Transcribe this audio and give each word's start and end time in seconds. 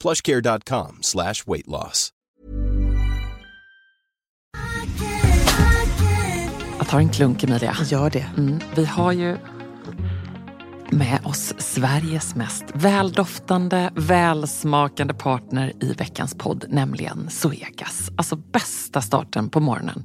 plushcare.com 0.00 0.98
slash 1.00 1.44
weight 1.46 1.66
loss. 1.66 2.12
Jag 6.78 6.88
tar 6.88 6.98
en 6.98 7.08
klunk 7.08 7.44
Emilia. 7.44 7.76
Gör 7.84 8.10
det. 8.10 8.26
Mm, 8.36 8.60
vi 8.76 8.84
har 8.84 9.12
ju 9.12 9.36
med 10.90 11.20
oss 11.24 11.54
Sveriges 11.58 12.34
mest 12.34 12.64
väldoftande, 12.74 13.90
välsmakande 13.96 15.14
partner 15.14 15.72
i 15.80 15.92
veckans 15.92 16.34
podd, 16.34 16.64
nämligen 16.68 17.30
Zoegas. 17.30 18.10
Alltså 18.16 18.36
bästa 18.36 19.00
starten 19.00 19.48
på 19.48 19.60
morgonen. 19.60 20.04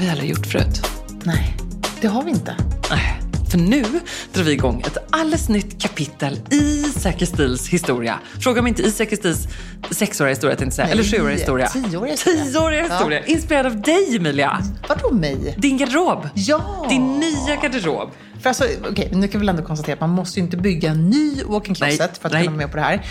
Har 0.00 0.06
vi 0.06 0.10
aldrig 0.10 0.30
gjort 0.30 0.46
förut. 0.46 0.86
Nej, 1.24 1.56
det 2.00 2.08
har 2.08 2.22
vi 2.22 2.30
inte. 2.30 2.56
Nej, 2.90 3.20
För 3.50 3.58
nu 3.58 3.84
drar 4.32 4.42
vi 4.42 4.52
igång 4.52 4.80
ett 4.86 4.96
alldeles 5.10 5.48
nytt 5.48 5.82
kapitel 5.82 6.40
i 6.50 6.82
Säker 6.82 7.26
Stils 7.26 7.68
historia. 7.68 8.18
Fråga 8.40 8.62
mig 8.62 8.68
inte 8.68 8.82
i 8.82 8.90
Säker 8.90 9.16
Stils 9.16 9.48
sexåriga 9.90 10.30
historia, 10.30 10.56
tänkte 10.56 10.76
säga. 10.76 10.88
Eller 10.88 11.02
sjuåriga 11.02 11.36
historia. 11.36 11.68
tioåriga 11.68 12.12
historia. 12.12 12.44
Tioåriga 12.44 12.82
historia. 12.82 13.26
Inspirerad 13.26 13.66
av 13.66 13.80
dig, 13.80 14.16
Emilia. 14.16 14.60
Vadå 14.88 15.14
mig? 15.14 15.54
Din 15.58 15.78
garderob. 15.78 16.28
Ja! 16.34 16.86
Din 16.88 17.20
nya 17.20 17.56
garderob. 17.62 18.10
För 18.42 18.48
alltså, 18.48 18.64
okej, 18.90 19.10
nu 19.12 19.28
kan 19.28 19.40
vi 19.40 19.46
väl 19.46 19.48
ändå 19.48 19.62
konstatera 19.62 19.94
att 19.94 20.00
man 20.00 20.10
måste 20.10 20.40
ju 20.40 20.44
inte 20.44 20.56
bygga 20.56 20.90
en 20.90 21.10
ny 21.10 21.42
walk-in 21.44 21.74
closet 21.74 21.98
Nej, 22.00 22.08
för 22.20 22.28
att 22.28 22.32
nej. 22.32 22.42
kunna 22.44 22.56
vara 22.56 22.66
med 22.66 22.70
på 22.70 22.76
det 22.76 22.82
här. 22.82 23.06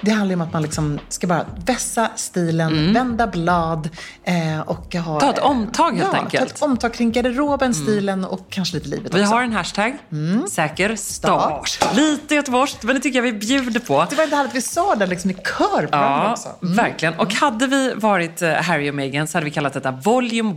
Det 0.00 0.10
handlar 0.10 0.30
ju 0.30 0.34
om 0.34 0.40
att 0.40 0.52
man 0.52 0.62
liksom 0.62 0.98
ska 1.08 1.26
bara 1.26 1.46
vässa 1.66 2.10
stilen, 2.16 2.92
vända 2.94 3.26
blad 3.26 3.88
eh, 4.24 4.60
och 4.60 4.94
ha... 4.94 5.10
Mm. 5.10 5.20
Ta 5.20 5.30
ett 5.30 5.38
omtag, 5.38 5.90
helt 5.90 6.08
ja, 6.12 6.18
enkelt. 6.18 6.34
Mm. 6.34 6.48
ta 6.48 6.54
ett 6.54 6.62
omtag 6.62 6.94
kring 6.94 7.12
garderoben, 7.12 7.74
stilen 7.74 8.24
och 8.24 8.46
kanske 8.50 8.74
lite 8.76 8.88
livet 8.88 9.14
Vi 9.14 9.22
också. 9.22 9.34
har 9.34 9.42
en 9.42 9.52
hashtag. 9.52 9.98
Säker 10.50 10.96
start. 10.96 11.78
Lite 11.94 12.34
göteborgskt, 12.34 12.82
men 12.82 12.94
det 12.94 13.00
tycker 13.00 13.18
jag 13.18 13.22
vi 13.22 13.32
bjuder 13.32 13.80
på. 13.80 14.06
Det 14.10 14.16
var 14.16 14.24
inte 14.24 14.36
härligt 14.36 14.54
vi 14.54 14.60
sa 14.62 14.94
det 14.94 15.06
liksom 15.06 15.30
i 15.30 15.34
kör 15.34 15.82
på 15.86 15.88
Ja, 15.96 16.30
också. 16.32 16.48
verkligen. 16.60 17.14
Och 17.14 17.34
hade 17.34 17.66
vi 17.66 17.94
varit 17.94 18.42
eh, 18.42 18.52
Harry 18.52 18.90
och 18.90 18.94
Meghan 18.94 19.26
så 19.26 19.36
hade 19.38 19.44
vi 19.44 19.50
kallat 19.50 19.72
detta 19.72 19.90
Volume 19.90 20.50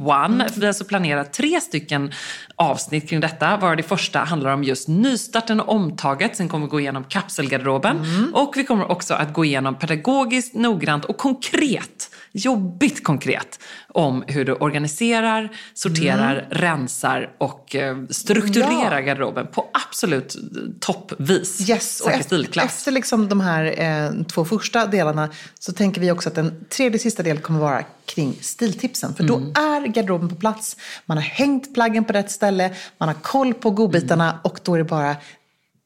1. 0.44 0.54
För 0.54 0.60
vi 0.60 0.62
har 0.62 0.68
alltså 0.68 0.86
planerat 0.86 1.34
tre 1.34 1.62
stycken 1.62 2.12
avsnitt 2.56 3.10
kring 3.10 3.20
detta. 3.20 3.58
Var 3.58 3.76
det 3.76 3.84
första 3.84 4.20
handlar 4.20 4.54
om 4.54 4.64
just 4.64 4.88
nystarten 4.88 5.60
och 5.60 5.76
omtaget. 5.76 6.36
Sen 6.36 6.50
kommer 6.50 6.66
vi 6.66 6.70
gå 6.70 6.80
igenom 6.80 7.04
kapselgarderoben. 7.04 8.32
Och 8.34 8.54
vi 8.56 8.64
kommer 8.64 8.92
också 8.92 9.14
att 9.14 9.27
gå 9.34 9.46
igenom 9.46 9.76
pedagogiskt, 9.76 10.54
noggrant 10.54 11.06
och 11.06 11.18
konkret, 11.18 12.10
jobbigt 12.32 13.04
konkret, 13.04 13.60
om 13.88 14.24
hur 14.28 14.46
du 14.46 14.54
organiserar, 14.54 15.50
sorterar, 15.74 16.48
rensar 16.52 17.32
och 17.38 17.76
eh, 17.76 17.98
strukturerar 18.10 19.00
Ja. 19.00 19.00
garderoben 19.00 19.48
på 19.48 19.70
absolut 19.88 20.36
toppvis. 20.80 21.70
Yes, 21.70 22.02
och 22.02 22.12
efter, 22.12 22.58
efter 22.66 22.92
liksom 22.92 23.30
de 23.30 23.42
här 23.42 23.82
eh, 23.82 24.24
två 24.24 24.46
första 24.46 24.86
delarna 24.86 25.30
så 25.60 25.74
tänker 25.74 26.02
vi 26.02 26.12
också 26.12 26.30
att 26.30 26.36
den 26.36 26.66
tredje 26.70 27.00
sista 27.00 27.24
delen 27.24 27.42
kommer 27.42 27.60
vara 27.60 27.84
kring 28.06 28.38
stiltipsen. 28.42 29.14
För 29.16 29.24
då 29.24 29.38
är 29.56 29.88
garderoben 29.88 30.30
på 30.30 30.36
plats, 30.36 30.78
man 31.06 31.18
har 31.18 31.24
hängt 31.24 31.74
plaggen 31.74 32.06
på 32.06 32.14
rätt 32.14 32.32
ställe, 32.32 32.76
man 32.98 33.10
har 33.10 33.16
koll 33.16 33.54
på 33.54 33.70
godbitarna 33.72 34.40
och 34.44 34.60
då 34.64 34.74
är 34.74 34.78
det 34.78 34.84
bara 34.84 35.16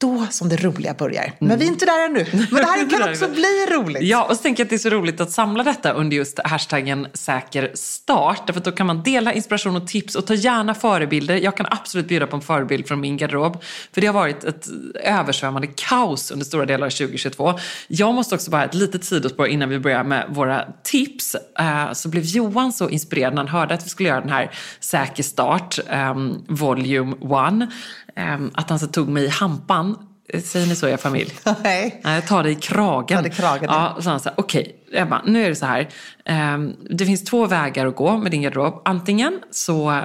då 0.01 0.27
som 0.29 0.49
det 0.49 0.55
roliga 0.55 0.93
börjar. 0.93 1.33
Men 1.39 1.59
vi 1.59 1.65
är 1.65 1.69
inte 1.69 1.85
där 1.85 2.05
ännu. 2.05 2.25
Men 2.31 2.61
det 2.61 2.65
här 2.67 2.89
kan 2.89 3.09
också 3.09 3.27
bli 3.29 3.65
roligt. 3.71 4.03
Ja, 4.03 4.23
och 4.23 4.35
så 4.35 4.43
tänker 4.43 4.61
jag 4.61 4.65
att 4.65 4.69
det 4.69 4.75
är 4.75 4.77
så 4.77 4.89
roligt 4.89 5.21
att 5.21 5.31
samla 5.31 5.63
detta 5.63 5.91
under 5.91 6.17
just 6.17 6.39
hashtaggen 6.43 7.07
säker 7.13 7.71
start. 7.73 8.41
Därför 8.47 8.59
att 8.59 8.65
då 8.65 8.71
kan 8.71 8.87
man 8.87 9.03
dela 9.03 9.33
inspiration 9.33 9.75
och 9.75 9.87
tips 9.87 10.15
och 10.15 10.27
ta 10.27 10.33
gärna 10.33 10.73
förebilder. 10.73 11.35
Jag 11.35 11.57
kan 11.57 11.65
absolut 11.69 12.07
bjuda 12.07 12.27
på 12.27 12.35
en 12.35 12.41
förebild 12.41 12.87
från 12.87 12.99
min 13.01 13.17
garderob. 13.17 13.61
För 13.93 14.01
det 14.01 14.07
har 14.07 14.13
varit 14.13 14.43
ett 14.43 14.67
översvämmande 15.03 15.67
kaos 15.75 16.31
under 16.31 16.45
stora 16.45 16.65
delar 16.65 16.85
av 16.85 16.91
2022. 16.91 17.53
Jag 17.87 18.13
måste 18.13 18.35
också 18.35 18.51
bara 18.51 18.65
ett 18.65 18.73
litet 18.73 19.03
sidospår 19.03 19.47
innan 19.47 19.69
vi 19.69 19.79
börjar 19.79 20.03
med 20.03 20.25
våra 20.29 20.65
tips. 20.83 21.35
Eh, 21.59 21.93
Så 21.93 22.09
blev 22.09 22.23
Johan 22.23 22.73
så 22.73 22.89
inspirerad 22.89 23.33
när 23.33 23.41
han 23.41 23.47
hörde 23.47 23.73
att 23.73 23.85
vi 23.85 23.89
skulle 23.89 24.09
göra 24.09 24.21
den 24.21 24.29
här 24.29 24.51
säker 24.79 25.23
start, 25.23 25.79
um, 26.11 26.45
volume 26.47 27.15
1. 27.63 27.69
Um, 28.15 28.51
att 28.53 28.69
han 28.69 28.79
så 28.79 28.87
tog 28.87 29.07
mig 29.09 29.23
i 29.23 29.27
hampan. 29.27 29.97
Säger 30.43 30.67
ni 30.67 30.75
så 30.75 30.87
i 30.87 30.91
er 30.91 30.97
familj? 30.97 31.33
Nej. 31.63 32.01
Nej, 32.03 32.21
ta 32.21 32.43
dig 32.43 32.51
i 32.51 32.55
kragen. 32.55 33.17
Ta 33.17 33.21
dig 33.21 33.31
kragen, 33.31 33.63
Ja, 33.69 33.93
så 33.95 34.01
sa 34.01 34.11
han 34.11 34.19
här, 34.25 34.33
okej, 34.37 34.75
Ebba, 34.93 35.21
nu 35.25 35.45
är 35.45 35.49
det 35.49 35.55
så 35.55 35.65
här. 35.65 35.87
ehm, 36.25 36.75
det 36.89 37.05
finns 37.05 37.23
två 37.23 37.45
vägar 37.45 37.87
att 37.87 37.95
gå 37.95 38.17
med 38.17 38.31
din 38.31 38.41
garderob. 38.41 38.81
Antingen 38.85 39.39
så, 39.51 40.03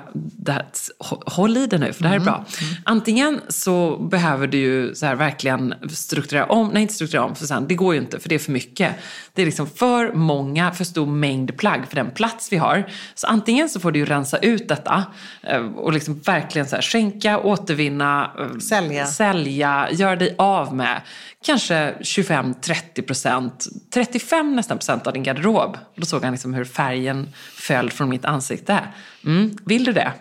håll 1.26 1.56
i 1.56 1.66
det 1.66 1.78
nu 1.78 1.92
för 1.92 2.02
det 2.02 2.08
här 2.08 2.16
är 2.16 2.20
bra. 2.20 2.44
Antingen 2.84 3.40
så 3.48 3.96
behöver 3.96 4.46
du 4.46 4.58
ju 4.58 4.94
så 4.94 5.06
här 5.06 5.14
verkligen 5.14 5.74
strukturera 5.90 6.46
om, 6.46 6.68
nej 6.72 6.82
inte 6.82 6.94
strukturera 6.94 7.24
om, 7.24 7.34
för 7.34 7.46
sen, 7.46 7.68
det 7.68 7.74
går 7.74 7.94
ju 7.94 8.00
inte 8.00 8.20
för 8.20 8.28
det 8.28 8.34
är 8.34 8.38
för 8.38 8.52
mycket. 8.52 8.92
Det 9.34 9.42
är 9.42 9.46
liksom 9.46 9.66
för 9.66 10.12
många, 10.12 10.72
för 10.72 10.84
stor 10.84 11.06
mängd 11.06 11.56
plagg 11.56 11.80
för 11.88 11.96
den 11.96 12.10
plats 12.10 12.52
vi 12.52 12.56
har. 12.56 12.86
Så 13.14 13.26
antingen 13.26 13.68
så 13.68 13.80
får 13.80 13.92
du 13.92 13.98
ju 13.98 14.04
rensa 14.04 14.38
ut 14.38 14.68
detta 14.68 15.04
eh, 15.42 15.66
och 15.66 15.92
liksom 15.92 16.20
verkligen 16.20 16.66
så 16.68 16.74
här, 16.74 16.82
skänka, 16.82 17.38
återvinna, 17.38 18.30
eh, 18.38 18.58
Sälja. 18.58 19.06
sälja, 19.06 19.88
gör 19.92 20.16
dig 20.16 20.34
av 20.38 20.74
med 20.76 21.00
kanske 21.46 21.94
25-30 22.00 23.02
procent, 23.02 23.66
35 23.94 24.56
nästan 24.56 24.78
procent 24.78 25.06
av 25.06 25.12
din 25.12 25.22
garderob. 25.22 25.78
Då 25.96 26.06
såg 26.06 26.22
han 26.24 26.32
liksom 26.32 26.54
hur 26.54 26.64
färgen 26.64 27.28
föll 27.54 27.90
från 27.90 28.08
mitt 28.08 28.24
ansikte. 28.24 28.88
Mm, 29.24 29.56
vill 29.66 29.84
du 29.84 29.92
det? 29.92 30.12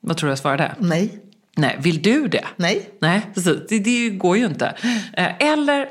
Vad 0.00 0.16
tror 0.16 0.26
du 0.28 0.30
jag 0.30 0.38
svarade? 0.38 0.74
Nej. 0.78 1.18
Nej, 1.56 1.78
vill 1.80 2.02
du 2.02 2.28
det? 2.28 2.44
Nej. 2.56 2.90
Nej, 3.00 3.22
precis. 3.34 3.58
Det, 3.68 3.78
det 3.78 4.10
går 4.10 4.36
ju 4.36 4.46
inte. 4.46 4.66
Eh, 5.12 5.36
Eller 5.38 5.88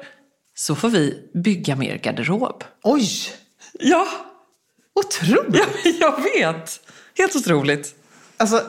så 0.56 0.76
får 0.76 0.90
vi 0.90 1.30
bygga 1.34 1.76
mer 1.76 1.98
garderob. 1.98 2.64
Oj! 2.84 3.10
Ja, 3.80 4.08
Otroligt! 4.96 5.66
ja 5.84 5.94
jag 6.00 6.24
vet. 6.24 6.80
Helt 7.18 7.36
otroligt. 7.36 7.96
Alltså, 8.38 8.62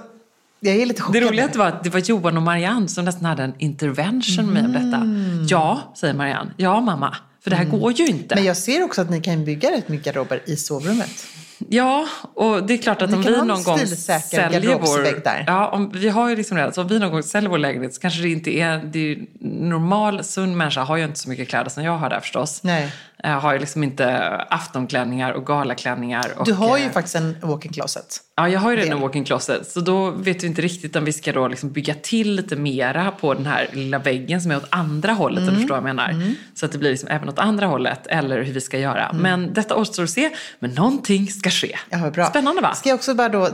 jag 0.62 0.76
är 0.76 0.87
lite 0.87 0.99
Det 1.00 1.03
chockad. 1.03 1.23
roliga 1.23 1.49
var 1.55 1.67
att 1.67 1.85
det 1.85 1.91
var 1.91 2.00
Johan 2.00 2.37
och 2.37 2.43
Marianne 2.43 2.88
som 2.88 3.05
nästan 3.05 3.25
hade 3.25 3.43
en 3.43 3.55
intervention 3.59 4.47
med 4.47 4.64
om 4.64 4.73
detta. 4.73 5.06
Ja, 5.49 5.93
säger 5.97 6.14
Marianne. 6.14 6.50
Ja, 6.56 6.81
mamma. 6.81 7.17
För 7.44 7.50
det 7.50 7.56
här 7.56 7.64
går 7.64 7.93
ju 7.93 8.06
inte. 8.06 8.35
Men 8.35 8.44
jag 8.44 8.56
ser 8.56 8.85
också 8.85 9.00
att 9.00 9.11
ni 9.11 9.20
kan 9.20 9.44
bygga 9.44 9.70
rätt 9.70 9.88
mycket 9.88 10.06
garderober 10.06 10.43
i 10.47 10.56
sovrummet. 10.56 11.26
Ja, 11.69 12.06
och 12.35 12.67
det 12.67 12.75
är 12.75 12.79
klart 12.79 13.03
att 13.03 13.11
Ni 13.11 13.17
om 13.17 13.23
vi 13.23 13.31
någon 13.31 13.62
gång 13.62 13.79
säljer 13.79 14.79
vår... 14.79 15.25
där. 15.25 15.44
Ja, 15.47 15.69
om, 15.69 15.91
vi 15.94 16.09
har 16.09 16.29
ju 16.29 16.37
liksom 16.37 16.56
det. 16.56 16.73
Så 16.73 16.82
om 16.82 16.88
vi 16.88 16.99
någon 16.99 17.11
gång 17.12 17.23
säljer 17.23 17.50
vår 17.50 17.58
lägenhet 17.58 17.94
så 17.94 18.00
kanske 18.00 18.23
det 18.23 18.29
inte 18.29 18.50
är... 18.50 18.79
Det 18.79 18.99
är 18.99 19.03
ju, 19.03 19.26
normal, 19.41 20.25
sund 20.25 20.56
människa 20.56 20.82
har 20.82 20.97
ju 20.97 21.05
inte 21.05 21.19
så 21.19 21.29
mycket 21.29 21.49
kläder 21.49 21.70
som 21.70 21.85
jag 21.85 21.99
har 21.99 22.11
där 22.11 22.20
förstås. 22.20 22.61
Nej. 22.62 22.93
Jag 23.25 23.41
har 23.41 23.53
ju 23.53 23.59
liksom 23.59 23.85
inte 23.85 24.19
aftonklänningar 24.51 25.33
och 25.33 25.47
galaklänningar. 25.47 26.27
Och, 26.37 26.47
Du 26.47 26.53
har 26.53 26.79
ju 26.79 26.85
eh, 26.85 26.91
faktiskt 26.91 27.15
en 27.17 27.37
walk-in 27.43 27.73
closet. 27.73 28.17
Ja, 28.37 28.49
jag 28.49 28.61
har 28.61 28.71
ju 28.71 28.77
redan 28.77 28.93
en 28.93 29.01
walk-in 29.01 29.25
closet. 29.25 29.71
Så 29.71 29.81
då 29.81 30.11
vet 30.11 30.43
vi 30.43 30.47
inte 30.47 30.63
riktigt 30.63 30.97
om 30.97 31.05
vi 31.05 31.13
ska 31.13 31.33
då 31.33 31.49
liksom 31.49 31.73
bygga 31.73 31.95
till 31.95 32.35
lite 32.35 32.57
mera 32.57 33.11
på 33.11 33.35
den 33.35 33.47
här 33.47 33.69
lilla 33.73 33.99
väggen 33.99 34.43
som 34.43 34.51
är 34.51 34.57
åt 34.57 34.67
andra 34.71 35.13
hållet, 35.13 35.39
Mm. 35.43 35.49
om 35.49 35.55
du 35.55 35.61
förstår 35.61 35.81
vad 35.81 35.89
jag 35.89 35.97
menar. 35.97 36.33
Så 36.55 36.67
att 36.67 36.73
det 36.73 36.79
blir 36.79 36.91
liksom 36.91 37.09
även 37.09 37.29
åt 37.29 37.39
andra 37.39 37.67
hållet, 37.67 38.07
eller 38.07 38.43
hur 38.43 38.53
vi 38.53 38.61
ska 38.61 38.79
göra. 38.79 39.09
Mm. 39.09 39.23
Men 39.23 39.55
detta 39.55 39.77
återstår 39.77 40.03
att 40.03 40.11
se. 40.11 40.31
Men 40.59 40.71
någonting 40.71 41.27
ska 41.27 41.51
ske. 41.51 41.77
Ja, 41.91 42.11
bra. 42.11 42.27
Spännande 42.27 42.63
va? 42.63 42.75
Ska 42.75 42.89
jag 42.89 42.97
också 42.97 43.15
bara 43.15 43.29
då 43.29 43.49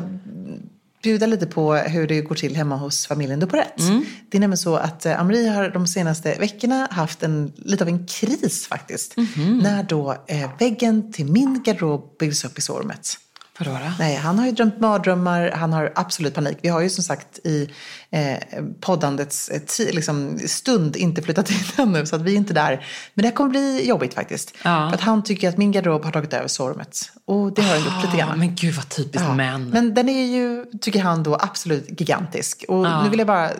bjuda 1.02 1.26
lite 1.26 1.46
på 1.46 1.74
hur 1.74 2.06
det 2.06 2.20
går 2.20 2.34
till 2.34 2.56
hemma 2.56 2.76
hos 2.76 3.06
familjen 3.06 3.40
Duporet. 3.40 3.80
Mm. 3.80 4.04
Det 4.28 4.38
är 4.38 4.40
nämligen 4.40 4.58
så 4.58 4.76
att 4.76 5.06
eh, 5.06 5.20
Amri 5.20 5.48
har 5.48 5.70
de 5.70 5.86
senaste 5.86 6.34
veckorna 6.38 6.88
haft 6.90 7.22
en, 7.22 7.52
lite 7.56 7.84
av 7.84 7.88
en 7.88 8.06
kris 8.06 8.66
faktiskt. 8.66 9.16
Mhm. 9.16 9.58
När 9.58 9.82
då 9.82 10.24
eh, 10.26 10.50
väggen 10.58 11.12
till 11.12 11.26
min 11.26 11.62
garderob 11.62 12.16
byggdes 12.18 12.44
upp 12.44 12.58
i 12.58 12.60
sovrummet. 12.60 13.18
Vadå 13.58 13.70
då? 13.70 13.92
Nej, 13.98 14.16
han 14.16 14.38
har 14.38 14.46
ju 14.46 14.52
drömt 14.52 14.80
mardrömmar, 14.80 15.50
han 15.50 15.72
har 15.72 15.92
absolut 15.94 16.34
panik. 16.34 16.58
Vi 16.62 16.68
har 16.68 16.80
ju 16.80 16.90
som 16.90 17.04
sagt 17.04 17.38
i 17.44 17.70
eh, 18.10 18.36
poddandets 18.80 19.48
eh, 19.48 19.94
liksom, 19.94 20.38
stund 20.46 20.96
inte 20.96 21.22
flyttat 21.22 21.50
in 21.50 21.56
ännu, 21.76 22.06
så 22.06 22.16
att 22.16 22.22
vi 22.22 22.32
är 22.32 22.36
inte 22.36 22.54
där. 22.54 22.86
Men 23.14 23.22
det 23.22 23.28
här 23.28 23.34
kommer 23.34 23.50
bli 23.50 23.88
jobbigt 23.88 24.14
faktiskt. 24.14 24.54
Ja. 24.62 24.88
För 24.90 24.94
att 24.94 25.00
han 25.00 25.22
tycker 25.24 25.48
att 25.48 25.56
min 25.56 25.72
garderob 25.72 26.04
har 26.04 26.12
tagit 26.12 26.32
över 26.32 26.48
sovrummet. 26.48 27.10
Och 27.24 27.52
det 27.54 27.62
har 27.62 27.74
den 27.74 27.84
gjort 27.84 28.04
lite 28.04 28.16
Ah, 28.16 28.26
grann. 28.26 28.38
men 28.38 28.54
gud 28.54 28.74
vad 28.74 28.88
typiskt 28.88 29.28
Ja, 29.28 29.34
män. 29.34 29.70
Men 29.70 29.94
den 29.94 30.08
är 30.08 30.26
ju, 30.26 30.64
tycker 30.80 31.00
han 31.00 31.22
då, 31.22 31.34
absolut 31.40 32.00
gigantisk. 32.00 32.64
Och 32.68 32.86
Ja. 32.86 33.02
nu 33.02 33.10
vill 33.10 33.18
jag 33.18 33.26
bara 33.28 33.50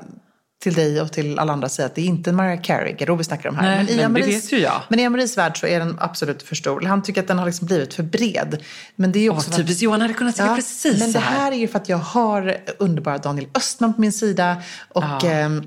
till 0.63 0.75
dig 0.75 1.01
och 1.01 1.13
till 1.13 1.39
alla 1.39 1.53
andra 1.53 1.69
säga 1.69 1.87
att 1.87 1.95
det 1.95 2.01
är 2.01 2.05
inte 2.07 2.33
Mariah 2.33 2.61
Carey-garderob 2.63 3.19
vi 3.19 3.25
snackar 3.25 3.49
om 3.49 3.57
här. 3.57 3.85
Nej, 3.85 3.95
i 3.95 3.97
men 3.97 4.15
det 4.15 4.21
Amaris- 4.21 4.27
vet 4.27 4.53
ju 4.53 4.59
jag. 4.59 4.83
Men 4.89 4.99
i 4.99 5.07
Amaris 5.07 5.39
värld 5.39 5.61
så 5.61 5.67
är 5.67 5.79
den 5.79 5.97
absolut 6.01 6.43
för 6.43 6.55
stor. 6.57 6.81
Han 6.81 7.03
tycker 7.03 7.21
att 7.21 7.29
den 7.29 7.39
har 7.39 7.47
liksom 7.47 7.67
blivit 7.67 7.95
för 7.95 8.03
bred. 8.03 8.63
Men 8.97 9.13
det 9.13 9.19
är 9.19 9.31
Åh, 9.31 9.37
också 9.37 9.49
vad 9.51 9.55
för 9.57 9.63
att- 9.63 9.67
typiskt. 9.67 9.83
Johan 9.83 10.01
hade 10.01 10.15
kunnat 10.15 10.37
säga 10.37 10.55
precis 10.57 11.01
men 11.01 11.13
det 11.13 11.19
här 11.19 11.53
är 11.53 11.57
ju 11.57 11.69
för 11.69 11.79
att 11.79 11.89
jag 11.89 11.97
har 11.99 12.57
underbara 12.79 13.19
Daniel 13.19 13.49
Östman 13.55 13.95
på 13.95 14.01
min 14.01 14.13
sida. 14.13 14.63
Och 14.89 15.03
Ja. 15.05 15.21
ehm, 15.31 15.63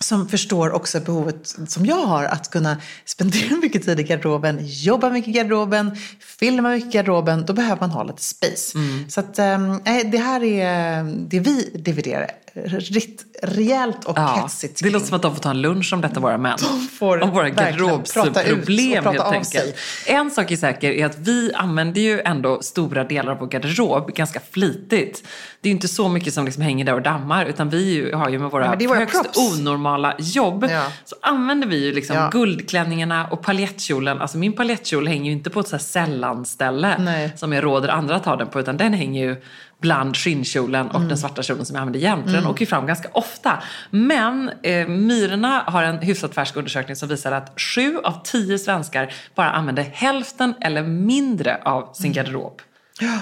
som 0.00 0.28
förstår 0.28 0.70
också 0.70 1.00
behovet 1.00 1.54
som 1.68 1.86
jag 1.86 2.06
har 2.06 2.24
att 2.24 2.50
kunna 2.50 2.76
spendera 3.04 3.56
mycket 3.62 3.84
tid 3.84 4.00
i 4.00 4.02
garderoben, 4.02 4.58
jobba 4.62 5.10
mycket 5.10 5.28
i 5.28 5.32
garderoben, 5.32 5.96
filma 6.38 6.68
mycket 6.68 6.94
i 6.94 6.96
garderoben. 6.98 7.44
Då 7.46 7.52
behöver 7.52 7.80
man 7.80 7.90
ha 7.90 8.02
lite 8.02 8.22
space. 8.22 8.78
Mm. 8.78 9.10
Så 9.10 9.20
att, 9.20 9.38
nej, 9.84 10.04
det 10.04 10.18
här 10.18 10.42
är 10.44 11.02
det 11.28 11.40
vi 11.40 11.70
dividerar 11.74 12.30
ritt, 12.54 13.24
rejält 13.42 14.04
och 14.04 14.18
Ja, 14.18 14.40
hetsigt 14.42 14.80
det 14.82 14.90
låter 14.90 15.06
som 15.06 15.16
att 15.16 15.22
de 15.22 15.34
får 15.34 15.42
ta 15.42 15.50
en 15.50 15.60
lunch 15.62 15.92
om 15.92 16.00
detta, 16.00 16.20
våra 16.20 16.38
män. 16.38 16.58
får 16.98 17.22
om 17.22 17.30
våra 17.30 17.48
garderobsproblem 17.50 19.04
helt 19.04 19.20
enkelt. 19.20 19.76
En 20.06 20.30
sak 20.30 20.50
är 20.50 20.56
säker 20.56 20.92
är 20.92 21.06
att 21.06 21.18
vi 21.18 21.52
använder 21.54 22.00
ju 22.00 22.20
ändå 22.20 22.62
stora 22.62 23.04
delar 23.04 23.32
av 23.32 23.38
vår 23.38 23.46
garderob 23.46 24.14
ganska 24.14 24.40
flitigt. 24.50 25.22
Det 25.60 25.68
är 25.68 25.70
ju 25.70 25.74
inte 25.74 25.88
så 25.88 26.08
mycket 26.08 26.34
som 26.34 26.44
liksom 26.44 26.62
hänger 26.62 26.84
där 26.84 26.94
och 26.94 27.02
dammar 27.02 27.44
utan 27.46 27.70
vi 27.70 28.12
har 28.12 28.28
ju 28.28 28.38
med 28.38 28.50
våra, 28.50 28.66
är 28.66 28.86
våra 28.88 28.98
högst 28.98 29.22
props. 29.22 29.38
onormala 29.38 30.14
jobb 30.18 30.66
Ja. 30.70 30.92
så 31.04 31.16
använder 31.22 31.68
vi 31.68 31.84
ju 31.84 31.92
liksom 31.92 32.16
Ja. 32.16 32.28
guldklänningarna 32.32 33.26
och 33.30 33.42
paljettkjolen. 33.42 34.20
Alltså 34.20 34.38
min 34.38 34.52
paljettkjol 34.52 35.08
hänger 35.08 35.24
ju 35.24 35.32
inte 35.32 35.50
på 35.50 35.60
ett 35.60 35.68
så 35.68 35.76
här 35.76 35.82
sällanställe 35.82 36.96
Nej. 36.98 37.32
som 37.36 37.52
jag 37.52 37.64
råder 37.64 37.88
andra 37.88 38.16
att 38.16 38.24
ha 38.24 38.36
den 38.36 38.48
på 38.48 38.60
utan 38.60 38.76
den 38.76 38.92
hänger 38.94 39.26
ju 39.26 39.36
bland 39.80 40.16
skinnkjolen 40.16 40.88
och 40.88 40.94
Mm. 40.96 41.08
den 41.08 41.18
svarta 41.18 41.42
kjolen 41.42 41.64
som 41.66 41.74
jag 41.76 41.80
använder 41.80 42.00
jämt. 42.00 42.26
Den 42.26 42.46
åker 42.46 42.60
ju 42.60 42.66
fram 42.66 42.86
ganska 42.86 43.08
ofta. 43.12 43.62
Men 43.90 44.50
eh, 44.62 44.88
Myrorna 44.88 45.62
har 45.66 45.82
en 45.82 45.98
hyfsat 45.98 46.34
färsk 46.34 46.56
undersökning 46.56 46.96
som 46.96 47.08
visar 47.08 47.32
att 47.32 47.60
sju 47.60 47.98
av 48.04 48.22
tio 48.24 48.58
svenskar 48.58 49.12
bara 49.34 49.50
använder 49.50 49.82
hälften 49.82 50.54
eller 50.60 50.82
mindre 50.82 51.60
av 51.64 51.92
sin 51.94 52.12
garderob. 52.12 52.62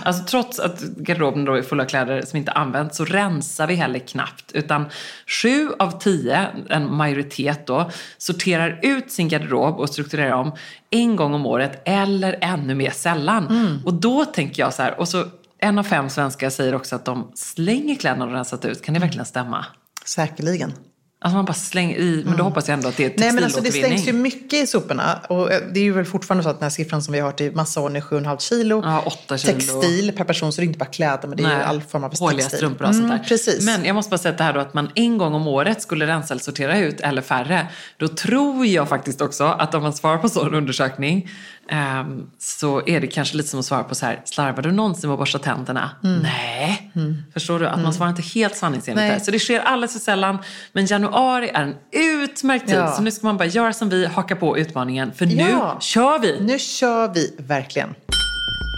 Alltså 0.05 0.25
trots 0.25 0.59
att 0.59 0.81
garderoben 0.83 1.45
då 1.45 1.55
är 1.55 1.63
full 1.63 1.81
av 1.81 1.85
kläder 1.85 2.23
som 2.23 2.37
inte 2.37 2.53
används 2.53 2.97
så 2.97 3.05
rensar 3.05 3.67
vi 3.67 3.75
heller 3.75 3.99
knappt. 3.99 4.53
Utan 4.53 4.85
sju 5.27 5.69
av 5.79 5.99
tio, 6.01 6.47
en 6.71 6.95
majoritet 6.95 7.67
då, 7.67 7.91
sorterar 8.19 8.81
ut 8.83 9.11
sin 9.13 9.29
garderob 9.29 9.77
och 9.79 9.89
strukturerar 9.89 10.33
om 10.33 10.53
en 10.91 11.17
gång 11.17 11.35
om 11.35 11.47
året 11.47 11.83
eller 11.85 12.39
ännu 12.41 12.75
mer 12.75 12.91
sällan. 12.91 13.81
Och 13.85 13.95
då 13.95 14.25
tänker 14.25 14.63
jag 14.63 14.75
så 14.75 14.83
här, 14.83 15.01
och 15.01 15.09
så 15.09 15.25
en 15.59 15.79
av 15.79 15.83
fem 15.83 16.11
svenskar 16.11 16.51
säger 16.51 16.75
också 16.75 16.97
att 16.97 17.05
de 17.05 17.33
slänger 17.35 17.95
kläderna 17.95 18.27
de 18.27 18.35
rensat 18.35 18.65
ut. 18.65 18.83
Kan 18.83 18.95
det 18.95 19.01
verkligen 19.01 19.27
stämma? 19.27 19.67
Säkerligen. 20.05 20.73
Alltså 21.21 21.37
man 21.37 21.45
bara 21.45 21.53
slänger 21.53 21.97
i, 21.97 22.23
men 22.27 22.37
då 22.37 22.43
hoppas 22.45 22.69
jag 22.69 22.75
ändå 22.75 22.89
att 22.89 22.97
det 22.97 23.05
är 23.05 23.13
Nej 23.17 23.33
men 23.33 23.45
alltså 23.45 23.61
det 23.61 23.65
textilåtervinning. 23.65 24.03
stängs 24.05 24.17
ju 24.17 24.23
mycket 24.23 24.63
i 24.63 24.67
soporna. 24.67 25.19
Och 25.29 25.53
eh, 25.53 25.61
det 25.73 25.81
är 25.81 25.85
ju 25.85 25.93
väl 25.93 26.05
fortfarande 26.05 26.45
så 26.45 26.51
att 26.51 26.57
den 26.59 26.63
här 26.63 26.71
siffran 26.71 27.03
som 27.03 27.13
vi 27.13 27.21
har 27.21 27.27
hört 27.31 27.41
i 27.41 27.51
massa 27.51 27.81
år 27.81 27.91
nu, 27.91 28.01
7,5 28.01 28.39
kilo. 28.39 28.83
Ja, 28.85 29.03
åtta 29.07 29.39
kilo. 29.39 29.53
Textil 29.53 30.13
per 30.17 30.25
person, 30.25 30.53
så 30.53 30.61
det 30.61 30.65
är 30.65 30.67
inte 30.67 30.79
bara 30.79 30.85
kläder 30.85 31.29
men 31.29 31.37
det 31.37 31.43
är 31.43 31.49
ju 31.51 31.55
Nej, 31.57 31.65
all 31.65 31.83
form 31.83 32.05
av 32.05 32.19
håliga 32.19 32.39
textil. 32.41 32.57
strumpor 32.59 32.89
och 32.89 32.95
sånt 32.95 33.09
där. 33.09 33.15
Mm, 33.15 33.27
precis. 33.27 33.67
Men 33.67 33.85
jag 33.85 33.95
måste 33.95 34.11
bara 34.11 34.19
säga 34.19 34.35
det 34.37 34.45
här 34.45 34.53
då 34.53 34.61
att 34.61 34.75
man 34.75 34.91
en 34.95 35.19
gång 35.19 35.35
om 35.35 35.47
året 35.49 35.83
skulle 35.83 36.07
rensa 36.07 36.35
eller 36.35 36.43
sortera 36.43 36.79
ut, 36.79 37.01
eller 37.01 37.23
färre. 37.23 37.67
Då 37.97 38.09
tror 38.09 38.67
jag 38.67 38.89
faktiskt 38.89 39.21
också 39.21 39.45
att 39.45 39.75
om 39.75 39.83
man 39.83 39.93
svarar 39.93 40.19
på 40.19 40.29
sån 40.29 40.55
undersökning 40.55 41.29
ehm, 41.71 42.27
så 42.39 42.83
är 42.87 43.01
det 43.01 43.07
kanske 43.07 43.37
lite 43.37 43.49
som 43.49 43.61
att 43.61 43.67
svara 43.67 43.85
på 43.85 43.95
så 43.95 44.07
här, 44.07 44.21
slarvar 44.25 44.63
du 44.63 44.73
någonsin 44.73 45.09
med 45.11 45.15
att 45.15 45.19
borsta 45.19 45.39
tänderna? 45.39 45.91
Nej. 46.23 46.93
Förstår 47.33 47.59
du? 47.59 47.67
Att 47.69 47.83
man 47.83 47.95
svarar 47.95 48.11
inte 48.11 48.23
helt 48.23 48.57
sanningsenligt 48.57 49.03
Mm. 49.03 49.19
Där. 49.19 49.25
Så 49.25 49.31
det 49.31 49.39
sker 49.39 49.61
alldeles 49.61 49.93
för 49.93 50.01
sällan. 50.01 50.39
Men 50.73 50.87
januari 50.87 51.51
är 51.55 51.63
en 51.63 51.75
utmärkt 51.93 52.67
tid. 52.67 52.77
Ja. 52.77 52.93
Så 52.93 53.03
nu 53.03 53.11
ska 53.11 53.27
man 53.27 53.37
bara 53.37 53.45
göra 53.49 53.73
som 53.73 53.89
vi, 53.89 54.07
haka 54.07 54.37
på 54.37 54.59
utmaningen. 54.59 55.13
För 55.13 55.27
nu 55.27 55.35
Ja. 55.51 55.77
kör 55.81 56.19
vi! 56.19 56.41
Nu 56.41 56.59
kör 56.59 57.15
vi 57.15 57.35
verkligen. 57.39 57.95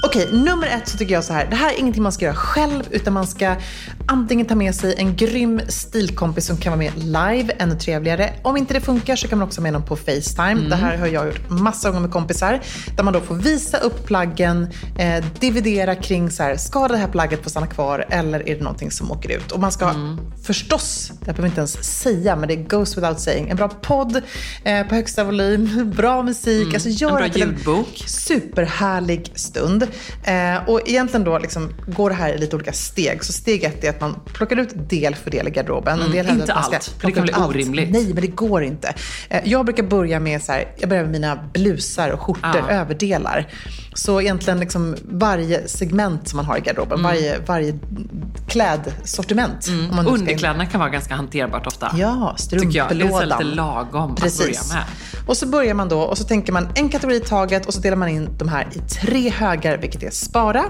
Okej, 0.06 0.28
nummer 0.32 0.66
ett 0.66 0.88
så 0.88 0.98
tycker 0.98 1.14
jag 1.14 1.24
så 1.24 1.32
här. 1.32 1.46
Det 1.50 1.56
här 1.56 1.72
är 1.72 1.78
ingenting 1.78 2.02
man 2.02 2.12
ska 2.12 2.24
göra 2.24 2.34
själv 2.36 2.82
utan 2.90 3.12
man 3.12 3.26
ska 3.26 3.56
antingen 4.08 4.46
ta 4.46 4.54
med 4.54 4.74
sig 4.74 4.94
en 4.98 5.16
grym 5.16 5.60
stilkompis 5.68 6.46
som 6.46 6.56
kan 6.56 6.70
vara 6.70 6.78
med 6.78 6.92
live, 6.96 7.52
ännu 7.58 7.74
trevligare. 7.74 8.32
Om 8.42 8.56
inte 8.56 8.74
det 8.74 8.80
funkar 8.80 9.16
så 9.16 9.28
kan 9.28 9.38
man 9.38 9.48
också 9.48 9.60
ha 9.60 9.62
med 9.62 9.72
någon 9.72 9.82
på 9.82 9.96
Facetime. 9.96 10.68
Det 10.68 10.76
här 10.76 10.96
har 10.96 11.06
jag 11.06 11.26
gjort 11.26 11.50
massa 11.50 11.88
gånger 11.88 12.00
med 12.00 12.10
kompisar. 12.10 12.60
Där 12.96 13.04
man 13.04 13.12
då 13.12 13.20
får 13.20 13.34
visa 13.34 13.78
upp 13.78 14.06
plaggen, 14.06 14.68
eh, 14.98 15.24
dividera 15.40 15.94
kring 15.94 16.30
så 16.30 16.42
här, 16.42 16.56
ska 16.56 16.88
det 16.88 16.96
här 16.96 17.08
plagget 17.08 17.42
få 17.42 17.50
stanna 17.50 17.66
kvar 17.66 18.06
eller 18.10 18.48
är 18.48 18.54
det 18.54 18.62
någonting 18.62 18.90
som 18.90 19.12
åker 19.12 19.30
ut? 19.30 19.52
Och 19.52 19.60
man 19.60 19.72
ska 19.72 19.94
förstås, 20.42 21.12
det 21.20 21.24
behöver 21.24 21.42
jag 21.42 21.48
inte 21.48 21.60
ens 21.60 21.84
säga, 21.84 22.36
men 22.36 22.48
det 22.48 22.56
goes 22.56 22.96
without 22.96 23.20
saying, 23.20 23.48
en 23.48 23.56
bra 23.56 23.68
podd 23.68 24.22
eh, 24.64 24.86
på 24.86 24.94
högsta 24.94 25.24
volym, 25.24 25.92
bra 25.96 26.22
musik, 26.22 26.74
alltså 26.74 26.88
gör 26.88 27.10
bra 27.10 27.20
det 27.20 27.30
till 27.30 27.40
ljudbok. 27.40 28.04
superhärlig 28.06 29.32
stund. 29.34 29.82
Eh, 30.24 30.68
och 30.68 30.88
egentligen 30.88 31.24
då 31.24 31.38
liksom 31.38 31.72
går 31.86 32.10
det 32.10 32.16
här 32.16 32.34
i 32.34 32.38
lite 32.38 32.56
olika 32.56 32.72
steg. 32.72 33.24
Så 33.24 33.32
steg 33.32 33.64
ett 33.64 33.84
är 33.84 33.90
att 33.90 33.97
man 34.00 34.14
plockar 34.32 34.56
ut 34.56 34.88
del 34.90 35.14
för 35.14 35.30
del 35.30 35.48
i 35.48 35.50
garderoben. 35.50 36.00
En 36.00 36.10
del 36.10 36.26
Mm, 36.26 36.40
inte 36.40 36.52
att 36.54 36.74
allt, 36.74 36.84
för 37.00 37.06
det 37.06 37.12
kan 37.12 37.22
bli 37.22 37.32
allt. 37.32 37.48
orimligt. 37.48 37.90
Nej, 37.90 38.04
men 38.14 38.20
det 38.22 38.26
går 38.26 38.62
inte. 38.62 38.94
Eh, 39.28 39.40
jag 39.44 39.64
brukar 39.64 39.82
börja 39.82 40.20
med 40.20 40.42
så 40.42 40.52
här, 40.52 40.64
jag 40.78 40.88
börjar 40.88 41.02
med 41.02 41.12
mina 41.12 41.38
blusar 41.52 42.10
och 42.10 42.20
skjortor, 42.20 42.64
Ja. 42.68 42.70
överdelar. 42.70 43.46
Så 43.94 44.20
egentligen 44.20 44.60
liksom 44.60 44.96
varje 45.10 45.68
segment 45.68 46.28
som 46.28 46.36
man 46.36 46.46
har 46.46 46.56
i 46.56 46.60
garderoben, 46.60 47.02
varje, 47.02 47.38
varje 47.46 47.78
klädsortiment. 48.48 49.62
Ska- 49.64 50.02
Underkläderna 50.10 50.66
kan 50.66 50.80
vara 50.80 50.90
ganska 50.90 51.14
hanterbart 51.14 51.66
ofta. 51.66 51.90
Ja, 51.96 52.36
jag. 52.50 52.88
Det 52.88 52.94
är 52.94 52.94
lite 53.24 53.44
lagom 53.44 54.12
att 54.12 54.20
Precis. 54.20 54.38
börja 54.72 54.80
med. 54.80 54.84
Och 55.28 55.36
så 55.36 55.46
börjar 55.46 55.74
man 55.74 55.88
då 55.88 56.00
och 56.00 56.18
så 56.18 56.24
tänker 56.24 56.52
man 56.52 56.68
en 56.74 56.88
kategori 56.88 57.16
i 57.16 57.20
taget 57.20 57.66
och 57.66 57.74
så 57.74 57.80
delar 57.80 57.96
man 57.96 58.08
in 58.08 58.28
de 58.38 58.48
här 58.48 58.66
i 58.72 58.78
tre 58.78 59.30
högar, 59.30 59.78
vilket 59.78 60.02
är 60.02 60.10
spara, 60.10 60.64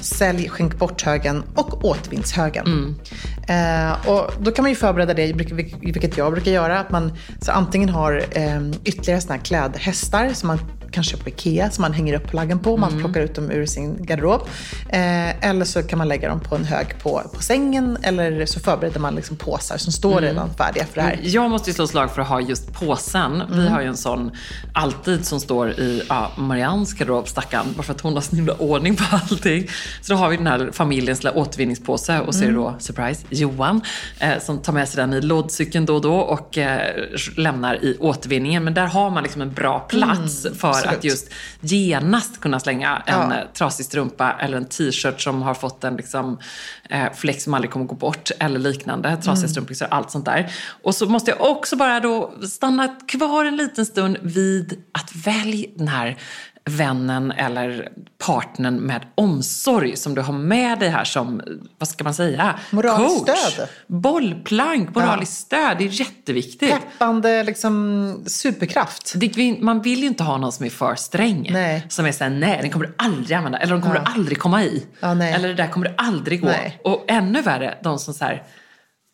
sälj, 0.00 0.48
skänk 0.48 0.78
bort-högen 0.78 1.42
och 1.54 1.84
återvinnshögen. 1.84 2.66
Mm. 2.66 2.94
Eh, 3.48 4.08
och 4.08 4.32
då 4.40 4.50
kan 4.50 4.62
man 4.62 4.70
ju 4.70 4.76
förbereda 4.76 5.14
det, 5.14 5.32
vilket 5.80 6.16
jag 6.16 6.32
brukar 6.32 6.50
göra, 6.50 6.80
att 6.80 6.90
man 6.90 7.12
så 7.40 7.52
antingen 7.52 7.88
har 7.88 8.24
eh, 8.30 8.60
ytterligare 8.84 9.20
såna 9.20 9.34
här 9.34 9.42
klädhästar 9.42 10.30
som 10.34 10.46
man 10.46 10.58
kanske 10.92 11.16
på 11.16 11.28
Ikea 11.28 11.70
som 11.70 11.82
man 11.82 11.92
hänger 11.92 12.14
upp 12.14 12.28
plaggen 12.30 12.58
på. 12.58 12.76
Man 12.76 12.90
Mm. 12.90 13.02
plockar 13.04 13.20
ut 13.20 13.34
dem 13.34 13.50
ur 13.50 13.66
sin 13.66 14.04
garderob. 14.06 14.40
Eh, 14.88 15.48
eller 15.48 15.64
så 15.64 15.82
kan 15.82 15.98
man 15.98 16.08
lägga 16.08 16.28
dem 16.28 16.40
på 16.40 16.54
en 16.56 16.64
hög 16.64 16.98
på, 17.02 17.22
på 17.34 17.42
sängen. 17.42 17.98
Eller 18.02 18.46
så 18.46 18.60
förbereder 18.60 19.00
man 19.00 19.14
liksom 19.14 19.36
påsar 19.36 19.76
som 19.76 19.92
står 19.92 20.12
Mm. 20.12 20.24
redan 20.24 20.54
färdiga 20.54 20.84
för 20.86 20.94
det 20.94 21.02
här. 21.02 21.18
Jag 21.22 21.50
måste 21.50 21.70
ju 21.70 21.74
slå 21.74 21.86
slag 21.86 22.10
för 22.10 22.22
att 22.22 22.28
ha 22.28 22.40
just 22.40 22.72
påsen. 22.72 23.42
Vi 23.50 23.60
Mm. 23.60 23.72
har 23.72 23.80
ju 23.80 23.86
en 23.86 23.96
sån 23.96 24.30
alltid 24.72 25.26
som 25.26 25.40
står 25.40 25.70
i 25.70 26.02
ja, 26.08 26.30
Mariannes 26.36 26.92
garderob, 26.94 27.28
stackarn, 27.28 27.66
bara 27.76 27.82
för 27.82 27.92
att 27.94 28.00
hon 28.00 28.14
har 28.14 28.20
sån 28.20 28.36
himla 28.36 28.52
ordning 28.54 28.96
på 28.96 29.04
allting. 29.16 29.66
Så 30.02 30.12
då 30.12 30.18
har 30.18 30.28
vi 30.28 30.36
den 30.36 30.46
här 30.46 30.70
familjens 30.72 31.22
lilla 31.24 31.34
återvinningspåse 31.36 32.20
och 32.20 32.34
så 32.34 32.40
är 32.40 32.44
det 32.44 32.50
Mm. 32.50 32.62
då, 32.62 32.74
surprise, 32.78 33.24
Johan 33.30 33.80
eh, 34.18 34.38
som 34.40 34.58
tar 34.58 34.72
med 34.72 34.88
sig 34.88 34.96
den 34.96 35.12
i 35.12 35.20
lådcykeln 35.20 35.86
då 35.86 35.94
och 35.94 36.00
då 36.00 36.14
och 36.16 36.58
eh, 36.58 36.80
lämnar 37.36 37.84
i 37.84 37.96
återvinningen. 38.00 38.64
Men 38.64 38.74
där 38.74 38.86
har 38.86 39.10
man 39.10 39.22
liksom 39.22 39.42
en 39.42 39.52
bra 39.52 39.78
plats 39.78 40.46
för 40.58 40.68
Mm, 40.68 40.79
absolut. 40.80 40.98
att 40.98 41.04
just 41.04 41.28
genast 41.60 42.40
kunna 42.40 42.60
slänga 42.60 43.02
en 43.06 43.14
Ja. 43.30 43.34
eh, 43.36 43.44
trasig 43.54 43.86
strumpa 43.86 44.32
eller 44.40 44.56
en 44.56 44.64
t-shirt 44.64 45.20
som 45.20 45.42
har 45.42 45.54
fått 45.54 45.84
en 45.84 45.96
liksom, 45.96 46.38
eh, 46.90 47.12
fläck 47.14 47.40
som 47.40 47.54
aldrig 47.54 47.70
kommer 47.70 47.86
gå 47.86 47.94
bort 47.94 48.30
eller 48.40 48.58
liknande. 48.60 49.16
Trasiga 49.16 49.32
Mm. 49.36 49.48
strumpbyxor, 49.48 49.88
allt 49.90 50.10
sånt 50.10 50.24
där. 50.24 50.52
Och 50.82 50.94
så 50.94 51.06
måste 51.06 51.30
jag 51.30 51.40
också 51.40 51.76
bara 51.76 52.00
då 52.00 52.32
stanna 52.48 52.88
kvar 53.08 53.44
en 53.44 53.56
liten 53.56 53.86
stund 53.86 54.16
vid 54.22 54.82
att 54.92 55.26
välja 55.26 55.68
den 55.76 55.88
här 55.88 56.16
vännen 56.64 57.32
eller 57.32 57.88
partnern 58.26 58.76
med 58.76 59.02
omsorg 59.14 59.96
som 59.96 60.14
du 60.14 60.20
har 60.20 60.32
med 60.32 60.78
dig 60.78 60.88
här 60.88 61.04
som, 61.04 61.42
vad 61.78 61.88
ska 61.88 62.04
man 62.04 62.14
säga? 62.14 62.58
Moraliskt 62.70 63.26
Coach. 63.26 63.38
stöd. 63.52 63.68
Bollplank, 63.86 64.94
moraliskt 64.94 65.32
stöd. 65.38 65.78
Det 65.78 65.84
är 65.84 65.88
jätteviktigt. 66.00 66.70
Peppande 66.72 67.42
liksom, 67.42 68.22
superkraft. 68.26 69.12
Det, 69.16 69.60
man 69.60 69.82
vill 69.82 70.00
ju 70.00 70.06
inte 70.06 70.22
ha 70.24 70.36
någon 70.36 70.52
som 70.52 70.66
är 70.66 70.70
för 70.70 70.94
sträng. 70.94 71.48
Nej. 71.52 71.86
Som 71.88 72.06
är 72.06 72.12
såhär, 72.12 72.30
nej 72.30 72.58
den 72.62 72.70
kommer 72.70 72.86
du 72.86 72.94
aldrig 72.98 73.36
använda. 73.36 73.58
Eller 73.58 73.72
de 73.72 73.82
kommer 73.82 73.96
Ja. 73.96 74.02
du 74.06 74.12
aldrig 74.20 74.38
komma 74.38 74.64
i. 74.64 74.86
Ja. 75.00 75.22
Eller 75.24 75.48
det 75.48 75.54
där 75.54 75.68
kommer 75.68 75.88
du 75.88 75.94
aldrig 75.98 76.40
gå. 76.40 76.46
Nej. 76.46 76.80
Och 76.84 77.04
ännu 77.08 77.42
värre, 77.42 77.78
de 77.82 77.98
som 77.98 78.14
så 78.14 78.24
här, 78.24 78.42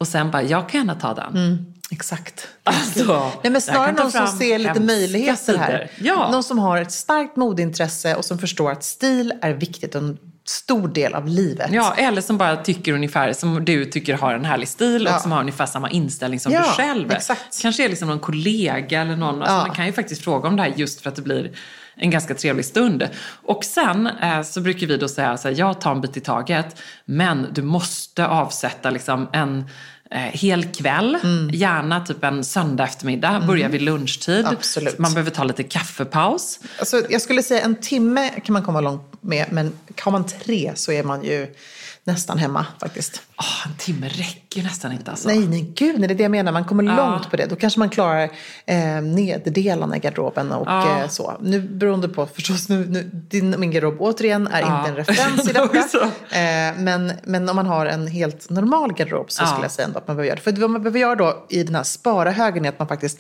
och 0.01 0.09
sen 0.09 0.31
bara, 0.31 0.43
jag 0.43 0.69
kan 0.69 0.81
gärna 0.81 0.95
ta 0.95 1.15
den. 1.15 1.67
Exakt. 1.91 2.49
Alltså, 2.65 3.33
Nej, 3.43 3.53
men 3.53 3.61
snarare 3.61 3.93
någon 3.93 4.13
som 4.13 4.27
ser 4.27 4.59
lite 4.59 4.81
möjligheter 4.81 5.57
här. 5.59 5.91
Ja. 5.99 6.31
Någon 6.31 6.43
som 6.43 6.59
har 6.59 6.79
ett 6.79 6.93
starkt 6.93 7.37
modintresse 7.37 8.15
och 8.15 8.25
som 8.25 8.39
förstår 8.39 8.71
att 8.73 8.85
stil 8.85 9.33
är 9.43 9.53
viktigt 9.53 9.95
och 9.95 10.03
en 10.03 10.19
stor 10.49 10.89
del 10.89 11.15
av 11.15 11.29
livet. 11.29 11.71
Ja, 11.73 11.95
eller 11.97 12.21
som 12.21 12.39
bara 12.39 12.57
tycker 12.57 12.93
ungefär 12.93 13.33
som 13.33 13.65
du 13.65 13.85
tycker 13.85 14.15
har 14.15 14.35
en 14.35 14.45
härlig 14.45 14.69
stil 14.69 15.05
Ja. 15.11 15.17
och 15.17 15.23
som 15.23 15.33
har 15.33 15.41
ungefär 15.41 15.67
samma 15.67 15.91
inställning 15.91 16.41
som 16.41 16.53
Ja, 16.53 16.61
du 16.61 16.67
själv. 16.69 17.13
exakt. 17.13 17.63
Kanske 17.63 17.85
är 17.85 17.89
liksom 17.89 18.09
någon 18.09 18.21
kollega 18.21 19.01
eller 19.01 19.17
någon. 19.17 19.43
Alltså. 19.43 19.55
Man 19.67 19.71
kan 19.77 19.87
ju 19.87 19.93
faktiskt 19.93 20.25
fråga 20.25 20.49
om 20.49 20.57
det 20.57 20.63
här 20.63 20.73
just 20.77 21.01
för 21.01 21.09
att 21.11 21.17
det 21.17 21.23
blir 21.23 21.51
en 21.97 22.11
ganska 22.11 22.35
trevlig 22.35 22.65
stund. 22.65 23.09
Och 23.43 23.65
sen 23.65 24.07
eh, 24.07 24.43
så 24.43 24.61
brukar 24.61 24.87
vi 24.87 24.97
då 24.97 25.09
säga 25.09 25.37
så 25.37 25.49
här, 25.49 25.55
jag 25.59 25.81
tar 25.81 25.91
en 25.93 26.01
bit 26.01 26.17
i 26.17 26.21
taget, 26.21 26.77
men 27.05 27.47
du 27.53 27.63
måste 27.63 28.27
avsätta 28.27 28.91
liksom 28.91 29.29
en 29.33 29.65
hel 30.11 30.65
kväll, 30.65 31.19
Mm. 31.23 31.51
gärna 31.55 32.01
typ 32.01 32.25
en 32.25 32.45
söndag 32.45 32.85
eftermiddag, 32.85 33.43
börja 33.47 33.69
vid 33.69 33.83
lunchtid. 33.83 34.47
Absolut. 34.47 34.99
Man 34.99 35.13
behöver 35.15 35.31
ta 35.31 35.45
lite 35.45 35.63
kaffepaus. 35.63 36.61
Alltså, 36.79 37.03
jag 37.11 37.23
skulle 37.23 37.43
säga 37.43 37.61
en 37.61 37.75
timme 37.77 38.31
kan 38.45 38.53
man 38.53 38.63
komma 38.63 38.81
långt 38.81 39.03
med, 39.21 39.47
men 39.51 39.73
har 40.03 40.13
man 40.13 40.27
tre 40.27 40.73
så 40.75 40.93
är 40.93 41.03
man 41.05 41.25
ju 41.25 41.55
nästan 42.07 42.39
hemma 42.39 42.67
faktiskt. 42.81 43.23
Åh, 43.39 43.67
en 43.67 43.75
timme 43.79 44.09
räcker 44.09 44.61
ju 44.61 44.63
nästan 44.63 44.93
inte 44.93 45.11
alltså. 45.11 45.29
Nej, 45.29 45.49
nej, 45.49 45.73
gud, 45.77 45.99
nej, 45.99 46.09
det 46.09 46.15
är 46.15 46.17
det 46.17 46.23
jag 46.23 46.31
menar. 46.31 46.53
Man 46.53 46.65
kommer 46.65 46.83
långt 46.83 47.31
på 47.31 47.37
det. 47.37 47.47
Då 47.47 47.57
kanske 47.57 47.79
man 47.79 47.89
klarar 47.89 48.31
eh, 48.67 49.03
neddelarna 49.03 49.97
i 49.97 49.99
garderoben 50.01 50.53
och 50.53 50.67
Ja. 50.69 51.01
eh, 51.03 51.09
så. 51.09 51.35
Nu 51.41 51.61
beroende 51.61 52.09
på 52.09 52.27
förstås, 52.27 52.69
nu, 52.69 52.87
nu, 52.89 53.11
din, 53.13 53.55
min 53.61 53.71
garderob 53.71 53.97
återigen 54.01 54.47
är 54.47 54.61
Ja. 54.61 54.79
inte 54.79 54.91
en 54.91 54.97
referens 54.97 55.51
i 55.51 55.53
detta. 55.53 56.05
Eh, 56.39 56.75
men, 56.79 57.13
men 57.25 57.49
om 57.49 57.57
man 57.57 57.67
har 57.67 57.87
en 57.87 58.07
helt 58.07 58.51
normal 58.51 58.93
garderob 58.93 59.31
så 59.33 59.43
Ja. 59.43 59.47
skulle 59.47 59.65
jag 59.65 59.71
säga 59.73 59.87
ändå 59.87 59.99
att 59.99 60.07
man 60.09 60.17
behöver 60.17 60.27
göra 60.29 60.37
det. 60.37 60.43
För 60.43 60.61
vad 60.61 60.71
man 60.71 60.83
behöver 60.83 60.99
göra 61.01 61.15
då 61.15 61.47
i 61.49 61.63
den 61.63 61.75
här 61.75 61.83
spara-högen 61.83 62.65
är 62.65 62.69
att 62.69 62.79
man 62.79 62.89
faktiskt 62.89 63.19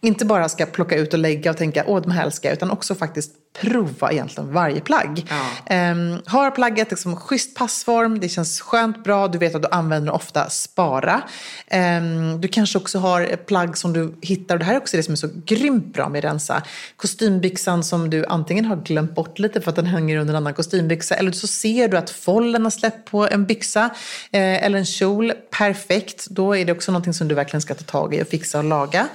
inte 0.00 0.24
bara 0.24 0.48
ska 0.48 0.66
plocka 0.66 0.96
ut 0.96 1.12
och 1.12 1.18
lägga 1.18 1.50
och 1.50 1.56
tänka 1.56 1.84
åh, 1.86 2.02
de 2.02 2.10
här 2.10 2.24
älskar 2.24 2.48
jag, 2.48 2.56
utan 2.56 2.70
också 2.70 2.94
faktiskt 2.94 3.32
prova 3.60 4.12
egentligen 4.12 4.52
varje 4.52 4.80
plagg. 4.80 5.26
Ja. 5.28 5.46
Ehm, 5.66 6.22
har 6.26 6.50
plagget 6.50 6.90
liksom 6.90 7.16
schysst 7.16 7.56
passform, 7.56 8.20
det 8.20 8.28
känns 8.28 8.60
skönt 8.60 9.04
bra, 9.04 9.28
du 9.28 9.38
vet 9.38 9.54
att 9.54 9.62
du 9.62 9.68
använder 9.70 10.12
ofta, 10.12 10.50
spara. 10.50 11.22
Ehm, 11.66 12.40
du 12.40 12.48
kanske 12.48 12.78
också 12.78 12.98
har 12.98 13.36
plagg 13.36 13.76
som 13.76 13.92
du 13.92 14.14
hittar, 14.20 14.54
och 14.54 14.58
det 14.58 14.64
här 14.64 14.74
är 14.74 14.78
också 14.78 14.96
det 14.96 15.02
som 15.02 15.12
är 15.12 15.16
så 15.16 15.28
grymt 15.44 15.94
bra 15.94 16.08
med 16.08 16.24
rensa. 16.24 16.62
Kostymbyxan 16.96 17.84
som 17.84 18.10
du 18.10 18.26
antingen 18.26 18.64
har 18.64 18.76
glömt 18.76 19.14
bort 19.14 19.38
lite 19.38 19.60
för 19.60 19.70
att 19.70 19.76
den 19.76 19.86
hänger 19.86 20.16
under 20.16 20.34
en 20.34 20.36
annan 20.36 20.54
kostymbyxa, 20.54 21.14
eller 21.14 21.32
så 21.32 21.46
ser 21.46 21.88
du 21.88 21.98
att 21.98 22.10
follen 22.10 22.64
har 22.64 22.70
släppt 22.70 23.10
på 23.10 23.28
en 23.28 23.46
byxa 23.46 23.84
eh, 24.30 24.64
eller 24.64 24.78
en 24.78 24.86
kjol. 24.86 25.32
Perfekt, 25.50 26.26
då 26.30 26.56
är 26.56 26.64
det 26.64 26.72
också 26.72 26.92
någonting 26.92 27.14
som 27.14 27.28
du 27.28 27.34
verkligen 27.34 27.62
ska 27.62 27.74
ta 27.74 27.84
tag 27.84 28.14
i 28.14 28.22
och 28.22 28.28
fixa 28.28 28.58
och 28.58 28.64
laga. 28.64 29.08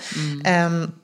Ehm, 0.74 1.03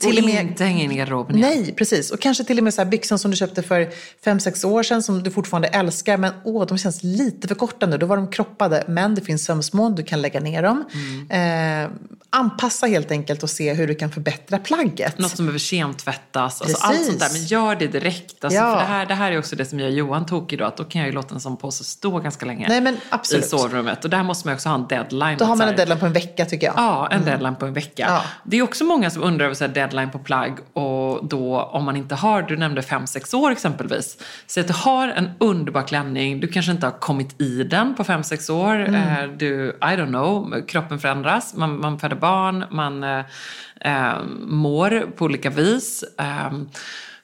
Till 0.00 0.18
och 0.18 0.24
med 0.24 0.42
inte 0.44 0.64
hänga 0.64 0.82
in 0.82 0.92
i 0.92 0.96
garderoben 0.96 1.36
igen. 1.36 1.50
Nej, 1.50 1.74
precis. 1.74 2.10
Och 2.10 2.20
kanske 2.20 2.44
till 2.44 2.58
och 2.58 2.64
med 2.64 2.74
så 2.74 2.80
här 2.82 2.90
byxan 2.90 3.18
som 3.18 3.30
du 3.30 3.36
köpte 3.36 3.62
för 3.62 3.88
fem 4.24 4.40
sex 4.40 4.64
år 4.64 4.82
sedan 4.82 5.02
som 5.02 5.22
du 5.22 5.30
fortfarande 5.30 5.68
älskar. 5.68 6.16
Men 6.16 6.32
åh, 6.44 6.66
de 6.66 6.78
känns 6.78 7.02
lite 7.02 7.48
för 7.48 7.54
korta 7.54 7.86
nu. 7.86 7.98
Då 7.98 8.06
var 8.06 8.16
de 8.16 8.30
kroppade. 8.30 8.84
Men 8.88 9.14
det 9.14 9.20
finns 9.20 9.44
sömsmån, 9.44 9.94
du 9.94 10.02
kan 10.02 10.22
lägga 10.22 10.40
ner 10.40 10.62
dem. 10.62 10.84
Mm. 11.30 11.84
Eh, 11.84 11.90
anpassa 12.30 12.86
helt 12.86 13.10
enkelt 13.10 13.42
och 13.42 13.50
se 13.50 13.72
hur 13.74 13.86
du 13.86 13.94
kan 13.94 14.10
förbättra 14.10 14.58
plagget. 14.58 15.18
Något 15.18 15.36
som 15.36 15.46
behöver 15.46 15.58
kemtvättas. 15.58 16.62
Alltså 16.62 16.76
allt 16.80 16.92
Precis. 16.92 17.06
sånt 17.08 17.20
där. 17.20 17.28
Men 17.32 17.44
gör 17.44 17.76
det 17.76 17.86
direkt. 17.86 18.44
Alltså, 18.44 18.58
Ja. 18.60 18.70
för 18.72 18.78
det, 18.80 18.84
här, 18.86 19.06
det 19.06 19.14
här 19.14 19.32
är 19.32 19.38
också 19.38 19.56
det 19.56 19.64
som 19.64 19.80
gör 19.80 19.88
Johan 19.88 20.26
tokig 20.26 20.58
då. 20.58 20.64
Att 20.64 20.76
då 20.76 20.84
kan 20.84 21.00
jag 21.00 21.08
ju 21.08 21.14
låta 21.14 21.34
en 21.34 21.40
sån 21.40 21.56
påse 21.56 21.84
stå 21.84 22.18
ganska 22.18 22.46
länge 22.46 22.68
Nej, 22.68 22.80
men 22.80 22.94
i 22.94 22.98
absolut. 23.10 23.48
sovrummet. 23.48 24.04
Och 24.04 24.10
där 24.10 24.22
måste 24.22 24.48
man 24.48 24.54
också 24.54 24.68
ha 24.68 24.76
en 24.76 24.86
deadline. 24.88 25.38
Då 25.38 25.44
har 25.44 25.56
man 25.56 25.68
en 25.68 25.76
deadline 25.76 25.98
på 25.98 26.06
en 26.06 26.12
vecka 26.12 26.44
tycker 26.44 26.66
jag. 26.66 26.74
Ja, 26.76 27.08
en 27.10 27.24
deadline 27.24 27.56
på 27.56 27.66
en 27.66 27.72
vecka. 27.74 28.06
Ja. 28.08 28.22
Det 28.44 28.56
är 28.58 28.62
också 28.62 28.84
många 28.84 29.10
som 29.10 29.22
undrar 29.22 29.44
över 29.44 29.54
så 29.54 29.64
här 29.64 29.74
deadline 29.84 30.10
på 30.10 30.18
plagg 30.18 30.58
och 30.72 31.28
då 31.28 31.60
om 31.60 31.84
man 31.84 31.96
inte 31.96 32.14
har, 32.14 32.42
du 32.42 32.56
nämnde 32.56 32.82
fem 32.82 33.06
sex 33.06 33.34
år 33.34 33.50
exempelvis. 33.50 34.18
Så 34.46 34.60
att 34.60 34.66
du 34.66 34.72
har 34.72 35.08
en 35.08 35.30
underbar 35.40 35.82
klänning, 35.82 36.40
du 36.40 36.46
kanske 36.48 36.72
inte 36.72 36.86
har 36.86 36.98
kommit 37.00 37.40
i 37.40 37.64
den 37.64 37.94
på 37.94 38.04
fem 38.04 38.22
sex 38.22 38.50
år. 38.50 38.74
Mm. 38.74 38.94
Eh, 38.94 39.36
Du, 39.36 39.68
I 39.68 39.96
don't 39.96 40.06
know, 40.08 40.66
kroppen 40.66 40.98
förändras, 40.98 41.54
man, 41.56 41.80
man 41.80 41.98
föder 41.98 42.16
barn, 42.16 42.64
man 42.70 43.04
eh, 43.04 43.24
eh, 43.80 44.22
mår 44.40 45.10
på 45.16 45.24
olika 45.24 45.50
vis. 45.50 46.04
Eh, 46.18 46.52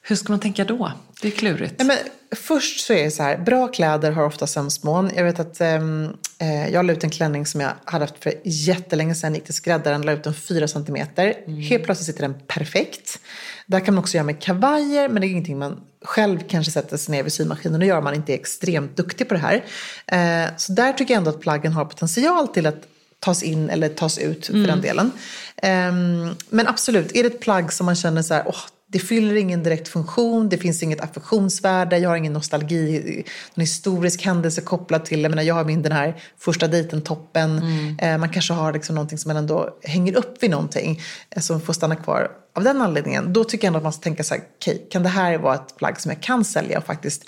hur 0.01 0.15
ska 0.15 0.33
man 0.33 0.39
tänka 0.39 0.63
då? 0.63 0.91
Det 1.21 1.27
är 1.27 1.31
klurigt. 1.31 1.73
Nej, 1.77 1.87
men 1.87 1.97
först 2.37 2.79
så 2.79 2.93
är 2.93 3.03
det 3.03 3.11
så 3.11 3.23
här, 3.23 3.37
bra 3.37 3.67
kläder 3.67 4.11
har 4.11 4.25
ofta 4.25 4.47
sömsmån. 4.47 5.11
Jag 5.15 5.23
vet 5.23 5.39
att 5.39 5.61
ehm, 5.61 6.09
eh, 6.39 6.67
jag 6.69 6.85
la 6.85 6.93
ut 6.93 7.03
en 7.03 7.09
klänning 7.09 7.45
som 7.45 7.61
jag 7.61 7.71
hade 7.85 8.03
haft 8.03 8.23
för 8.23 8.33
jättelänge 8.43 9.15
sedan. 9.15 9.35
Gick 9.35 9.43
till 9.43 9.53
skräddaren, 9.53 10.01
la 10.01 10.11
ut 10.11 10.23
den 10.23 10.33
fyra 10.33 10.67
centimeter. 10.67 11.33
Helt 11.69 11.83
plötsligt 11.83 12.05
sitter 12.05 12.21
den 12.21 12.35
perfekt. 12.47 13.19
Där 13.65 13.79
kan 13.79 13.93
man 13.93 14.01
också 14.01 14.17
göra 14.17 14.25
med 14.25 14.41
kavajer, 14.41 15.09
men 15.09 15.21
det 15.21 15.27
är 15.27 15.29
ingenting 15.29 15.59
man 15.59 15.81
själv 16.01 16.39
kanske 16.49 16.71
sätter 16.71 16.97
sig 16.97 17.11
ner 17.11 17.23
vid 17.23 17.33
symaskinen 17.33 17.81
och 17.81 17.87
gör 17.87 17.97
om 17.97 18.03
man 18.03 18.15
inte 18.15 18.33
är 18.33 18.37
extremt 18.37 18.97
duktig 18.97 19.27
på 19.27 19.33
det 19.33 19.39
här. 19.39 19.63
Eh, 20.07 20.49
så 20.57 20.73
där 20.73 20.93
tycker 20.93 21.13
jag 21.13 21.17
ändå 21.17 21.29
att 21.29 21.41
plaggen 21.41 21.73
har 21.73 21.85
potential 21.85 22.47
till 22.47 22.65
att 22.65 22.87
tas 23.19 23.43
in 23.43 23.69
eller 23.69 23.89
tas 23.89 24.17
ut 24.17 24.45
för 24.45 24.53
den 24.67 24.81
delen. 24.81 25.11
Ehm, 25.57 26.29
men 26.49 26.67
absolut, 26.67 27.15
är 27.15 27.23
det 27.23 27.29
ett 27.29 27.39
plagg 27.39 27.73
som 27.73 27.85
man 27.85 27.95
känner 27.95 28.21
så 28.21 28.33
här, 28.33 28.43
åh, 28.45 28.61
det 28.91 28.99
fyller 28.99 29.35
ingen 29.35 29.63
direkt 29.63 29.87
funktion, 29.87 30.49
det 30.49 30.57
finns 30.57 30.83
inget 30.83 31.01
affektionsvärde, 31.01 31.97
jag 31.97 32.09
har 32.09 32.15
ingen 32.15 32.33
nostalgi, 32.33 33.23
någon 33.53 33.61
historisk 33.61 34.25
händelse 34.25 34.61
kopplad 34.61 35.05
till, 35.05 35.21
jag 35.21 35.29
menar 35.29 35.43
jag 35.43 35.55
har 35.55 35.65
min 35.65 35.81
den 35.81 35.91
här 35.91 36.21
första 36.37 36.67
dejten-toppen, 36.67 37.61
eh, 38.01 38.17
man 38.17 38.29
kanske 38.29 38.53
har 38.53 38.73
liksom 38.73 38.95
någonting 38.95 39.17
som 39.17 39.29
man 39.29 39.37
ändå 39.37 39.77
hänger 39.83 40.15
upp 40.15 40.43
vid 40.43 40.49
någonting 40.49 41.01
eh, 41.29 41.41
som 41.41 41.61
får 41.61 41.73
stanna 41.73 41.95
kvar 41.95 42.31
av 42.55 42.63
den 42.63 42.81
anledningen. 42.81 43.33
Då 43.33 43.43
tycker 43.43 43.67
jag 43.67 43.69
ändå 43.69 43.77
att 43.77 43.83
man 43.83 43.93
ska 43.93 44.01
tänka 44.01 44.23
så 44.23 44.33
här, 44.33 44.43
okej, 44.57 44.87
kan 44.91 45.03
det 45.03 45.09
här 45.09 45.37
vara 45.37 45.55
ett 45.55 45.77
plagg 45.77 46.01
som 46.01 46.11
jag 46.11 46.21
kan 46.21 46.45
sälja 46.45 46.77
och 46.77 46.85
faktiskt 46.85 47.25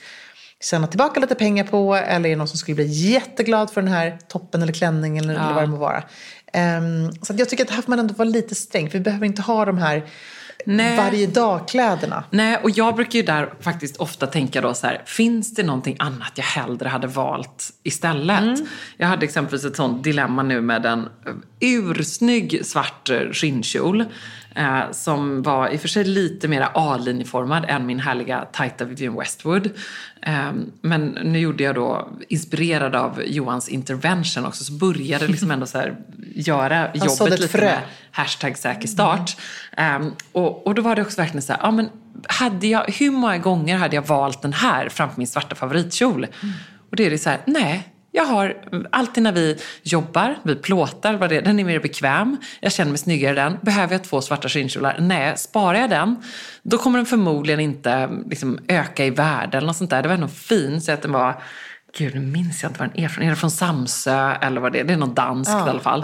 tjäna 0.63 0.88
tillbaka 0.88 1.20
lite 1.20 1.36
pengar 1.36 1.63
på 1.63 1.96
eller 1.96 2.29
är 2.29 2.34
det 2.34 2.36
någon 2.36 2.48
som 2.48 2.58
skulle 2.58 2.75
bli 2.75 2.86
jätteglad 2.86 3.72
för 3.72 3.82
den 3.82 3.91
här 3.91 4.20
toppen 4.27 4.62
eller 4.62 4.74
klänningen 4.74 5.24
eller, 5.29 5.39
eller 5.39 5.53
vad 5.53 5.63
det 5.63 5.67
må 5.67 5.77
vara. 5.77 6.03
Ehm, 6.53 7.12
så 7.22 7.34
jag 7.38 7.50
tycker 7.50 7.63
att 7.63 7.70
här 7.70 7.82
får 7.82 7.89
man 7.89 8.00
ändå 8.00 8.13
vara 8.13 8.29
lite 8.29 8.55
sträng 8.55 8.89
för 8.89 8.98
vi 8.98 9.03
behöver 9.03 9.25
inte 9.25 9.41
ha 9.41 9.65
de 9.65 9.77
här 9.77 10.03
Nej. 10.65 10.98
varje 10.98 11.27
dag-kläderna. 11.27 12.24
Nej, 12.29 12.58
och 12.63 12.70
jag 12.70 12.96
brukar 12.96 13.20
ju 13.20 13.25
där 13.25 13.53
faktiskt 13.60 13.98
ofta 13.98 14.27
tänka 14.27 14.62
då 14.62 14.74
så 14.74 14.88
här, 14.88 15.01
finns 15.05 15.55
det 15.55 15.63
någonting 15.63 15.96
annat 16.00 16.32
jag 16.36 16.43
hellre 16.43 16.89
hade 16.89 17.08
valt 17.08 17.70
istället? 17.84 18.60
Jag 18.98 19.08
hade 19.08 19.25
exempelvis 19.25 19.65
ett 19.65 19.75
sånt 19.75 20.03
dilemma 20.03 20.43
nu 20.43 20.62
med 20.62 20.86
en 20.86 21.10
ursnygg 21.63 22.65
svart 22.65 23.10
eh, 23.10 23.32
skinnkjol. 23.32 24.05
Eh, 24.55 24.91
som 24.91 25.41
var 25.41 25.70
i 25.70 25.75
och 25.75 25.82
för 25.82 25.88
sig 25.88 26.03
lite 26.03 26.48
mer 26.48 26.67
A-linjeformad 26.74 27.65
än 27.67 27.86
min 27.86 28.00
härliga 28.00 28.46
tajta 28.51 28.86
Vivienne 28.86 29.20
Westwood. 29.20 29.70
Eh, 30.22 30.51
men 30.82 31.05
nu 31.05 31.39
gjorde 31.39 31.63
jag 31.63 31.75
då, 31.75 32.10
inspirerad 32.29 32.96
av 32.96 33.24
Johans 33.25 33.70
intervention 33.70 34.46
också, 34.46 34.63
så 34.63 34.74
började 34.74 35.27
liksom 35.27 35.51
ändå 35.51 35.65
så 35.65 35.77
här 35.77 35.96
göra 36.36 36.89
jobbet 36.93 37.39
lite 37.39 37.48
frö. 37.48 37.65
med 37.65 37.79
hashtag 38.12 38.58
säker 38.58 38.88
start. 38.88 39.38
Mm. 39.77 40.12
och, 40.32 40.67
och 40.67 40.75
då 40.75 40.82
var 40.82 40.96
det 40.96 41.01
också 41.01 41.22
verkligen 41.22 41.41
så 41.41 41.53
här, 41.53 41.60
ja 41.63 41.72
men 41.72 41.89
hade 42.27 42.67
jag, 42.67 42.86
hur 42.88 43.12
många 43.12 43.38
gånger 43.38 43.77
hade 43.77 43.96
jag 43.96 44.08
valt 44.08 44.41
den 44.41 44.53
här 44.53 44.89
framför 44.89 45.17
min 45.17 45.27
svarta 45.27 45.55
favoritkjol? 45.55 46.27
Mm. 46.41 46.55
Och 46.89 46.96
det 46.96 47.05
är 47.05 47.10
det 47.10 47.17
så 47.17 47.29
här, 47.29 47.39
nej, 47.46 47.92
jag 48.15 48.25
har 48.25 48.58
alltid 48.91 49.24
när 49.24 49.32
vi 49.32 49.58
jobbar, 49.84 50.36
vi 50.43 50.55
plåtar, 50.55 51.13
vad 51.13 51.29
det, 51.29 51.41
den 51.41 51.60
är 51.60 51.63
mer 51.63 51.79
bekväm. 51.79 52.38
Jag 52.60 52.72
känner 52.72 52.91
mig 52.91 52.98
snyggare 52.98 53.32
i 53.32 53.36
den. 53.36 53.58
Behöver 53.62 53.93
jag 53.93 54.03
två 54.03 54.22
svarta 54.22 54.50
skinnkjolar? 54.50 54.98
Nej, 55.00 55.38
sparar 55.38 55.79
jag 55.79 55.89
den, 55.89 56.15
då 56.63 56.77
kommer 56.77 57.00
den 57.00 57.05
förmodligen 57.05 57.60
inte 57.60 58.10
liksom, 58.29 58.60
öka 58.67 59.05
i 59.05 59.10
värde 59.10 59.58
eller 59.58 59.67
något 59.67 59.75
sånt 59.75 59.89
där. 59.89 60.03
Det 60.03 60.10
var 60.10 60.17
nog 60.17 60.32
fin, 60.32 60.82
så 60.82 60.91
att 60.91 61.01
den 61.01 61.12
var 61.12 61.41
Gud, 61.98 62.15
nu 62.15 62.22
minns 62.22 62.63
jag 62.63 62.70
inte 62.70 62.79
vad 62.79 62.89
den 62.89 63.03
är 63.03 63.08
från. 63.08 63.25
Är 63.25 63.29
det 63.29 63.36
från 63.36 63.51
Samsö 63.51 64.34
eller 64.41 64.62
vad 64.62 64.74
det 64.74 64.79
är? 64.79 64.84
Det 64.84 64.93
är 64.93 64.98
något 64.98 65.15
danskt 65.15 65.53
ja, 65.53 65.67
i 65.67 65.70
alla 65.70 65.79
fall. 65.79 66.01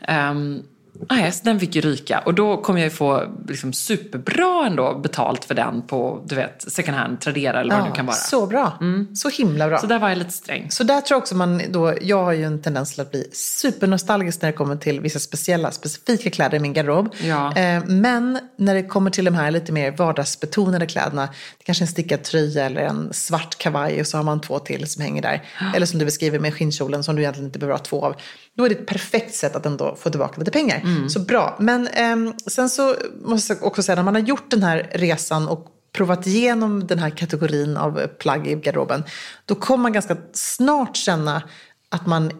Ja. 0.00 0.30
Um, 0.30 0.62
Nej, 1.10 1.32
så 1.32 1.44
den 1.44 1.60
fick 1.60 1.74
ju 1.74 1.80
ryka. 1.80 2.18
Och 2.18 2.34
då 2.34 2.56
kommer 2.56 2.80
jag 2.80 2.84
ju 2.84 2.90
få 2.90 3.24
liksom 3.48 3.72
superbra 3.72 4.66
ändå 4.66 4.94
betalt 4.94 5.44
för 5.44 5.54
den 5.54 5.82
på, 5.82 6.22
du 6.26 6.34
vet, 6.34 6.72
second 6.72 6.96
hand, 6.96 7.20
Tradera 7.20 7.60
eller 7.60 7.70
vad 7.70 7.80
ja, 7.80 7.84
det 7.84 7.90
nu 7.90 7.96
kan 7.96 8.06
vara. 8.06 8.16
Så 8.16 8.46
bra. 8.46 8.78
Mm. 8.80 9.16
Så 9.16 9.28
himla 9.28 9.68
bra. 9.68 9.78
Så 9.78 9.86
där 9.86 9.98
var 9.98 10.08
jag 10.08 10.18
lite 10.18 10.30
sträng. 10.30 10.70
Så 10.70 10.84
där 10.84 11.00
tror 11.00 11.16
jag 11.16 11.22
också 11.22 11.34
man 11.34 11.62
då, 11.68 11.94
jag 12.00 12.24
har 12.24 12.32
ju 12.32 12.44
en 12.44 12.62
tendens 12.62 12.92
till 12.92 13.00
att 13.00 13.10
bli 13.10 13.28
supernostalgisk 13.32 14.42
när 14.42 14.50
det 14.50 14.56
kommer 14.56 14.76
till 14.76 15.00
vissa 15.00 15.18
speciella, 15.18 15.70
specifika 15.70 16.30
kläder 16.30 16.56
i 16.56 16.60
min 16.60 16.72
garderob. 16.72 17.14
Ja. 17.22 17.56
Eh, 17.56 17.84
men 17.86 18.38
när 18.56 18.74
det 18.74 18.82
kommer 18.82 19.10
till 19.10 19.24
de 19.24 19.34
här 19.34 19.50
lite 19.50 19.72
mer 19.72 19.90
vardagsbetonade 19.90 20.86
kläderna, 20.86 21.28
det 21.58 21.64
kanske 21.64 21.82
är 21.82 21.86
en 21.86 21.92
stickad 21.92 22.22
tröja 22.22 22.66
eller 22.66 22.80
en 22.80 23.12
svart 23.12 23.58
kavaj 23.58 24.00
och 24.00 24.06
så 24.06 24.16
har 24.16 24.24
man 24.24 24.40
två 24.40 24.58
till 24.58 24.86
som 24.86 25.02
hänger 25.02 25.22
där. 25.22 25.42
Eller 25.74 25.86
som 25.86 25.98
du 25.98 26.04
beskriver 26.04 26.38
med 26.38 26.54
skinnkjolen 26.54 27.04
som 27.04 27.16
du 27.16 27.22
egentligen 27.22 27.46
inte 27.46 27.58
behöver 27.58 27.78
ha 27.78 27.84
två 27.84 28.04
av. 28.04 28.14
Då 28.56 28.64
är 28.64 28.68
det 28.68 28.74
ett 28.74 28.86
perfekt 28.86 29.34
sätt 29.34 29.56
att 29.56 29.66
ändå 29.66 29.96
få 30.00 30.10
tillbaka 30.10 30.38
lite 30.38 30.50
pengar. 30.50 30.82
Mm. 30.96 31.10
Så 31.10 31.20
bra. 31.20 31.56
Men 31.60 31.86
eh, 31.86 32.34
sen 32.46 32.68
så 32.68 32.96
måste 33.24 33.52
jag 33.52 33.64
också 33.64 33.82
säga, 33.82 33.96
när 33.96 34.02
man 34.02 34.14
har 34.14 34.22
gjort 34.22 34.50
den 34.50 34.62
här 34.62 34.90
resan 34.94 35.48
och 35.48 35.66
provat 35.92 36.26
igenom 36.26 36.86
den 36.86 36.98
här 36.98 37.10
kategorin 37.10 37.76
av 37.76 38.06
plagg 38.06 38.46
i 38.46 38.54
garderoben, 38.54 39.04
då 39.44 39.54
kommer 39.54 39.82
man 39.82 39.92
ganska 39.92 40.16
snart 40.32 40.96
känna 40.96 41.42
att 41.88 42.06
man 42.06 42.30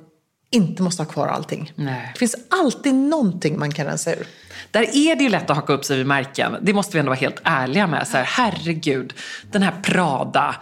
inte 0.51 0.83
måste 0.83 1.03
ha 1.03 1.11
kvar 1.11 1.29
allting. 1.29 1.73
Nej. 1.75 2.11
Det 2.13 2.19
finns 2.19 2.37
alltid 2.49 2.95
någonting 2.95 3.59
man 3.59 3.73
kan 3.73 3.87
rensa 3.87 4.15
ur. 4.15 4.27
Där 4.71 4.83
är 4.83 5.17
det 5.17 5.23
ju 5.23 5.29
lätt 5.29 5.51
att 5.51 5.57
haka 5.57 5.73
upp 5.73 5.85
sig 5.85 5.97
vid 5.97 6.07
märken. 6.07 6.57
Det 6.63 6.73
måste 6.73 6.93
vi 6.93 6.99
ändå 6.99 7.11
vara 7.11 7.19
helt 7.19 7.41
ärliga 7.45 7.87
med. 7.87 8.09
Så 8.09 8.17
här, 8.17 8.25
herregud, 8.25 9.13
den 9.51 9.63
här 9.63 9.75
Prada 9.83 10.57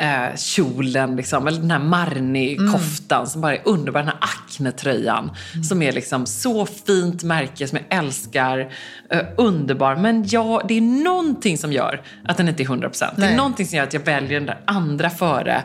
eh, 0.00 0.36
kjolen, 0.36 1.16
liksom, 1.16 1.46
eller 1.46 1.60
den 1.60 1.70
här 1.70 1.78
Marni-koftan 1.78 3.18
mm. 3.18 3.26
som 3.26 3.40
bara 3.40 3.56
är 3.56 3.62
underbar. 3.64 4.00
Den 4.00 4.08
här 4.08 4.18
Acne-tröjan 4.20 5.30
mm. 5.54 5.64
som 5.64 5.82
är 5.82 5.92
liksom 5.92 6.26
så 6.26 6.66
fint 6.66 7.22
märke 7.22 7.68
som 7.68 7.78
jag 7.78 7.98
älskar. 7.98 8.72
Eh, 9.10 9.22
underbar. 9.36 9.96
Men 9.96 10.24
ja, 10.28 10.62
det 10.68 10.74
är 10.74 10.80
någonting 10.80 11.58
som 11.58 11.72
gör 11.72 12.02
att 12.24 12.36
den 12.36 12.48
inte 12.48 12.62
är 12.62 12.64
100%. 12.64 13.04
Nej. 13.16 13.28
Det 13.28 13.32
är 13.32 13.36
någonting 13.36 13.66
som 13.66 13.76
gör 13.76 13.84
att 13.84 13.94
jag 13.94 14.04
väljer 14.04 14.40
den 14.40 14.46
där 14.46 14.60
andra 14.64 15.10
före. 15.10 15.62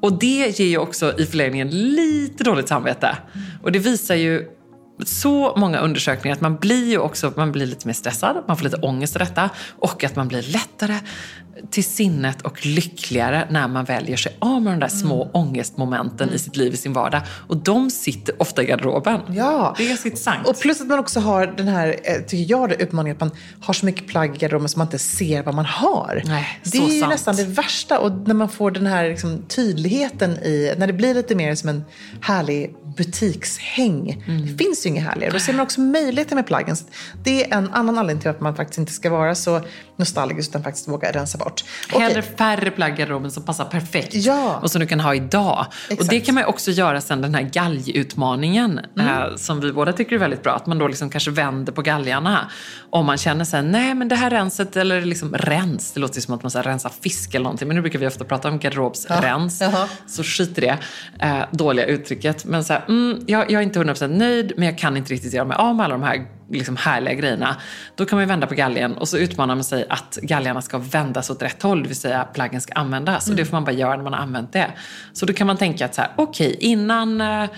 Och 0.00 0.18
det 0.18 0.58
ger 0.58 0.66
ju 0.66 0.78
också 0.78 1.18
i 1.18 1.26
förlängningen 1.26 1.70
lite 1.70 2.44
dåligt 2.44 2.68
samvete. 2.68 3.16
Mm. 3.34 3.46
Och 3.62 3.72
det 3.72 3.78
visar 3.78 4.14
ju 4.14 4.48
så 5.04 5.56
många 5.56 5.78
undersökningar 5.78 6.36
att 6.36 6.40
man 6.40 6.56
blir 6.56 6.90
ju 6.90 6.98
också 6.98 7.32
man 7.36 7.52
blir 7.52 7.66
lite 7.66 7.86
mer 7.86 7.94
stressad, 7.94 8.44
man 8.48 8.56
får 8.56 8.64
lite 8.64 8.76
ångest 8.76 9.16
av 9.16 9.20
detta 9.20 9.50
och 9.78 10.04
att 10.04 10.16
man 10.16 10.28
blir 10.28 10.42
lättare 10.42 10.98
till 11.70 11.84
sinnet 11.84 12.42
och 12.42 12.66
lyckligare 12.66 13.46
när 13.50 13.68
man 13.68 13.84
väljer 13.84 14.16
sig 14.16 14.36
av 14.38 14.62
med 14.62 14.72
de 14.72 14.80
där 14.80 14.88
små 14.88 15.22
mm. 15.22 15.34
ångestmomenten 15.34 16.28
mm. 16.28 16.34
i 16.34 16.38
sitt 16.38 16.56
liv, 16.56 16.74
i 16.74 16.76
sin 16.76 16.92
vardag. 16.92 17.22
Och 17.48 17.56
de 17.56 17.90
sitter 17.90 18.42
ofta 18.42 18.62
i 18.62 18.66
garderoben. 18.66 19.20
Ja. 19.28 19.74
Det 19.78 19.84
är 19.84 19.88
ganska 19.88 20.08
intressant. 20.08 20.48
Och 20.48 20.60
plus 20.60 20.80
att 20.80 20.86
man 20.86 20.98
också 20.98 21.20
har 21.20 21.46
den 21.46 21.68
här, 21.68 21.96
eh, 22.04 22.22
tycker 22.26 22.50
jag, 22.50 22.68
det 22.68 22.74
utmaningen 22.74 23.16
att 23.16 23.20
man 23.20 23.30
har 23.60 23.74
så 23.74 23.86
mycket 23.86 24.06
plagg 24.06 24.36
i 24.36 24.38
garderoben 24.38 24.68
som 24.68 24.78
man 24.78 24.86
inte 24.86 24.98
ser 24.98 25.42
vad 25.42 25.54
man 25.54 25.64
har. 25.64 26.22
Nej, 26.24 26.60
det 26.64 26.78
är 26.78 27.00
sant. 27.00 27.10
nästan 27.10 27.36
det 27.36 27.44
värsta. 27.44 27.98
Och 27.98 28.12
när 28.12 28.34
man 28.34 28.48
får 28.48 28.70
den 28.70 28.86
här 28.86 29.08
liksom, 29.08 29.42
tydligheten 29.48 30.30
i, 30.30 30.74
när 30.78 30.86
det 30.86 30.92
blir 30.92 31.14
lite 31.14 31.34
mer 31.34 31.54
som 31.54 31.68
en 31.68 31.84
härlig 32.20 32.74
butikshäng. 32.96 34.24
Mm. 34.26 34.46
Det 34.46 34.64
finns 34.64 34.86
ju 34.86 34.90
inget 34.90 35.04
härligare. 35.04 35.32
Då 35.32 35.38
ser 35.38 35.52
man 35.52 35.62
också 35.62 35.80
möjligheter 35.80 36.34
med 36.34 36.46
plaggen. 36.46 36.76
Det 37.24 37.52
är 37.52 37.58
en 37.58 37.70
annan 37.72 37.98
anledning 37.98 38.22
till 38.22 38.30
att 38.30 38.40
man 38.40 38.56
faktiskt 38.56 38.78
inte 38.78 38.92
ska 38.92 39.10
vara 39.10 39.34
så 39.34 39.60
nostalgisk 39.96 40.50
utan 40.50 40.62
faktiskt 40.62 40.88
våga 40.88 41.12
rensa 41.12 41.38
bort. 41.38 41.45
Hellre 41.88 42.22
färre 42.22 42.70
plagg 42.70 42.92
i 42.92 42.96
garderoben 42.96 43.30
som 43.30 43.42
passar 43.42 43.64
perfekt 43.64 44.14
ja. 44.14 44.58
och 44.62 44.70
som 44.70 44.80
du 44.80 44.86
kan 44.86 45.00
ha 45.00 45.14
idag. 45.14 45.66
Exakt. 45.70 46.00
Och 46.00 46.08
det 46.08 46.20
kan 46.20 46.34
man 46.34 46.44
också 46.44 46.70
göra 46.70 47.00
sen 47.00 47.20
den 47.20 47.34
här 47.34 47.42
galgutmaningen 47.42 48.80
mm. 48.98 49.08
eh, 49.08 49.36
som 49.36 49.60
vi 49.60 49.72
båda 49.72 49.92
tycker 49.92 50.14
är 50.14 50.20
väldigt 50.20 50.42
bra. 50.42 50.52
Att 50.52 50.66
man 50.66 50.78
då 50.78 50.88
liksom 50.88 51.10
kanske 51.10 51.30
vänder 51.30 51.72
på 51.72 51.82
galgarna. 51.82 52.50
Om 52.90 53.06
man 53.06 53.16
känner 53.16 53.44
sig 53.44 53.62
nej 53.62 53.94
men 53.94 54.08
det 54.08 54.16
här 54.16 54.30
renset, 54.30 54.76
eller 54.76 55.00
liksom 55.00 55.34
rens, 55.34 55.92
det 55.92 56.00
låter 56.00 56.16
ju 56.16 56.20
som 56.20 56.34
att 56.34 56.42
man 56.42 56.50
så 56.50 56.58
här, 56.58 56.64
rensar 56.64 56.92
fisk 57.00 57.34
eller 57.34 57.44
någonting. 57.44 57.68
Men 57.68 57.74
nu 57.74 57.80
brukar 57.80 57.98
vi 57.98 58.06
ofta 58.06 58.24
prata 58.24 58.48
om 58.48 58.58
garderobsrens. 58.58 59.60
Ja. 59.60 59.88
Så 60.06 60.22
skit 60.22 60.58
i 60.58 60.60
det 60.60 60.78
eh, 61.20 61.44
dåliga 61.50 61.86
uttrycket. 61.86 62.44
Men 62.44 62.64
så 62.64 62.72
här, 62.72 62.84
mm, 62.88 63.24
jag, 63.26 63.50
jag 63.50 63.58
är 63.60 63.64
inte 63.64 63.78
100% 63.78 64.08
nöjd 64.08 64.52
men 64.56 64.66
jag 64.66 64.78
kan 64.78 64.96
inte 64.96 65.12
riktigt 65.12 65.32
göra 65.32 65.44
mig 65.44 65.56
av 65.56 65.74
med 65.74 65.84
alla 65.84 65.94
de 65.94 66.02
här 66.02 66.26
liksom 66.50 66.76
härliga 66.76 67.14
grejerna. 67.14 67.56
Då 67.94 68.04
kan 68.04 68.16
man 68.16 68.22
ju 68.22 68.28
vända 68.28 68.46
på 68.46 68.54
galgen 68.54 68.96
och 68.96 69.08
så 69.08 69.18
utmanar 69.18 69.54
man 69.54 69.64
sig 69.64 69.86
att 69.88 70.18
galgarna 70.22 70.62
ska 70.62 70.78
vändas 70.78 71.30
åt 71.30 71.42
rätt 71.42 71.62
håll, 71.62 71.82
det 71.82 71.88
vill 71.88 72.00
säga 72.00 72.24
plaggen 72.24 72.60
ska 72.60 72.72
användas. 72.72 73.26
Mm. 73.26 73.32
Och 73.32 73.36
det 73.36 73.44
får 73.44 73.56
man 73.56 73.64
bara 73.64 73.72
göra 73.72 73.96
när 73.96 74.02
man 74.02 74.12
har 74.12 74.20
använt 74.20 74.52
det. 74.52 74.70
Så 75.12 75.26
då 75.26 75.32
kan 75.32 75.46
man 75.46 75.56
tänka 75.56 75.84
att 75.84 75.94
så 75.94 76.00
här, 76.00 76.10
okej, 76.16 76.46
okay, 76.46 76.70
innan 76.70 77.20
eh, 77.20 77.50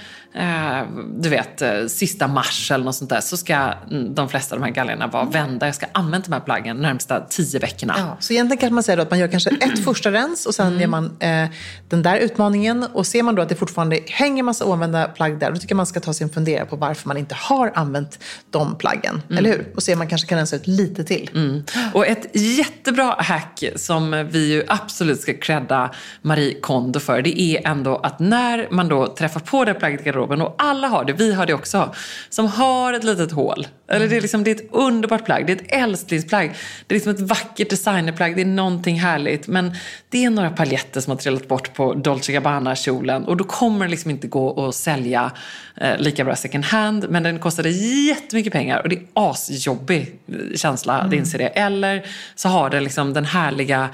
du 1.16 1.28
vet, 1.28 1.62
eh, 1.62 1.86
sista 1.86 2.26
mars 2.26 2.70
eller 2.70 2.84
något 2.84 2.94
sånt 2.94 3.10
där 3.10 3.20
så 3.20 3.36
ska 3.36 3.74
de 4.10 4.28
flesta 4.28 4.54
av 4.54 4.60
de 4.60 4.66
här 4.66 4.72
gallerna 4.72 5.06
vara 5.06 5.24
vända. 5.24 5.66
Jag 5.66 5.74
ska 5.74 5.86
använda 5.92 6.26
de 6.26 6.32
här 6.32 6.40
plaggen 6.40 6.76
de 6.76 6.82
närmsta 6.82 7.20
tio 7.20 7.58
veckorna. 7.58 7.94
Ja, 7.98 8.16
så 8.20 8.32
egentligen 8.32 8.60
kanske 8.60 8.74
man 8.74 8.82
säger 8.82 8.98
att 8.98 9.10
man 9.10 9.18
gör 9.18 9.28
kanske 9.28 9.50
ett 9.50 9.78
första 9.84 10.12
rens 10.12 10.46
och 10.46 10.54
sen 10.54 10.66
mm. 10.66 10.80
gör 10.80 10.88
man 10.88 11.16
eh, 11.20 11.48
den 11.88 12.02
där 12.02 12.16
utmaningen. 12.16 12.82
Och 12.92 13.06
ser 13.06 13.22
man 13.22 13.34
då 13.34 13.42
att 13.42 13.48
det 13.48 13.56
fortfarande 13.56 14.00
hänger 14.06 14.42
massa 14.42 14.64
oanvända 14.64 15.08
plagg 15.08 15.38
där, 15.38 15.50
då 15.50 15.56
tycker 15.56 15.72
jag 15.72 15.76
man 15.76 15.86
ska 15.86 16.00
ta 16.00 16.12
sig 16.12 16.24
en 16.24 16.30
fundera 16.30 16.66
på 16.66 16.76
varför 16.76 17.08
man 17.08 17.16
inte 17.16 17.34
har 17.34 17.72
använt 17.74 18.18
de 18.50 18.78
plaggen. 18.78 19.22
Mm. 19.26 19.38
Eller 19.38 19.50
hur? 19.50 19.72
Och 19.74 19.82
se 19.82 19.92
om 19.92 19.98
man 19.98 20.08
kanske 20.08 20.28
kan 20.28 20.38
rensa 20.38 20.56
ut 20.56 20.66
lite 20.66 21.04
till. 21.04 21.30
Mm. 21.34 21.62
Och 21.92 22.06
ett 22.06 22.26
jättebra 22.32 23.14
hack 23.18 23.64
som 23.76 24.28
vi 24.30 24.52
ju 24.52 24.64
absolut 24.68 25.20
ska 25.20 25.34
credda 25.34 25.90
Marie 26.22 26.60
Kondo 26.60 27.00
för, 27.00 27.22
det 27.22 27.40
är 27.40 27.68
ändå 27.68 27.96
att 27.96 28.18
när 28.18 28.68
man 28.70 28.88
då 28.88 29.06
träffar 29.06 29.40
på 29.40 29.64
det 29.64 29.74
plagget 29.74 30.06
garderoben. 30.18 30.42
Och 30.42 30.54
alla 30.58 30.88
har 30.88 31.04
det, 31.04 31.12
vi 31.12 31.34
har 31.34 31.46
det 31.46 31.54
också, 31.54 31.94
som 32.28 32.46
har 32.46 32.92
ett 32.92 33.04
litet 33.04 33.32
hål. 33.32 33.66
Eller 33.88 34.08
det 34.08 34.16
är, 34.16 34.20
liksom, 34.20 34.44
det 34.44 34.50
är 34.50 34.54
ett 34.54 34.70
underbart 34.72 35.24
plagg, 35.24 35.46
det 35.46 35.52
är 35.52 35.56
ett 35.56 35.72
älsklingsplagg. 35.72 36.54
Det 36.86 36.94
är 36.94 36.96
liksom 36.96 37.12
ett 37.12 37.20
vackert 37.20 37.70
designerplagg, 37.70 38.36
det 38.36 38.42
är 38.42 38.46
någonting 38.46 39.00
härligt. 39.00 39.46
Men 39.46 39.72
det 40.08 40.24
är 40.24 40.30
några 40.30 40.50
paljetter 40.50 41.00
som 41.00 41.10
har 41.10 41.18
trillat 41.18 41.48
bort 41.48 41.74
på 41.74 41.94
Dolce 41.94 42.32
Gabbana-kjolen. 42.32 43.24
Och 43.24 43.36
då 43.36 43.44
kommer 43.44 43.84
det 43.84 43.90
liksom 43.90 44.10
inte 44.10 44.26
gå 44.26 44.68
att 44.68 44.74
sälja 44.74 45.30
eh, 45.80 45.98
lika 45.98 46.24
bra 46.24 46.36
second 46.36 46.64
hand. 46.64 47.06
Men 47.10 47.22
den 47.22 47.38
kostade 47.38 47.70
jättemycket 47.70 48.52
pengar 48.52 48.82
och 48.82 48.88
det 48.88 48.96
är 48.96 49.02
asjobbig 49.14 50.18
känsla, 50.56 50.98
mm. 50.98 51.10
det 51.10 51.16
inser 51.16 51.38
det. 51.38 51.46
Eller 51.46 52.06
så 52.34 52.48
har 52.48 52.70
den 52.70 52.84
liksom 52.84 53.12
den 53.12 53.24
härliga 53.24 53.88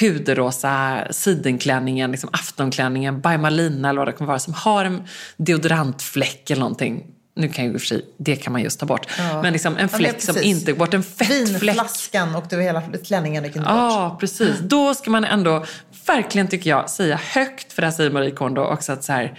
puderrosa 0.00 0.98
sidenklänningen, 1.10 2.10
liksom 2.10 2.30
aftonklänningen, 2.32 3.20
by 3.20 3.36
Malina 3.38 3.88
eller 3.88 3.98
vad 3.98 4.08
det 4.08 4.12
kan 4.12 4.26
vara, 4.26 4.38
som 4.38 4.54
har 4.54 4.84
en 4.84 5.02
deodorantfläck 5.36 6.50
eller 6.50 6.60
någonting. 6.60 7.06
Nu 7.38 7.48
kan 7.48 7.64
ju 7.64 7.74
och 7.74 7.80
för 7.80 7.86
sig, 7.86 8.04
det 8.18 8.36
kan 8.36 8.52
man 8.52 8.62
just 8.62 8.80
ta 8.80 8.86
bort. 8.86 9.06
Ja. 9.18 9.42
Men 9.42 9.52
liksom 9.52 9.76
en 9.76 9.88
fläck 9.88 10.16
ja, 10.18 10.32
som 10.32 10.42
inte 10.42 10.72
går 10.72 10.78
bort, 10.78 10.94
en 10.94 11.02
fettfläck. 11.02 11.62
Vinflaskan 11.62 12.34
och 12.34 12.44
det 12.50 12.62
hela 12.62 12.82
klänningen 12.82 13.44
gick 13.44 13.56
inte 13.56 13.68
bort. 13.68 13.76
Ja, 13.76 14.16
precis. 14.20 14.58
Då 14.60 14.94
ska 14.94 15.10
man 15.10 15.24
ändå, 15.24 15.64
verkligen 16.06 16.48
tycker 16.48 16.70
jag, 16.70 16.90
säga 16.90 17.20
högt, 17.22 17.72
för 17.72 17.82
det 17.82 17.86
här 17.86 17.94
säger 17.94 18.10
Marie 18.10 18.30
Kondo 18.30 18.62
också, 18.62 18.92
att 18.92 19.04
så 19.04 19.12
här, 19.12 19.38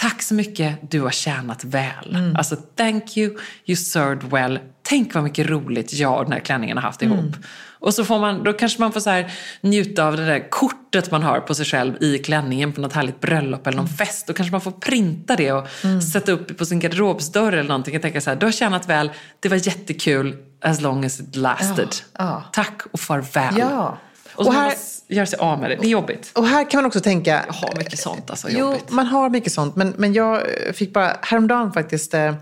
Tack 0.00 0.22
så 0.22 0.34
mycket, 0.34 0.90
du 0.90 1.00
har 1.00 1.10
tjänat 1.10 1.64
väl. 1.64 2.16
Mm. 2.16 2.36
Alltså, 2.36 2.56
thank 2.56 3.16
you, 3.16 3.36
you 3.66 3.76
served 3.76 4.30
well. 4.30 4.58
Tänk 4.82 5.14
vad 5.14 5.24
mycket 5.24 5.46
roligt 5.46 5.92
jag 5.92 6.18
och 6.18 6.24
den 6.24 6.32
här 6.32 6.40
klänningen 6.40 6.76
har 6.76 6.82
haft 6.82 7.02
ihop. 7.02 7.18
Mm. 7.18 7.42
Och 7.78 7.94
så 7.94 8.04
får 8.04 8.18
man, 8.18 8.44
då 8.44 8.52
kanske 8.52 8.80
man 8.80 8.92
får 8.92 9.00
så 9.00 9.10
här, 9.10 9.32
njuta 9.60 10.04
av 10.04 10.16
det 10.16 10.26
där 10.26 10.50
kortet 10.50 11.10
man 11.10 11.22
har 11.22 11.40
på 11.40 11.54
sig 11.54 11.66
själv 11.66 12.02
i 12.02 12.18
klänningen 12.18 12.72
på 12.72 12.80
något 12.80 12.92
härligt 12.92 13.20
bröllop 13.20 13.66
eller 13.66 13.76
någon 13.76 13.86
mm. 13.86 13.96
fest. 13.96 14.26
Då 14.26 14.32
kanske 14.32 14.52
man 14.52 14.60
får 14.60 14.70
printa 14.70 15.36
det 15.36 15.52
och 15.52 15.84
mm. 15.84 16.02
sätta 16.02 16.32
upp 16.32 16.58
på 16.58 16.66
sin 16.66 16.80
garderobsdörr 16.80 17.52
eller 17.52 17.68
någonting. 17.68 17.94
Jag 17.94 18.02
tänker 18.02 18.20
så 18.20 18.30
här, 18.30 18.36
du 18.36 18.46
har 18.46 18.52
tjänat 18.52 18.88
väl, 18.88 19.10
det 19.40 19.48
var 19.48 19.66
jättekul 19.66 20.36
as 20.60 20.80
long 20.80 21.04
as 21.04 21.20
it 21.20 21.36
lasted. 21.36 21.88
Ja, 21.88 22.24
ja. 22.24 22.44
Tack 22.52 22.82
och 22.92 23.00
farväl. 23.00 23.58
Ja. 23.58 23.98
Och, 24.34 24.46
och 24.46 24.54
här... 24.54 24.74
göra 25.10 25.26
sig 25.26 25.38
av 25.38 25.58
med 25.60 25.70
det. 25.70 25.76
Det 25.76 25.86
är 25.86 25.90
jobbigt. 25.90 26.30
Och 26.34 26.46
här 26.46 26.70
kan 26.70 26.78
man 26.78 26.86
också 26.86 27.00
tänka... 27.00 27.44
Jag 27.46 27.52
har 27.54 27.76
mycket 27.78 27.98
sånt 27.98 28.30
alltså, 28.30 28.48
Jo, 28.50 28.58
jobbigt. 28.58 28.90
man 28.90 29.06
har 29.06 29.30
mycket 29.30 29.52
sånt. 29.52 29.76
Men, 29.76 29.94
men 29.96 30.12
jag 30.12 30.42
fick 30.72 30.92
bara 30.92 31.16
häromdagen 31.22 31.72
faktiskt 31.72 32.14
eh, 32.14 32.34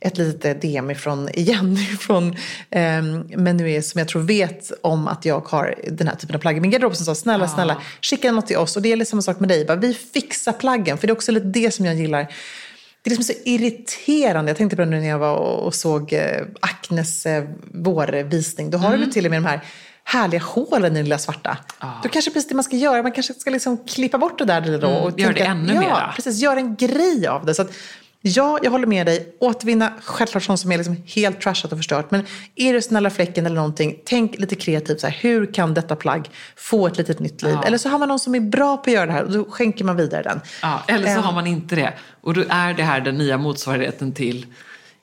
ett 0.00 0.18
litet 0.18 0.62
DM 0.62 0.90
ifrån, 0.90 1.28
igen, 1.34 1.76
från 2.00 2.36
eh, 2.70 3.02
Menue 3.36 3.82
som 3.82 3.98
jag 3.98 4.08
tror 4.08 4.22
vet 4.22 4.72
om 4.82 5.08
att 5.08 5.24
jag 5.24 5.40
har 5.48 5.74
den 5.90 6.08
här 6.08 6.16
typen 6.16 6.36
av 6.36 6.40
plagg 6.40 6.56
i 6.56 6.60
min 6.60 6.70
garderob 6.70 6.96
som 6.96 7.06
sa 7.06 7.14
snälla, 7.14 7.48
snälla, 7.48 7.76
skicka 8.02 8.32
något 8.32 8.46
till 8.46 8.56
oss. 8.56 8.76
Och 8.76 8.82
det 8.82 8.92
är 8.92 9.04
samma 9.04 9.22
sak 9.22 9.40
med 9.40 9.48
dig. 9.48 9.64
Bara, 9.64 9.76
vi 9.76 9.94
fixar 9.94 10.52
plaggen. 10.52 10.98
För 10.98 11.06
det 11.06 11.10
är 11.10 11.14
också 11.16 11.32
lite 11.32 11.46
det 11.46 11.70
som 11.74 11.84
jag 11.86 11.94
gillar. 11.94 12.26
Det 13.02 13.08
är 13.10 13.16
liksom 13.16 13.34
så 13.34 13.40
irriterande. 13.44 14.50
Jag 14.50 14.56
tänkte 14.56 14.76
på 14.76 14.82
det 14.82 14.88
nu 14.90 15.00
när 15.00 15.08
jag 15.08 15.18
var 15.18 15.36
och 15.36 15.74
såg 15.74 16.12
eh, 16.12 16.42
Acnes 16.60 17.26
eh, 17.26 17.44
vårvisning. 17.74 18.70
Då 18.70 18.78
har 18.78 18.88
Mm. 18.94 19.00
du 19.00 19.12
till 19.12 19.24
och 19.24 19.30
med 19.30 19.42
de 19.42 19.46
här 19.48 19.60
härliga 20.08 20.40
hålen 20.42 20.92
i 20.92 20.98
det 20.98 21.02
lilla 21.02 21.18
svarta. 21.18 21.58
Då 22.02 22.08
kanske 22.08 22.30
precis 22.30 22.48
det 22.48 22.54
man 22.54 22.64
ska 22.64 22.76
göra, 22.76 23.02
man 23.02 23.12
kanske 23.12 23.34
ska 23.34 23.50
liksom 23.50 23.76
klippa 23.86 24.18
bort 24.18 24.38
det 24.38 24.44
där 24.44 24.78
då. 24.78 24.88
Och 24.88 25.08
Mm, 25.08 25.18
gör 25.20 25.32
det 25.32 25.40
ännu 25.40 25.74
ja, 25.74 25.80
mera. 25.80 26.12
precis. 26.16 26.38
Gör 26.42 26.56
en 26.56 26.76
grej 26.76 27.26
av 27.26 27.46
det. 27.46 27.54
Så 27.54 27.62
att, 27.62 27.70
ja, 28.20 28.58
jag 28.62 28.70
håller 28.70 28.86
med 28.86 29.06
dig. 29.06 29.36
Återvinna, 29.40 29.92
självklart 30.04 30.42
sånt 30.44 30.60
som 30.60 30.72
är 30.72 30.76
liksom 30.76 30.96
helt 31.06 31.40
trashat 31.40 31.72
och 31.72 31.78
förstört. 31.78 32.10
Men 32.10 32.26
är 32.56 32.72
det 32.72 32.82
snälla 32.82 33.10
fläcken 33.10 33.46
eller 33.46 33.56
någonting, 33.56 33.98
tänk 34.04 34.38
lite 34.38 34.54
kreativt. 34.54 35.00
Så 35.00 35.06
här, 35.06 35.16
hur 35.20 35.52
kan 35.54 35.74
detta 35.74 35.96
plagg 35.96 36.30
få 36.56 36.86
ett 36.86 36.98
litet 36.98 37.20
nytt 37.20 37.42
liv? 37.42 37.52
Ja. 37.54 37.64
Eller 37.64 37.78
så 37.78 37.88
har 37.88 37.98
man 37.98 38.08
någon 38.08 38.18
som 38.20 38.34
är 38.34 38.40
bra 38.40 38.76
på 38.76 38.90
att 38.90 38.94
göra 38.94 39.06
det 39.06 39.12
här 39.12 39.24
och 39.24 39.32
då 39.32 39.44
skänker 39.50 39.84
man 39.84 39.96
vidare 39.96 40.22
den. 40.22 40.40
Ja, 40.62 40.82
eller 40.88 41.06
så 41.06 41.18
Ehm. 41.18 41.22
har 41.24 41.32
man 41.32 41.46
inte 41.46 41.76
det. 41.76 41.92
Och 42.20 42.34
då 42.34 42.44
är 42.48 42.74
det 42.74 42.82
här 42.82 43.00
den 43.00 43.18
nya 43.18 43.38
motsvarigheten 43.38 44.12
till 44.12 44.46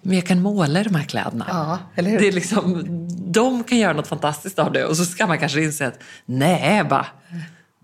men 0.04 0.16
jag 0.16 0.26
kan 0.26 0.42
måla 0.42 0.84
de 0.84 0.96
här 0.96 1.04
kläderna. 1.04 1.46
Ja, 1.50 1.80
eller 1.96 2.10
hur? 2.12 2.20
Det 2.20 2.28
är 2.28 2.32
liksom, 2.32 2.84
de 3.32 3.64
kan 3.64 3.78
göra 3.78 3.94
något 3.94 4.08
fantastiskt 4.08 4.60
av 4.60 4.72
det 4.72 4.86
och 4.86 4.98
så 4.98 5.06
ska 5.06 5.28
man 5.28 5.40
kanske 5.40 5.64
inse 5.64 5.88
att 5.88 6.00
nej, 6.26 6.84
bara 6.84 7.06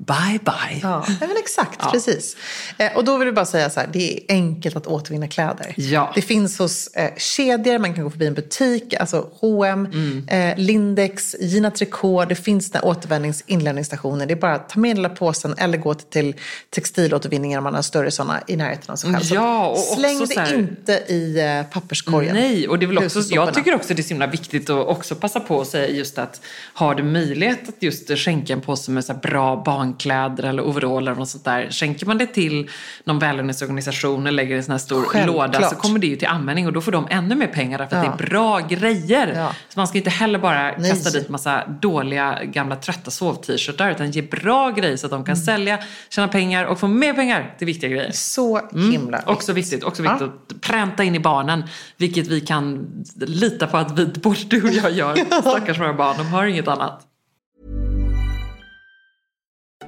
bye 0.07 0.39
bye. 0.45 0.79
Ja, 0.81 1.05
men 1.19 1.37
exakt, 1.39 1.79
precis. 1.91 2.35
Eh, 2.77 2.97
och 2.97 3.03
då 3.05 3.17
vill 3.17 3.25
vi 3.25 3.31
bara 3.31 3.45
säga 3.45 3.69
så 3.69 3.79
här, 3.79 3.89
det 3.93 4.13
är 4.13 4.19
enkelt 4.35 4.75
att 4.75 4.87
återvinna 4.87 5.27
kläder. 5.27 5.73
Ja. 5.77 6.11
Det 6.15 6.21
finns 6.21 6.59
hos 6.59 6.87
eh, 6.87 7.09
kedjor, 7.17 7.77
man 7.79 7.93
kan 7.93 8.03
gå 8.03 8.09
förbi 8.09 8.27
en 8.27 8.33
butik, 8.33 8.93
alltså 8.93 9.29
H&M, 9.41 9.87
Mm. 9.93 10.27
eh, 10.27 10.57
Lindex, 10.57 11.35
Gina 11.39 11.71
Tricot, 11.71 12.29
det 12.29 12.35
finns 12.35 12.71
där 12.71 12.85
återvändnings 12.85 13.43
inlämningsstationer. 13.47 14.25
Det 14.25 14.33
är 14.33 14.35
bara 14.35 14.55
att 14.55 14.69
ta 14.69 14.79
med 14.79 14.95
lilla 14.95 15.09
påsen 15.09 15.55
eller 15.57 15.77
gå 15.77 15.93
till, 15.93 16.35
textilåtervinningar 16.69 17.57
om 17.57 17.63
man 17.63 17.75
har 17.75 17.81
större 17.81 18.11
sådana 18.11 18.39
i 18.47 18.55
närheten 18.55 18.91
av 18.91 18.95
sig 18.95 19.13
själv. 19.13 19.23
Så 19.23 19.35
Ja, 19.35 19.67
och 19.67 19.77
släng 19.79 20.19
det 20.25 20.39
här- 20.39 20.55
inte 20.57 20.91
i 20.93 21.39
eh, 21.39 21.63
papperskorgen. 21.73 22.35
Nej, 22.35 22.67
och 22.67 22.79
det 22.79 22.85
väl 22.85 22.97
också, 22.97 23.19
jag 23.29 23.53
tycker 23.53 23.75
också 23.75 23.93
det 23.93 24.01
är 24.01 24.03
så 24.03 24.09
himla 24.09 24.27
viktigt 24.27 24.69
att 24.69 24.87
också 24.87 25.15
passa 25.15 25.39
på 25.39 25.61
att 25.61 25.67
säga 25.67 25.87
just 25.87 26.17
att 26.17 26.41
har 26.73 26.95
du 26.95 27.03
möjlighet 27.03 27.69
att 27.69 27.83
just 27.83 28.17
skänka 28.17 28.53
en 28.53 28.61
påse 28.61 28.91
med 28.91 29.05
så 29.05 29.13
bra 29.13 29.55
barnkläder 29.93 30.43
eller 30.43 30.63
overaller 30.67 31.19
och 31.19 31.27
sånt 31.27 31.45
där. 31.45 31.67
Skänker 31.71 32.05
man 32.05 32.17
det 32.17 32.25
till 32.25 32.69
någon 33.03 33.19
välgörenhetsorganisation 33.19 34.21
eller 34.27 34.31
lägger 34.35 34.55
i 34.55 34.57
en 34.57 34.63
sån 34.63 34.71
här 34.71 34.79
stor 34.79 35.03
Självklart. 35.03 35.53
låda 35.55 35.69
så 35.69 35.75
kommer 35.75 35.99
det 35.99 36.07
ju 36.07 36.15
till 36.15 36.27
användning 36.27 36.67
och 36.67 36.73
då 36.73 36.81
får 36.81 36.91
de 36.91 37.07
ännu 37.09 37.35
mer 37.35 37.47
pengar 37.47 37.77
därför 37.77 37.97
att 37.97 38.05
Ja. 38.05 38.13
det 38.17 38.23
är 38.23 38.29
bra 38.29 38.59
grejer. 38.59 39.33
Ja. 39.35 39.53
Så 39.69 39.79
man 39.79 39.87
ska 39.87 39.97
inte 39.97 40.09
heller 40.09 40.39
bara 40.39 40.77
Nej. 40.77 40.89
kasta 40.91 41.09
dit 41.09 41.29
massa 41.29 41.63
dåliga 41.81 42.39
gamla 42.43 42.75
trötta 42.75 43.11
sov-t-shirtar 43.11 43.91
utan 43.91 44.11
ge 44.11 44.21
bra 44.21 44.71
grejer 44.71 44.97
så 44.97 45.05
att 45.07 45.11
de 45.11 45.23
kan 45.25 45.33
Mm. 45.35 45.45
sälja, 45.45 45.79
tjäna 46.09 46.27
pengar 46.27 46.65
och 46.65 46.79
få 46.79 46.87
mer 46.87 47.13
pengar 47.13 47.55
till 47.57 47.67
viktiga 47.67 47.89
grejer. 47.89 48.11
Så 48.11 48.57
Mm. 48.73 48.91
himla 48.91 49.21
Också 49.25 49.53
viktigt, 49.53 49.83
också 49.83 50.01
viktigt 50.03 50.21
Ja. 50.21 50.27
att 50.55 50.61
pränta 50.61 51.03
in 51.03 51.15
i 51.15 51.19
barnen. 51.19 51.63
Vilket 51.97 52.27
vi 52.27 52.41
kan 52.41 52.87
lita 53.19 53.67
på 53.67 53.77
att 53.77 53.99
vi, 53.99 54.05
både 54.05 54.39
du 54.47 54.61
och 54.63 54.69
jag 54.73 54.91
gör. 54.91 55.15
Stackars 55.41 55.79
våra 55.79 55.93
barn, 55.93 56.15
de 56.17 56.27
har 56.27 56.45
inget 56.45 56.67
annat. 56.67 57.05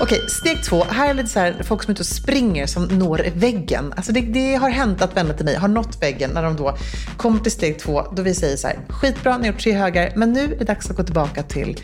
Okej, 0.00 0.24
steg 0.28 0.64
två. 0.64 0.84
Här 0.84 1.10
är 1.10 1.14
lite 1.14 1.28
så 1.28 1.40
här, 1.40 1.62
folk 1.62 1.82
som 1.82 1.90
är 1.90 1.92
ute 1.92 2.02
och 2.02 2.06
springer 2.06 2.66
som 2.66 2.84
når 2.84 3.26
väggen. 3.34 3.92
Alltså 3.96 4.12
det, 4.12 4.20
det 4.20 4.54
har 4.54 4.70
hänt 4.70 5.02
att 5.02 5.16
vänner 5.16 5.34
till 5.34 5.44
mig 5.44 5.56
har 5.56 5.68
nått 5.68 6.02
väggen 6.02 6.30
när 6.34 6.42
de 6.42 6.56
då 6.56 6.76
kommer 7.16 7.40
till 7.40 7.52
steg 7.52 7.78
två. 7.78 8.02
Då 8.12 8.22
vi 8.22 8.34
säger 8.34 8.56
så 8.56 8.66
här, 8.66 8.78
skitbra, 8.88 9.38
ni 9.38 9.46
har 9.46 9.52
gjort 9.52 9.62
tre 9.62 9.72
högar, 9.72 10.12
men 10.16 10.32
nu 10.32 10.44
är 10.54 10.58
det 10.58 10.64
dags 10.64 10.90
att 10.90 10.96
gå 10.96 11.02
tillbaka 11.02 11.42
till 11.42 11.80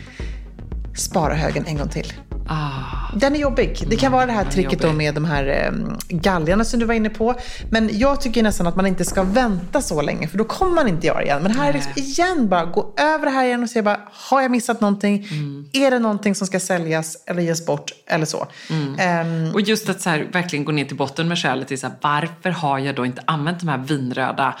spara 0.97 1.33
högen 1.33 1.65
en 1.67 1.77
gång 1.77 1.89
till. 1.89 2.13
Ah, 2.47 3.11
Den 3.15 3.35
är 3.35 3.39
jobbig. 3.39 3.83
Det 3.87 3.95
kan 3.95 4.11
vara 4.11 4.25
det 4.25 4.31
här 4.31 4.45
tricket 4.45 4.81
då 4.81 4.93
med 4.93 5.15
de 5.15 5.25
här 5.25 5.67
um, 5.69 5.97
galgarna 6.09 6.63
som 6.65 6.79
du 6.79 6.85
var 6.85 6.93
inne 6.93 7.09
på. 7.09 7.35
Men 7.69 7.89
jag 7.93 8.21
tycker 8.21 8.43
nästan 8.43 8.67
att 8.67 8.75
man 8.75 8.85
inte 8.87 9.05
ska 9.05 9.23
vänta 9.23 9.81
så 9.81 10.01
länge 10.01 10.27
för 10.27 10.37
då 10.37 10.43
kommer 10.43 10.75
man 10.75 10.87
inte 10.87 11.07
göra 11.07 11.17
det 11.17 11.23
igen. 11.23 11.43
Men 11.43 11.51
här 11.51 11.69
är 11.69 11.73
liksom 11.73 11.91
igen 11.95 12.49
bara 12.49 12.65
gå 12.65 12.93
över 12.97 13.25
det 13.25 13.31
här 13.31 13.45
igen 13.45 13.63
och 13.63 13.69
se 13.69 13.81
bara, 13.81 13.99
har 14.11 14.41
jag 14.41 14.51
missat 14.51 14.81
någonting? 14.81 15.27
Mm. 15.31 15.65
Är 15.73 15.91
det 15.91 15.99
någonting 15.99 16.35
som 16.35 16.47
ska 16.47 16.59
säljas 16.59 17.17
eller 17.25 17.41
ges 17.41 17.65
bort 17.65 17.91
eller 18.07 18.25
så? 18.25 18.47
Mm. 18.69 18.95
Ehm, 18.99 19.53
Och 19.53 19.61
just 19.61 19.89
att 19.89 20.01
så 20.01 20.09
här, 20.09 20.27
verkligen 20.33 20.65
gå 20.65 20.71
ner 20.71 20.85
till 20.85 20.97
botten 20.97 21.27
med 21.27 21.39
skälet 21.39 21.67
till 21.67 21.79
så 21.79 21.87
här, 21.87 21.95
varför 22.01 22.49
har 22.49 22.79
jag 22.79 22.95
då 22.95 23.05
inte 23.05 23.21
använt 23.25 23.59
de 23.59 23.67
här 23.69 23.77
vinröda 23.77 24.55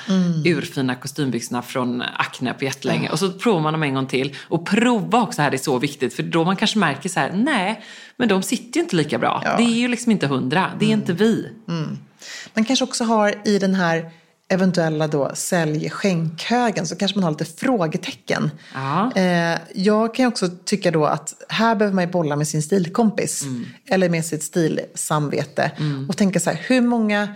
urfina 0.45 0.95
kostymbyxorna 0.95 1.61
från 1.61 2.03
Acne 2.17 2.53
på 2.53 2.63
jättelänge. 2.65 3.09
Och 3.09 3.19
så 3.19 3.31
provar 3.31 3.61
man 3.61 3.73
dem 3.73 3.83
en 3.83 3.93
gång 3.93 4.07
till. 4.07 4.35
Och 4.47 4.65
prova 4.65 5.21
också 5.21 5.41
här, 5.41 5.51
det 5.51 5.55
är 5.55 5.59
så 5.59 5.79
viktigt. 5.79 6.13
För 6.15 6.23
då 6.23 6.43
man 6.43 6.55
kanske 6.55 6.79
märker 6.79 7.09
så 7.09 7.19
här, 7.19 7.31
nej, 7.35 7.74
men 8.17 8.27
de 8.27 8.43
sitter 8.43 8.79
ju 8.79 8.83
inte 8.83 8.95
lika 8.95 9.17
bra. 9.17 9.41
Ja. 9.45 9.57
Det 9.57 9.63
är 9.63 9.77
ju 9.77 9.87
liksom 9.87 10.11
inte 10.11 10.27
hundra, 10.27 10.71
det 10.79 10.85
är 10.85 10.89
inte 10.93 11.13
vi. 11.13 11.49
Man 12.53 12.65
kanske 12.65 12.85
också 12.85 13.03
har 13.03 13.35
i 13.45 13.59
den 13.59 13.75
här 13.75 14.11
eventuella 14.47 15.07
då 15.07 15.31
sälj-skänkhögen 15.33 16.87
så 16.87 16.95
kanske 16.95 17.17
man 17.17 17.23
har 17.23 17.31
lite 17.31 17.45
frågetecken. 17.45 18.51
Ja. 18.73 19.11
Eh, 19.15 19.59
jag 19.75 20.15
kan 20.15 20.25
också 20.25 20.49
tycka 20.65 20.91
då 20.91 21.05
att 21.05 21.33
här 21.49 21.75
behöver 21.75 21.95
man 21.95 22.03
ju 22.03 22.11
bolla 22.11 22.35
med 22.35 22.47
sin 22.47 22.61
stilkompis. 22.61 23.43
Eller 23.89 24.09
med 24.09 24.25
sitt 24.25 24.43
stilsamvete. 24.43 25.71
Och 26.09 26.17
tänka 26.17 26.39
så 26.39 26.49
här, 26.49 26.61
hur 26.67 26.81
många 26.81 27.27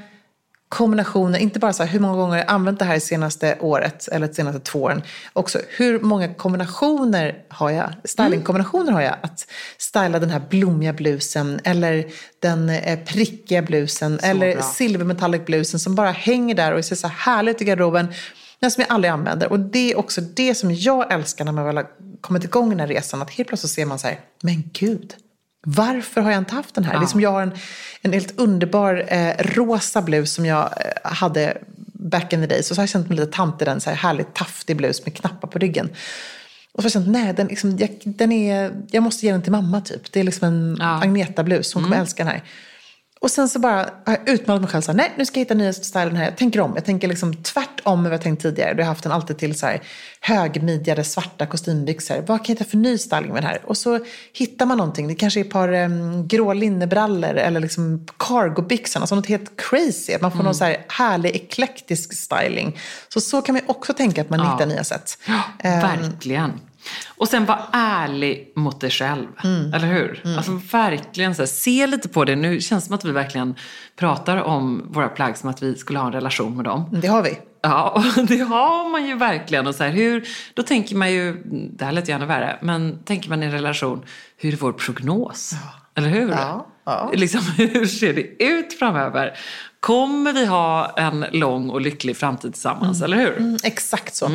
kombinationer, 0.70 1.40
inte 1.40 1.60
bara 1.60 1.74
så 1.74 1.84
här, 1.84 1.92
hur 1.92 2.00
många 2.00 2.16
gånger 2.16 2.30
har 2.30 2.38
jag 2.38 2.50
använt 2.50 2.80
det 2.80 2.86
här 2.86 2.94
det 2.94 3.00
senaste 3.00 3.58
året 3.60 4.08
eller 4.08 4.28
de 4.28 4.34
senaste 4.34 4.60
två 4.60 4.80
åren. 4.80 5.02
Också 5.34 5.60
hur 5.68 6.00
många 6.00 6.34
kombinationer 6.34 7.44
har 7.50 7.70
jag, 7.70 7.94
stylingkombinationer 8.04 8.92
har 8.92 9.02
jag 9.02 9.16
att 9.22 9.48
styla 9.78 10.20
den 10.20 10.30
här 10.30 10.42
blommiga 10.50 10.94
blusen 10.94 11.60
eller 11.64 12.06
den 12.40 12.70
eh, 12.70 13.00
prickiga 13.00 13.62
blusen 13.62 14.20
eller 14.24 14.54
bra. 14.54 14.64
silvermetallic 14.64 15.46
blusen 15.46 15.80
som 15.80 15.96
bara 15.96 16.12
hänger 16.12 16.56
där 16.56 16.74
och 16.74 16.86
ser 16.86 16.96
så 16.96 17.08
härligt 17.08 17.62
i 17.62 17.66
garderoben. 17.66 18.14
Men 18.60 18.72
som 18.72 18.82
jag 18.82 18.92
aldrig 18.92 19.12
använder. 19.12 19.52
Och 19.52 19.60
det 19.60 19.92
är 19.92 19.98
också 19.98 20.22
det 20.22 20.56
som 20.56 20.72
jag 20.72 21.14
älskar 21.14 21.46
när 21.46 21.52
man 21.52 21.66
väl 21.66 21.78
har 21.78 21.88
kommit 22.22 22.44
igång 22.44 22.68
i 22.68 22.70
den 22.70 22.80
här 22.80 22.88
resan. 22.88 23.22
Att 23.22 23.30
helt 23.30 23.50
plötsligt 23.50 23.72
ser 23.72 23.86
man 23.86 24.00
så 24.00 24.08
här, 24.08 24.20
men 24.42 24.64
gud, 24.74 25.14
varför 25.66 26.22
har 26.22 26.32
jag 26.32 26.38
inte 26.38 26.56
haft 26.56 26.76
den 26.76 26.84
här? 26.84 27.00
Det 27.00 27.06
är 27.06 27.08
som 27.08 27.22
jag 27.22 27.32
har 27.32 27.42
en, 27.42 27.52
en 28.02 28.14
helt 28.14 28.40
underbar 28.40 29.06
eh, 29.08 29.34
rosa 29.40 30.02
blus 30.02 30.34
som 30.34 30.46
jag 30.46 30.64
eh, 30.64 31.12
hade 31.12 31.58
back 31.94 32.34
in 32.34 32.42
the 32.42 32.48
days. 32.48 32.70
Och 32.70 32.76
så 32.76 32.80
har 32.80 32.84
jag 32.84 32.90
känt 32.90 33.10
mig 33.10 33.18
lite 33.18 33.32
tant 33.32 33.62
i 33.62 33.66
den, 33.66 33.82
så 33.82 33.90
här 33.90 33.98
härligt 33.98 34.34
taftig 34.34 34.78
blus 34.78 35.06
med 35.06 35.16
knappar 35.16 35.48
på 35.48 35.60
ryggen. 35.60 35.90
Och 36.72 36.84
så 36.84 36.86
har 36.86 36.86
jag 36.86 36.92
känt, 36.92 37.08
nej, 37.08 37.34
den, 37.34 37.48
liksom, 37.48 37.78
jag, 37.78 38.00
den 38.04 38.32
är, 38.32 38.72
jag 38.92 39.04
måste 39.04 39.26
ge 39.26 39.32
den 39.32 39.42
till 39.42 39.52
mamma 39.52 39.82
typ. 39.82 40.12
Det 40.12 40.20
är 40.20 40.24
liksom 40.24 40.48
en 40.48 40.78
Ja. 40.80 41.02
Agneta-blus, 41.04 41.74
hon 41.74 41.84
kommer 41.84 41.98
älska 41.98 42.24
den 42.24 42.32
här. 42.32 42.44
Och 43.22 43.32
sen 43.32 43.50
så 43.50 43.60
bara 43.60 43.90
har 44.06 44.18
jag 44.26 44.30
utmanat 44.30 44.62
mig 44.62 44.72
själv. 44.72 44.82
Så 44.82 44.92
här, 44.92 44.98
nej, 44.98 45.14
nu 45.18 45.26
ska 45.26 45.40
jag 45.40 45.46
hitta 45.46 45.54
nya 45.54 45.74
stylen 45.74 46.16
här. 46.16 46.24
Jag 46.24 46.38
tänker 46.38 46.60
om. 46.60 46.72
Jag 46.76 46.86
tänker 46.86 47.08
liksom 47.08 47.36
tvärtom 47.36 48.04
vad 48.04 48.14
jag 48.14 48.22
tänkt 48.22 48.42
tidigare. 48.42 48.74
Då 48.74 48.78
har 48.78 48.82
jag 48.82 48.88
haft 48.88 49.04
den 49.04 49.12
alltid 49.12 49.38
till 49.38 49.60
så 49.60 49.66
här 49.66 49.82
högmidjade 50.22 51.04
svarta 51.04 51.46
kostymbyxor. 51.46 52.16
Vad 52.16 52.26
kan 52.26 52.38
jag 52.48 52.48
hitta 52.48 52.66
för 52.66 52.78
ny 52.78 52.98
styling 52.98 53.34
med 53.34 53.44
den 53.44 53.50
här? 53.50 53.62
Och 53.66 53.78
så 53.78 54.00
hittar 54.34 54.66
man 54.66 54.78
någonting. 54.78 55.08
Det 55.08 55.16
kanske 55.16 55.40
är 55.40 55.44
ett 55.44 55.52
par 55.52 55.74
um, 55.74 56.28
grå 56.28 56.54
linnebrallor 56.54 57.34
eller 57.36 57.60
liksom 57.60 58.08
cargobyxor. 58.20 59.00
Alltså 59.00 59.16
något 59.16 59.28
helt 59.28 59.62
crazy. 59.62 60.14
Att 60.14 60.22
man 60.22 60.32
får 60.32 60.44
någon 60.44 60.56
så 60.56 60.64
här 60.64 60.86
härlig 60.88 61.36
eklektisk 61.36 62.14
styling. 62.14 62.80
Så 63.10 63.22
så 63.22 63.42
kan 63.42 63.54
man 63.56 63.62
också 63.68 63.94
tänka 63.94 64.22
att 64.22 64.30
man 64.30 64.40
hittar 64.40 64.66
nya 64.66 64.84
sätt. 64.84 65.18
Ehm, 65.60 65.82
Verkligen. 65.82 66.60
Och 67.18 67.28
sen 67.28 67.46
var 67.46 67.60
ärlig 67.72 68.54
mot 68.56 68.82
dig 68.82 68.90
själv. 68.90 69.28
Mm. 69.44 69.74
Eller 69.74 69.88
hur? 69.88 70.22
Alltså 70.38 70.62
verkligen 70.72 71.36
så 71.36 71.42
här, 71.42 71.48
se 71.48 71.88
lite 71.88 72.10
på 72.10 72.26
det. 72.26 72.36
Nu 72.36 72.62
känns 72.62 72.84
det 72.84 72.88
som 72.88 72.96
att 72.96 73.06
vi 73.06 73.12
verkligen 73.12 73.56
pratar 73.96 74.38
om 74.38 74.88
våra 74.92 75.08
plagg 75.10 75.38
som 75.38 75.50
att 75.50 75.64
vi 75.64 75.76
skulle 75.76 76.00
ha 76.00 76.08
en 76.08 76.14
relation 76.14 76.56
med 76.56 76.66
dem. 76.66 76.90
det 77.02 77.08
har 77.08 77.24
vi. 77.24 77.40
Ja, 77.62 78.04
och 78.18 78.26
det 78.26 78.40
har 78.40 78.90
man 78.92 79.06
ju 79.06 79.16
verkligen. 79.16 79.68
Och 79.68 79.76
så 79.76 79.84
här, 79.84 79.92
hur, 79.92 80.28
då 80.54 80.64
tänker 80.64 80.96
man 80.96 81.12
ju, 81.12 81.44
det 81.74 81.86
här 81.86 81.92
lät 81.92 82.08
gärna 82.08 82.26
värre, 82.26 82.60
men 82.62 83.04
tänker 83.04 83.30
man 83.30 83.44
i 83.44 83.46
en 83.46 83.52
relation, 83.52 84.04
hur 84.38 84.54
är 84.54 84.58
vår 84.58 84.72
prognos? 84.72 85.54
Eller 85.96 86.10
hur? 86.10 86.30
Ja, 86.30 86.68
ja. 86.90 87.12
Liksom, 87.14 87.42
hur 87.58 87.86
ser 87.86 88.14
det 88.14 88.44
ut 88.44 88.74
framöver? 88.74 89.38
Kommer 89.80 90.34
vi 90.34 90.46
ha 90.46 90.94
en 90.98 91.26
lång 91.32 91.70
och 91.70 91.82
lycklig 91.82 92.18
framtid 92.18 92.54
tillsammans, 92.54 93.02
eller 93.02 93.18
hur? 93.18 93.38
Mm, 93.38 93.58
exakt 93.64 94.16
så. 94.16 94.26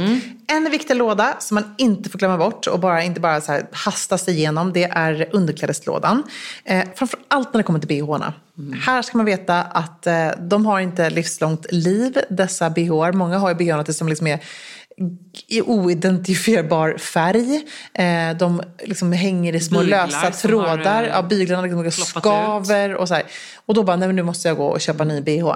En 0.47 0.71
viktig 0.71 0.97
låda 0.97 1.37
som 1.38 1.55
man 1.55 1.75
inte 1.79 2.11
får 2.11 2.19
glömma 2.19 2.38
bort 2.38 2.67
och 2.67 2.81
bara, 2.81 3.03
inte 3.03 3.21
bara 3.21 3.40
så 3.40 3.53
här 3.53 3.67
hasta 3.73 4.19
sig 4.19 4.35
igenom, 4.35 4.73
det 4.73 4.85
är 4.85 5.29
underklädeslådan. 5.33 6.23
Eh, 6.64 6.85
framför 6.95 7.19
allt 7.29 7.53
när 7.53 7.59
det 7.59 7.64
kommer 7.64 7.79
till 7.79 7.88
bh-arna. 7.88 8.33
Här 8.87 9.03
ska 9.03 9.17
man 9.19 9.27
veta 9.27 9.62
att 9.62 10.07
eh, 10.07 10.29
de 10.40 10.67
har 10.67 10.81
inte 10.81 11.11
livslångt 11.11 11.73
liv, 11.73 12.19
dessa 12.31 12.71
bh 12.71 13.12
Många 13.12 13.38
har 13.38 13.49
ju 13.49 13.55
bh 13.55 13.90
som 13.90 14.09
liksom 14.09 14.27
är 14.27 14.40
i 15.46 15.61
oidentifierbar 15.62 16.98
färg. 16.98 17.64
Eh, 17.94 18.37
de 18.38 18.62
liksom 18.85 19.12
hänger 19.12 19.54
i 19.54 19.61
små 19.61 19.80
Byglar 19.80 20.07
lösa 20.07 20.18
har, 20.18 20.30
trådar. 20.30 21.02
eh, 21.02 21.09
Ja, 21.09 21.22
byglarna 21.22 21.62
liksom 21.62 21.92
skaver 21.92 22.94
och 22.94 23.09
så 23.09 23.14
här. 23.14 23.24
Och 23.66 23.74
då 23.74 23.83
bara, 23.83 23.96
nej 23.96 24.09
men 24.09 24.16
nu 24.16 24.22
måste 24.22 24.48
jag 24.48 24.57
gå 24.57 24.66
och 24.66 24.80
köpa 24.80 25.04
ny 25.04 25.20
bh. 25.20 25.54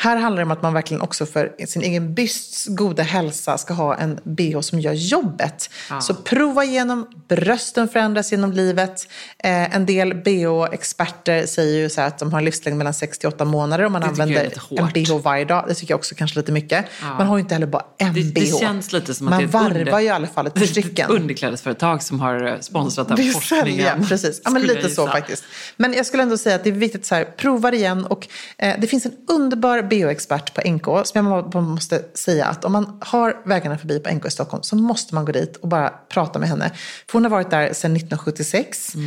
Här 0.00 0.16
handlar 0.16 0.36
det 0.42 0.44
om 0.44 0.50
att 0.50 0.62
man 0.62 0.72
verkligen 0.74 1.00
också 1.00 1.26
för 1.26 1.52
sin 1.66 1.82
egen 1.82 2.14
bysts 2.14 2.66
goda 2.66 3.02
hälsa 3.02 3.58
ska 3.58 3.74
ha 3.74 3.94
en 3.96 4.20
bh 4.24 4.60
som 4.60 4.80
gör 4.80 4.92
jobbet. 4.92 5.70
Så 6.02 6.14
prova 6.14 6.64
igenom, 6.64 7.06
brösten 7.28 7.88
förändras 7.88 8.32
genom 8.32 8.52
livet. 8.52 9.08
Eh, 9.38 9.74
en 9.76 9.86
del 9.86 10.14
bh-experter 10.14 11.46
säger 11.46 11.78
ju 11.78 11.90
så 11.90 12.00
att 12.00 12.18
de 12.18 12.32
har 12.32 12.38
en 12.38 12.44
livslängd 12.44 12.78
mellan 12.78 12.94
6 12.94 13.18
till 13.18 13.28
8 13.28 13.44
månader 13.44 13.84
om 13.84 13.92
man 13.92 14.00
Det 14.02 14.08
använder 14.08 14.50
en 14.70 14.92
bh 14.92 15.18
varje 15.22 15.44
dag. 15.44 15.64
Det 15.68 15.74
tycker 15.74 15.92
jag 15.92 15.98
också 15.98 16.14
kanske 16.14 16.38
lite 16.38 16.52
mycket. 16.52 16.84
Man 17.18 17.26
har 17.26 17.36
ju 17.36 17.40
inte 17.42 17.54
heller 17.54 17.66
bara 17.66 17.84
en 17.98 18.14
Det, 18.14 18.20
bh. 18.22 18.40
det 18.40 18.46
känns 18.58 18.92
lite 18.92 19.14
som 19.14 19.26
att 19.26 19.30
man 19.30 19.38
det 19.38 19.44
är 19.44 19.46
ett 19.48 19.52
varvar 19.54 19.78
under- 19.80 19.98
ju 20.00 20.06
i 20.06 20.10
alla 20.10 20.26
fall 20.26 20.46
ett 20.46 20.54
par 20.60 20.66
stycken. 20.66 21.10
underklädesföretag 21.10 22.02
som 22.02 22.20
har 22.20 22.46
eh, 22.46 22.60
sponsrat 22.60 23.08
den 23.08 23.16
forskningen. 23.32 23.64
säljer, 23.76 24.08
precis. 24.08 24.40
Ja, 24.44 24.50
men 24.50 24.62
lite 24.62 24.90
så 24.90 25.06
faktiskt. 25.06 25.44
Men 25.76 25.92
jag 25.92 26.06
skulle 26.06 26.22
ändå 26.22 26.38
säga 26.38 26.56
att 26.56 26.64
det 26.64 26.70
är 26.70 26.74
viktigt 26.74 27.10
här, 27.10 27.24
prova 27.24 27.70
det 27.70 27.76
igen. 27.76 28.04
Och, 28.04 28.28
eh, 28.58 28.74
det 28.80 28.86
finns 28.86 29.06
en 29.06 29.12
underbar 29.28 29.87
bioexpert 29.88 30.54
på 30.54 30.60
NK 30.70 30.84
som 31.04 31.26
jag 31.26 31.54
må- 31.54 31.60
måste 31.60 32.04
säga 32.14 32.46
att 32.46 32.64
om 32.64 32.72
man 32.72 32.98
har 33.00 33.36
vägarna 33.44 33.78
förbi 33.78 33.98
på 34.00 34.10
NK 34.10 34.26
i 34.26 34.30
Stockholm 34.30 34.62
så 34.62 34.76
måste 34.76 35.14
man 35.14 35.24
gå 35.24 35.32
dit 35.32 35.56
och 35.56 35.68
bara 35.68 35.88
prata 36.08 36.38
med 36.38 36.48
henne. 36.48 36.70
För 37.06 37.12
hon 37.12 37.22
har 37.24 37.30
varit 37.30 37.50
där 37.50 37.72
sedan 37.72 37.92
1976. 37.96 38.94
Eh, 38.94 39.02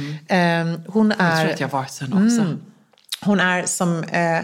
hon 0.88 1.12
Mm. 1.12 1.18
Jag 1.20 1.38
är... 1.38 1.42
tror 1.44 1.54
att 1.54 1.60
jag 1.60 1.68
har 1.68 1.80
varit 1.80 1.92
sen 1.92 2.14
också. 2.14 2.42
Mm. 2.42 2.60
Hon 3.26 3.40
är, 3.40 3.64
som, 3.66 4.04
eh, 4.04 4.40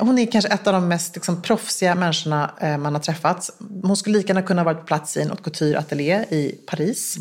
hon 0.00 0.18
är 0.18 0.32
kanske 0.32 0.50
ett 0.50 0.66
av 0.66 0.72
de 0.72 0.88
mest 0.88 1.14
liksom, 1.14 1.42
proffsiga 1.42 1.94
människorna 1.94 2.50
eh, 2.60 2.78
man 2.78 2.94
har 2.94 3.00
träffat. 3.02 3.50
Hon 3.82 3.96
skulle 3.96 4.18
lika 4.18 4.28
gärna 4.28 4.42
kunna 4.42 4.60
ha 4.62 4.64
varit 4.64 4.78
på 4.80 4.86
plats 4.86 5.16
i 5.16 5.22
en 5.22 5.28
haute 5.28 5.42
couture-ateljé 5.50 6.24
i 6.30 6.58
Paris. 6.66 7.16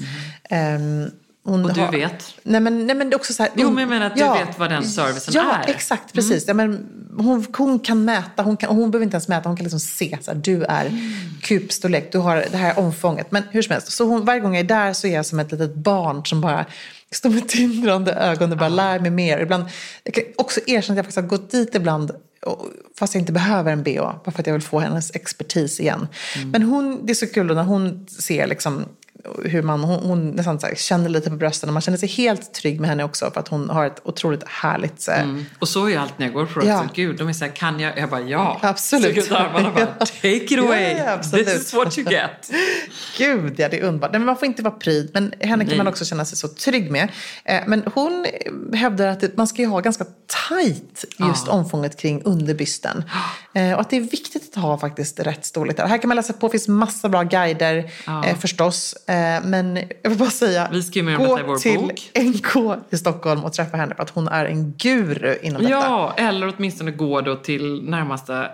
Ehm, 0.50 0.82
Mm. 0.82 1.12
Och 1.46 1.74
du 1.74 1.82
har- 1.82 1.92
vet? 1.92 2.34
Nej 2.44 2.62
men, 2.62 2.88
nej 2.88 2.96
men 2.96 3.14
också 3.16 3.34
så 3.34 3.44
här, 3.44 3.52
Jo, 3.56 3.70
men 3.72 3.82
jag 3.82 3.90
menar 3.90 4.06
att 4.06 4.16
du 4.16 4.24
vet 4.24 4.60
vad 4.60 4.70
den 4.70 4.84
servicen 4.84 5.34
ja, 5.38 5.42
är. 5.42 5.46
Mm. 5.56 5.62
Ja, 5.68 5.74
exakt. 5.74 6.14
Precis. 6.14 6.44
Ja, 6.48 6.54
men 6.54 6.88
hon, 7.18 7.46
hon 7.58 7.80
kan 7.80 8.06
mäta, 8.06 8.44
hon, 8.44 8.58
kan, 8.58 8.70
hon 8.76 8.92
behöver 8.92 9.04
inte 9.04 9.16
ens 9.16 9.28
mäta, 9.28 9.50
hon 9.50 9.58
kan 9.58 9.64
liksom 9.64 9.80
se 9.80 10.18
så 10.22 10.32
här, 10.32 10.38
du 10.38 10.64
är 10.64 10.86
Mm. 10.86 11.00
kubstorlek, 11.42 12.12
du 12.12 12.18
har 12.18 12.46
det 12.52 12.58
här 12.58 12.80
omfånget. 12.80 13.32
Men 13.32 13.44
hur 13.52 13.62
som 13.62 13.72
helst, 13.74 13.92
så 13.92 14.06
hon, 14.06 14.26
varje 14.26 14.40
gång 14.40 14.56
jag 14.56 14.60
är 14.60 14.68
där 14.68 14.94
så 14.94 15.08
är 15.08 15.14
jag 15.14 15.26
som 15.26 15.40
ett 15.40 15.52
litet 15.52 15.76
barn 15.76 16.26
som 16.26 16.42
bara 16.42 16.66
står 17.12 17.30
med 17.30 17.48
tindrande 17.48 18.14
ögon 18.14 18.52
och 18.52 18.58
bara 18.58 18.70
lär 18.70 19.00
mig 19.00 19.12
mer. 19.12 19.40
Ibland, 19.40 19.66
jag 20.04 20.14
kan 20.14 20.24
också 20.38 20.60
erkänna 20.68 20.80
att 20.94 20.98
jag 20.98 21.06
faktiskt 21.06 21.16
har 21.16 21.28
gått 21.38 21.52
dit 21.52 21.76
ibland 21.76 22.12
och- 22.46 22.66
fast 23.00 23.14
jag 23.16 23.22
inte 23.22 23.32
behöver 23.32 23.72
en 23.72 23.84
BH, 23.84 24.00
bara 24.02 24.32
för 24.32 24.40
att 24.40 24.48
jag 24.48 24.54
vill 24.54 24.62
få 24.62 24.80
hennes 24.80 25.12
expertis 25.16 25.80
igen. 25.80 26.08
Mm. 26.36 26.50
Men 26.50 26.64
hon, 26.64 27.06
det 27.06 27.12
är 27.14 27.16
så 27.16 27.28
kul 27.28 27.56
när 27.56 27.64
hon 27.64 28.06
ser 28.10 28.48
liksom 28.48 28.86
hur 29.46 29.62
man, 29.62 29.84
hon, 29.84 30.04
hon 30.04 30.30
nästan 30.30 30.60
så 30.60 30.68
här, 30.68 30.76
känner 30.76 31.10
lite 31.10 31.30
på 31.30 31.36
brösten 31.36 31.70
och 31.70 31.74
man 31.74 31.82
känner 31.82 31.98
sig 31.98 32.10
helt 32.10 32.54
trygg 32.54 32.80
med 32.80 32.90
henne 32.90 33.04
också 33.04 33.32
för 33.32 33.40
att 33.40 33.48
hon 33.48 33.70
har 33.70 33.86
ett 33.86 34.02
otroligt 34.04 34.48
härligt 34.48 35.08
eh, 35.08 35.16
Mm. 35.22 35.46
Och 35.60 35.68
så 35.68 35.86
är 35.86 35.90
ju 35.90 35.96
allt 35.96 36.20
när 36.20 36.26
jag 36.26 36.34
går 36.34 36.46
på 36.46 36.66
Ja. 36.66 36.88
Gud, 36.94 37.18
de 37.18 37.28
är 37.30 37.34
såhär, 37.34 37.52
kan 37.52 37.80
jag? 37.80 37.98
Jag 37.98 38.10
bara, 38.10 38.22
ja. 38.22 38.60
Absolut. 38.62 39.26
Så 39.26 39.36
armarna 39.36 39.72
bara, 39.72 39.86
take 40.06 40.28
it 40.30 40.60
away. 40.60 40.92
Ja, 40.92 41.04
ja. 41.06 41.38
This 41.38 41.56
is 41.56 41.74
what 41.74 41.98
you 41.98 42.12
get. 42.12 42.52
Gud, 43.18 43.60
ja 43.60 43.70
det 43.70 43.80
är 43.80 43.84
underbart. 43.84 44.12
Men 44.12 44.26
man 44.26 44.38
får 44.38 44.46
inte 44.46 44.64
vara 44.64 44.74
pryd, 44.74 45.10
men 45.14 45.34
henne 45.40 45.64
kan 45.64 45.68
Nej. 45.68 45.78
man 45.78 45.88
också 45.88 46.06
känna 46.06 46.26
sig 46.26 46.38
så 46.38 46.48
trygg 46.48 46.92
med. 46.92 47.10
Eh, 47.46 47.62
Men 47.68 47.84
hon 47.94 48.26
hävdar 48.74 49.08
att 49.08 49.38
man 49.38 49.48
ska 49.48 49.62
ju 49.62 49.68
ha 49.68 49.80
ganska 49.80 50.06
tajt 50.50 51.06
just 51.20 51.48
omfånget 51.48 51.98
kring 52.00 52.22
underbysten. 52.24 53.04
Eh, 53.58 53.74
Och 53.74 53.82
att 53.82 53.90
det 53.90 53.98
är 53.98 54.02
viktigt 54.02 54.58
att 54.58 54.64
ha 54.64 54.78
faktiskt 54.78 55.20
rätt 55.20 55.46
storlek 55.46 55.78
där. 55.78 55.88
Här 55.88 55.98
kan 55.98 56.08
man 56.08 56.16
läsa 56.16 56.34
på, 56.34 56.48
det 56.48 56.52
finns 56.52 56.68
massa 56.68 57.10
bra 57.10 57.24
guider 57.24 57.92
eh, 58.26 58.38
förstås. 58.40 58.96
Eh, 59.16 59.44
Men 59.44 59.80
jag 60.04 60.10
vill 60.10 60.20
bara 60.20 60.30
säga, 60.30 60.70
gå 61.18 61.58
till 61.58 61.80
bok. 61.80 62.12
NK 62.16 62.56
i 62.90 62.98
Stockholm 62.98 63.44
och 63.44 63.54
träffa 63.54 63.78
henne 63.78 63.96
för 63.96 64.04
att 64.04 64.10
hon 64.10 64.28
är 64.28 64.46
en 64.46 64.72
guru 64.78 65.38
inom 65.42 65.62
detta. 65.62 65.72
Ja, 65.74 66.14
eller 66.18 66.54
åtminstone 66.58 66.92
gå 66.92 67.22
då 67.22 67.36
till 67.36 67.84
närmaste 67.84 68.50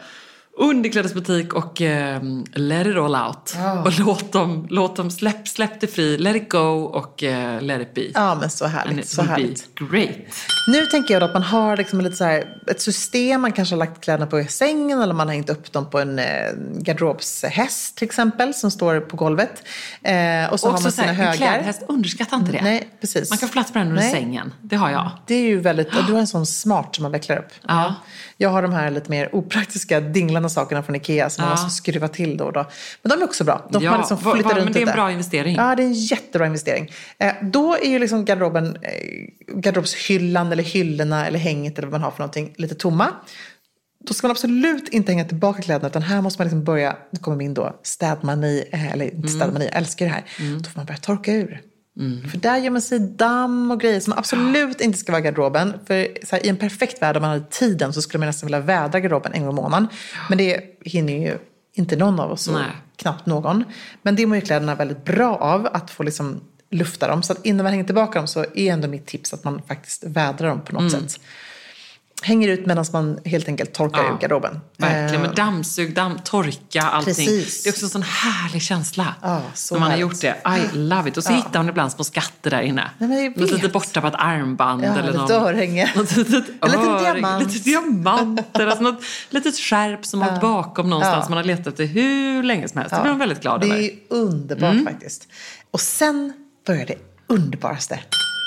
underklädesbutik 0.61 1.53
och 1.53 1.81
eh, 1.81 2.21
let 2.53 2.87
it 2.87 2.95
all 2.97 3.15
out. 3.15 3.55
Och 3.85 3.99
låt 3.99 4.31
dem, 4.31 4.67
låt 4.69 4.95
dem 4.95 5.11
släpp, 5.11 5.47
släpp 5.47 5.81
det 5.81 5.87
fri, 5.87 6.17
let 6.17 6.35
it 6.35 6.49
go 6.49 6.83
och 6.83 7.23
eh, 7.23 7.61
let 7.61 7.81
it 7.81 7.93
be. 7.93 8.01
Ja, 8.13 8.35
men 8.35 8.49
så 8.49 8.65
And 8.65 8.73
härligt. 8.73 8.99
it 8.99 9.09
Så 9.09 9.21
härligt. 9.21 9.75
great. 9.91 10.09
Nu 10.67 10.85
tänker 10.85 11.13
jag 11.13 11.23
att 11.23 11.33
man 11.33 11.43
har 11.43 11.77
liksom 11.77 12.01
lite 12.01 12.15
så 12.15 12.23
här, 12.23 12.43
ett 12.67 12.81
system. 12.81 13.41
Man 13.41 13.51
kanske 13.51 13.75
har 13.75 13.79
lagt 13.79 14.03
kläderna 14.03 14.27
på 14.27 14.43
sängen 14.49 15.01
eller 15.01 15.13
man 15.13 15.27
har 15.27 15.33
hängt 15.35 15.49
upp 15.49 15.71
dem 15.71 15.89
på 15.89 15.99
en 15.99 16.19
eh, 16.19 16.25
garderobshäst 16.79 17.97
till 17.97 18.05
exempel 18.05 18.53
som 18.53 18.71
står 18.71 18.99
på 18.99 19.17
golvet. 19.17 19.63
Eh, 20.03 20.13
och 20.53 20.59
så 20.59 20.67
Och 20.67 20.73
har 20.73 20.81
man 20.81 20.91
så 20.91 21.01
här, 21.01 21.07
sina 21.07 21.09
en 21.09 21.15
högar. 21.15 21.33
klädhäst, 21.33 21.81
underskatta 21.87 22.35
inte 22.35 22.51
det. 22.51 22.61
Nej, 22.61 22.89
precis. 23.01 23.29
Man 23.29 23.37
kan 23.37 23.49
få 23.49 23.53
plats 23.53 23.71
på 23.73 23.77
den 23.79 23.87
under 23.87 24.01
Nej. 24.01 24.11
sängen. 24.11 24.53
Det 24.61 24.75
har 24.75 24.89
jag. 24.91 25.11
Det 25.27 25.35
är 25.35 25.41
ju 25.47 25.59
väldigt, 25.59 25.91
du 26.07 26.13
har 26.13 26.19
en 26.19 26.27
sån 26.27 26.45
smart 26.45 26.95
som 26.95 27.03
man 27.03 27.11
vecklar 27.11 27.37
upp. 27.37 27.49
Ja. 27.67 27.95
Jag 28.41 28.49
har 28.49 28.61
de 28.61 28.73
här 28.73 28.91
lite 28.91 29.09
mer 29.11 29.35
opraktiska 29.35 29.99
dinglande 29.99 30.49
sakerna 30.49 30.83
från 30.83 30.95
Ikea 30.95 31.29
som 31.29 31.41
man 31.41 31.49
Ja. 31.57 31.63
måste 31.63 31.69
skruva 31.77 32.07
till 32.07 32.37
då 32.37 32.45
och 32.45 32.53
då. 32.53 32.65
Men 33.01 33.09
de 33.09 33.19
är 33.21 33.23
också 33.23 33.43
bra. 33.43 33.67
De 33.71 33.83
Ja, 33.83 33.91
man 33.91 33.99
liksom 33.99 34.17
va- 34.17 34.23
va- 34.23 34.35
runt 34.35 34.45
men 34.45 34.55
det 34.55 34.61
är 34.61 34.65
en 34.65 34.73
lite. 34.73 34.93
bra 34.93 35.11
investering. 35.11 35.55
Ja, 35.55 35.75
det 35.75 35.83
är 35.83 35.87
en 35.87 35.93
jättebra 35.93 36.45
investering. 36.47 36.91
Eh, 37.17 37.33
då 37.41 37.75
är 37.77 37.89
ju 37.89 37.99
liksom 37.99 38.25
garderoben, 38.25 38.77
eh, 38.81 38.91
garderobshyllan 39.61 40.51
eller 40.51 40.63
hyllorna 40.63 41.27
eller 41.27 41.39
hänget 41.39 41.77
eller 41.77 41.87
vad 41.87 41.91
man 41.99 42.03
har 42.03 42.11
för 42.11 42.19
någonting 42.19 42.53
lite 42.57 42.75
tomma. 42.75 43.07
då 44.03 44.13
ska 44.13 44.27
man 44.27 44.31
absolut 44.31 44.89
inte 44.89 45.11
hänga 45.11 45.25
tillbaka 45.25 45.61
kläderna 45.61 45.87
utan 45.87 46.01
här 46.01 46.21
måste 46.21 46.41
man 46.41 46.45
liksom 46.45 46.63
börja, 46.63 46.95
nu 47.11 47.19
kommer 47.19 47.37
min 47.37 47.53
då 47.53 47.79
städmani, 47.83 48.63
eh, 48.71 48.93
eller 48.93 49.05
inte 49.15 49.27
städmani, 49.27 49.65
jag 49.65 49.75
älskar 49.77 50.05
det 50.05 50.11
här. 50.11 50.23
Då 50.63 50.69
får 50.69 50.79
man 50.79 50.85
börja 50.85 50.97
torka 50.97 51.33
ur. 51.33 51.61
För 52.31 52.37
där 52.37 52.57
gör 52.57 52.69
man 52.69 52.81
sig 52.81 52.99
damm 52.99 53.71
och 53.71 53.79
grejer 53.79 53.99
som 53.99 54.13
absolut 54.13 54.81
inte 54.81 54.97
ska 54.97 55.11
vara 55.11 55.21
i 55.21 55.23
garderoben. 55.23 55.73
För 55.85 56.07
så 56.25 56.35
här, 56.35 56.45
i 56.45 56.49
en 56.49 56.57
perfekt 56.57 57.01
värld 57.01 57.17
om 57.17 57.21
man 57.21 57.31
hade 57.31 57.45
tiden 57.49 57.93
så 57.93 58.01
skulle 58.01 58.19
man 58.19 58.27
nästan 58.27 58.47
vilja 58.47 58.59
vädra 58.59 58.99
garderoben 58.99 59.33
en 59.33 59.45
gång 59.45 59.53
i 59.53 59.55
månaden. 59.55 59.87
Men 60.29 60.37
det 60.37 60.61
hinner 60.85 61.13
ju 61.13 61.37
inte 61.73 61.95
någon 61.95 62.19
av 62.19 62.31
oss, 62.31 62.49
Nej. 62.49 62.63
knappt 62.95 63.25
någon. 63.25 63.63
Men 64.01 64.15
det 64.15 64.25
mår 64.25 64.35
ju 64.35 64.41
kläderna 64.41 64.75
väldigt 64.75 65.05
bra 65.05 65.35
av, 65.35 65.67
att 65.73 65.91
få 65.91 66.03
liksom 66.03 66.41
lufta 66.69 67.07
dem. 67.07 67.23
Så 67.23 67.33
att 67.33 67.45
innan 67.45 67.63
man 67.63 67.71
hänger 67.71 67.85
tillbaka 67.85 68.19
dem 68.19 68.27
så 68.27 68.39
är 68.55 68.73
ändå 68.73 68.87
mitt 68.87 69.05
tips 69.05 69.33
att 69.33 69.43
man 69.43 69.61
faktiskt 69.67 70.03
vädrar 70.03 70.49
dem 70.49 70.61
på 70.61 70.73
något 70.73 70.91
sätt. 70.91 71.19
Hänger 72.23 72.47
ut 72.47 72.65
medan 72.65 72.85
man 72.93 73.19
helt 73.25 73.47
enkelt 73.47 73.73
torkar 73.73 74.03
Ja, 74.03 74.09
ur 74.13 74.17
garderoben. 74.21 74.59
Verkligen, 74.77 75.15
Eh, 75.23 75.27
med 75.27 75.35
dammsug, 75.35 75.95
damm, 75.95 76.19
torka, 76.23 76.81
allting. 76.81 77.13
Precis. 77.15 77.63
Det 77.63 77.69
är 77.69 77.71
också 77.73 77.85
en 77.85 77.89
sån 77.89 78.01
härlig 78.03 78.61
känsla. 78.61 79.15
Ja, 79.21 79.41
så 79.53 79.73
när 79.75 79.79
man 79.79 79.91
härligt. 79.91 80.05
har 80.05 80.11
gjort 80.11 80.21
det. 80.21 80.73
I 80.73 80.77
love 80.77 81.09
it. 81.09 81.17
Och 81.17 81.23
så 81.23 81.33
hittar 81.33 81.59
man 81.59 81.69
ibland 81.69 81.91
små 81.91 82.03
skatter 82.03 82.49
där 82.49 82.61
inne. 82.61 82.89
Nej, 82.97 83.09
men 83.09 83.23
Något 83.31 83.37
vet. 83.37 83.51
litet 83.51 83.73
borttappat 83.73 84.13
armband. 84.17 84.83
Ja, 84.83 84.95
eller 84.99 85.13
någon, 85.13 85.31
örhänge. 85.31 85.91
Något 85.95 86.15
litet 86.15 86.45
En 86.61 86.71
liten 86.71 87.03
diamant. 87.03 87.53
Lite 87.53 87.69
diamanter. 87.69 88.67
alltså 88.67 88.83
något 88.83 89.01
litet 89.29 89.55
skärp 89.55 90.05
som 90.05 90.21
har 90.21 90.39
bakom 90.41 90.89
någonstans. 90.89 91.25
Ja. 91.25 91.29
Man 91.29 91.37
har 91.37 91.43
letat 91.43 91.67
efter 91.67 91.85
hur 91.85 92.43
länge 92.43 92.67
som 92.69 92.77
helst. 92.81 92.95
Det 92.95 93.01
blir 93.01 93.11
man 93.11 93.19
väldigt 93.19 93.41
glad 93.41 93.61
Det 93.61 93.65
över. 93.67 93.75
är 93.77 93.81
ju 93.81 93.91
underbart 94.09 94.83
faktiskt. 94.83 95.27
Och 95.71 95.81
sen 95.81 96.33
börjar 96.67 96.85
det 96.85 96.95
underbaraste. 97.27 97.99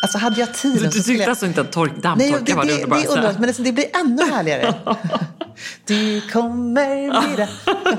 Alltså 0.05 0.19
hade 0.19 0.41
jag 0.41 0.55
tiden 0.55 0.79
Du, 0.79 0.85
du 0.85 0.91
så 0.91 1.03
skulle 1.03 1.05
tyckte 1.05 1.23
jag... 1.23 1.31
alltså 1.31 1.47
inte 1.47 1.61
att 1.61 1.73
tork, 1.73 1.93
Nej, 1.93 2.01
dammtorka 2.03 2.45
det, 2.45 2.55
var 2.55 2.65
det 2.65 2.71
det, 2.71 2.77
det 2.77 2.81
är 2.81 2.85
underbaraste? 2.85 3.09
underbart, 3.13 3.39
men 3.39 3.49
det, 3.49 3.63
det 3.65 3.73
blir 3.73 3.87
ännu 3.97 4.23
härligare. 4.33 4.75
du 5.87 6.21
kommer 6.33 7.21
bli 7.27 7.37
det. 7.37 7.49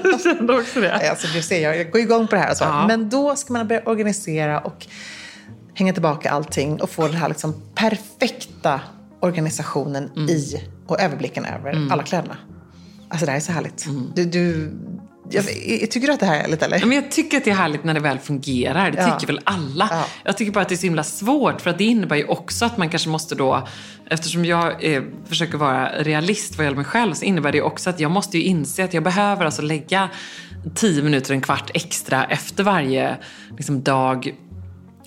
Jag 0.12 0.22
kände 0.22 0.54
också 0.54 0.82
det. 0.82 0.98
Nej, 0.98 1.10
Alltså, 1.10 1.28
du 1.34 1.42
ser, 1.42 1.62
jag, 1.62 1.78
jag 1.78 1.92
går 1.92 2.02
igång 2.02 2.28
på 2.28 2.36
det 2.36 2.42
här. 2.42 2.50
Alltså. 2.50 2.64
Ja. 2.64 2.88
Men 2.88 3.10
då 3.10 3.36
ska 3.36 3.54
man 3.54 3.68
börja 3.68 3.82
organisera 3.86 4.60
och 4.60 4.88
hänga 5.74 5.94
tillbaka 5.94 6.32
allting 6.32 6.82
och 6.82 6.90
få 6.90 7.08
den 7.08 7.16
här 7.18 7.30
liksom 7.30 7.62
perfekta 7.76 8.82
organisationen 9.20 10.12
Mm. 10.16 10.30
i 10.30 10.62
och 10.88 11.02
överblicken 11.02 11.46
över 11.46 11.88
alla 11.92 12.04
kläderna. 12.04 12.38
Alltså 13.10 13.26
det 13.26 13.32
här 13.32 13.38
är 13.38 13.42
så 13.42 13.52
härligt. 13.52 13.86
Mm. 13.86 14.12
Du, 14.16 14.26
du, 14.26 14.72
jag, 15.30 15.46
tycker 15.92 16.08
du 16.08 16.14
att 16.14 16.20
det 16.20 16.26
här 16.26 16.36
är 16.36 16.42
härligt 16.42 16.62
eller? 16.64 16.80
Ja, 16.80 16.86
Men 16.86 16.96
jag 16.96 17.12
tycker 17.12 17.38
att 17.38 17.44
det 17.46 17.52
är 17.52 17.56
härligt 17.56 17.84
när 17.84 17.94
det 17.94 18.00
väl 18.00 18.20
fungerar. 18.20 18.92
Det 18.92 18.98
Ja. 18.98 19.20
tycker 19.20 19.34
väl 19.34 19.42
alla. 19.44 19.88
Ja. 19.92 20.06
Jag 20.24 20.38
tycker 20.38 20.52
bara 20.52 20.62
att 20.62 20.70
det 20.70 20.76
är 20.76 20.78
så 20.78 20.86
himla 20.86 21.04
svårt. 21.04 21.62
För 21.62 21.70
att 21.70 21.78
det 21.78 21.84
innebär 21.84 22.16
ju 22.16 22.26
också 22.26 22.66
att 22.66 22.78
man 22.78 22.90
kanske 22.90 23.10
måste 23.10 23.36
då, 23.36 23.68
eftersom 24.10 24.46
jag 24.46 24.94
eh, 24.94 25.04
försöker 25.30 25.58
vara 25.58 25.90
realist 26.04 26.58
vad 26.58 26.66
gäller 26.66 26.78
mig 26.78 26.86
själv, 26.86 27.14
så 27.14 27.26
innebär 27.26 27.52
det 27.52 27.62
också 27.62 27.90
att 27.90 28.00
jag 28.00 28.12
måste 28.12 28.38
ju 28.38 28.44
inse 28.44 28.84
att 28.84 28.94
jag 28.94 29.04
behöver 29.04 29.46
alltså 29.46 29.62
lägga 29.62 30.10
tio 30.76 31.04
minuter, 31.04 31.34
en 31.34 31.42
kvart 31.42 31.72
extra 31.74 32.26
efter 32.26 32.64
varje 32.64 33.18
liksom, 33.58 33.84
dag, 33.84 34.36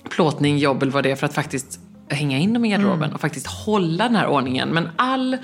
plåtning, 0.09 0.57
jobb 0.57 0.81
eller 0.83 0.91
vad 0.91 1.03
det 1.03 1.11
är 1.11 1.15
för 1.15 1.25
att 1.25 1.33
faktiskt 1.33 1.79
hänga 2.09 2.37
in 2.37 2.53
dem 2.53 2.65
i 2.65 2.69
garderoben 2.69 3.03
Mm. 3.03 3.13
och 3.13 3.21
faktiskt 3.21 3.47
hålla 3.47 4.03
den 4.03 4.15
här 4.15 4.27
ordningen. 4.27 4.69
Men 4.69 4.89
all 4.95 5.37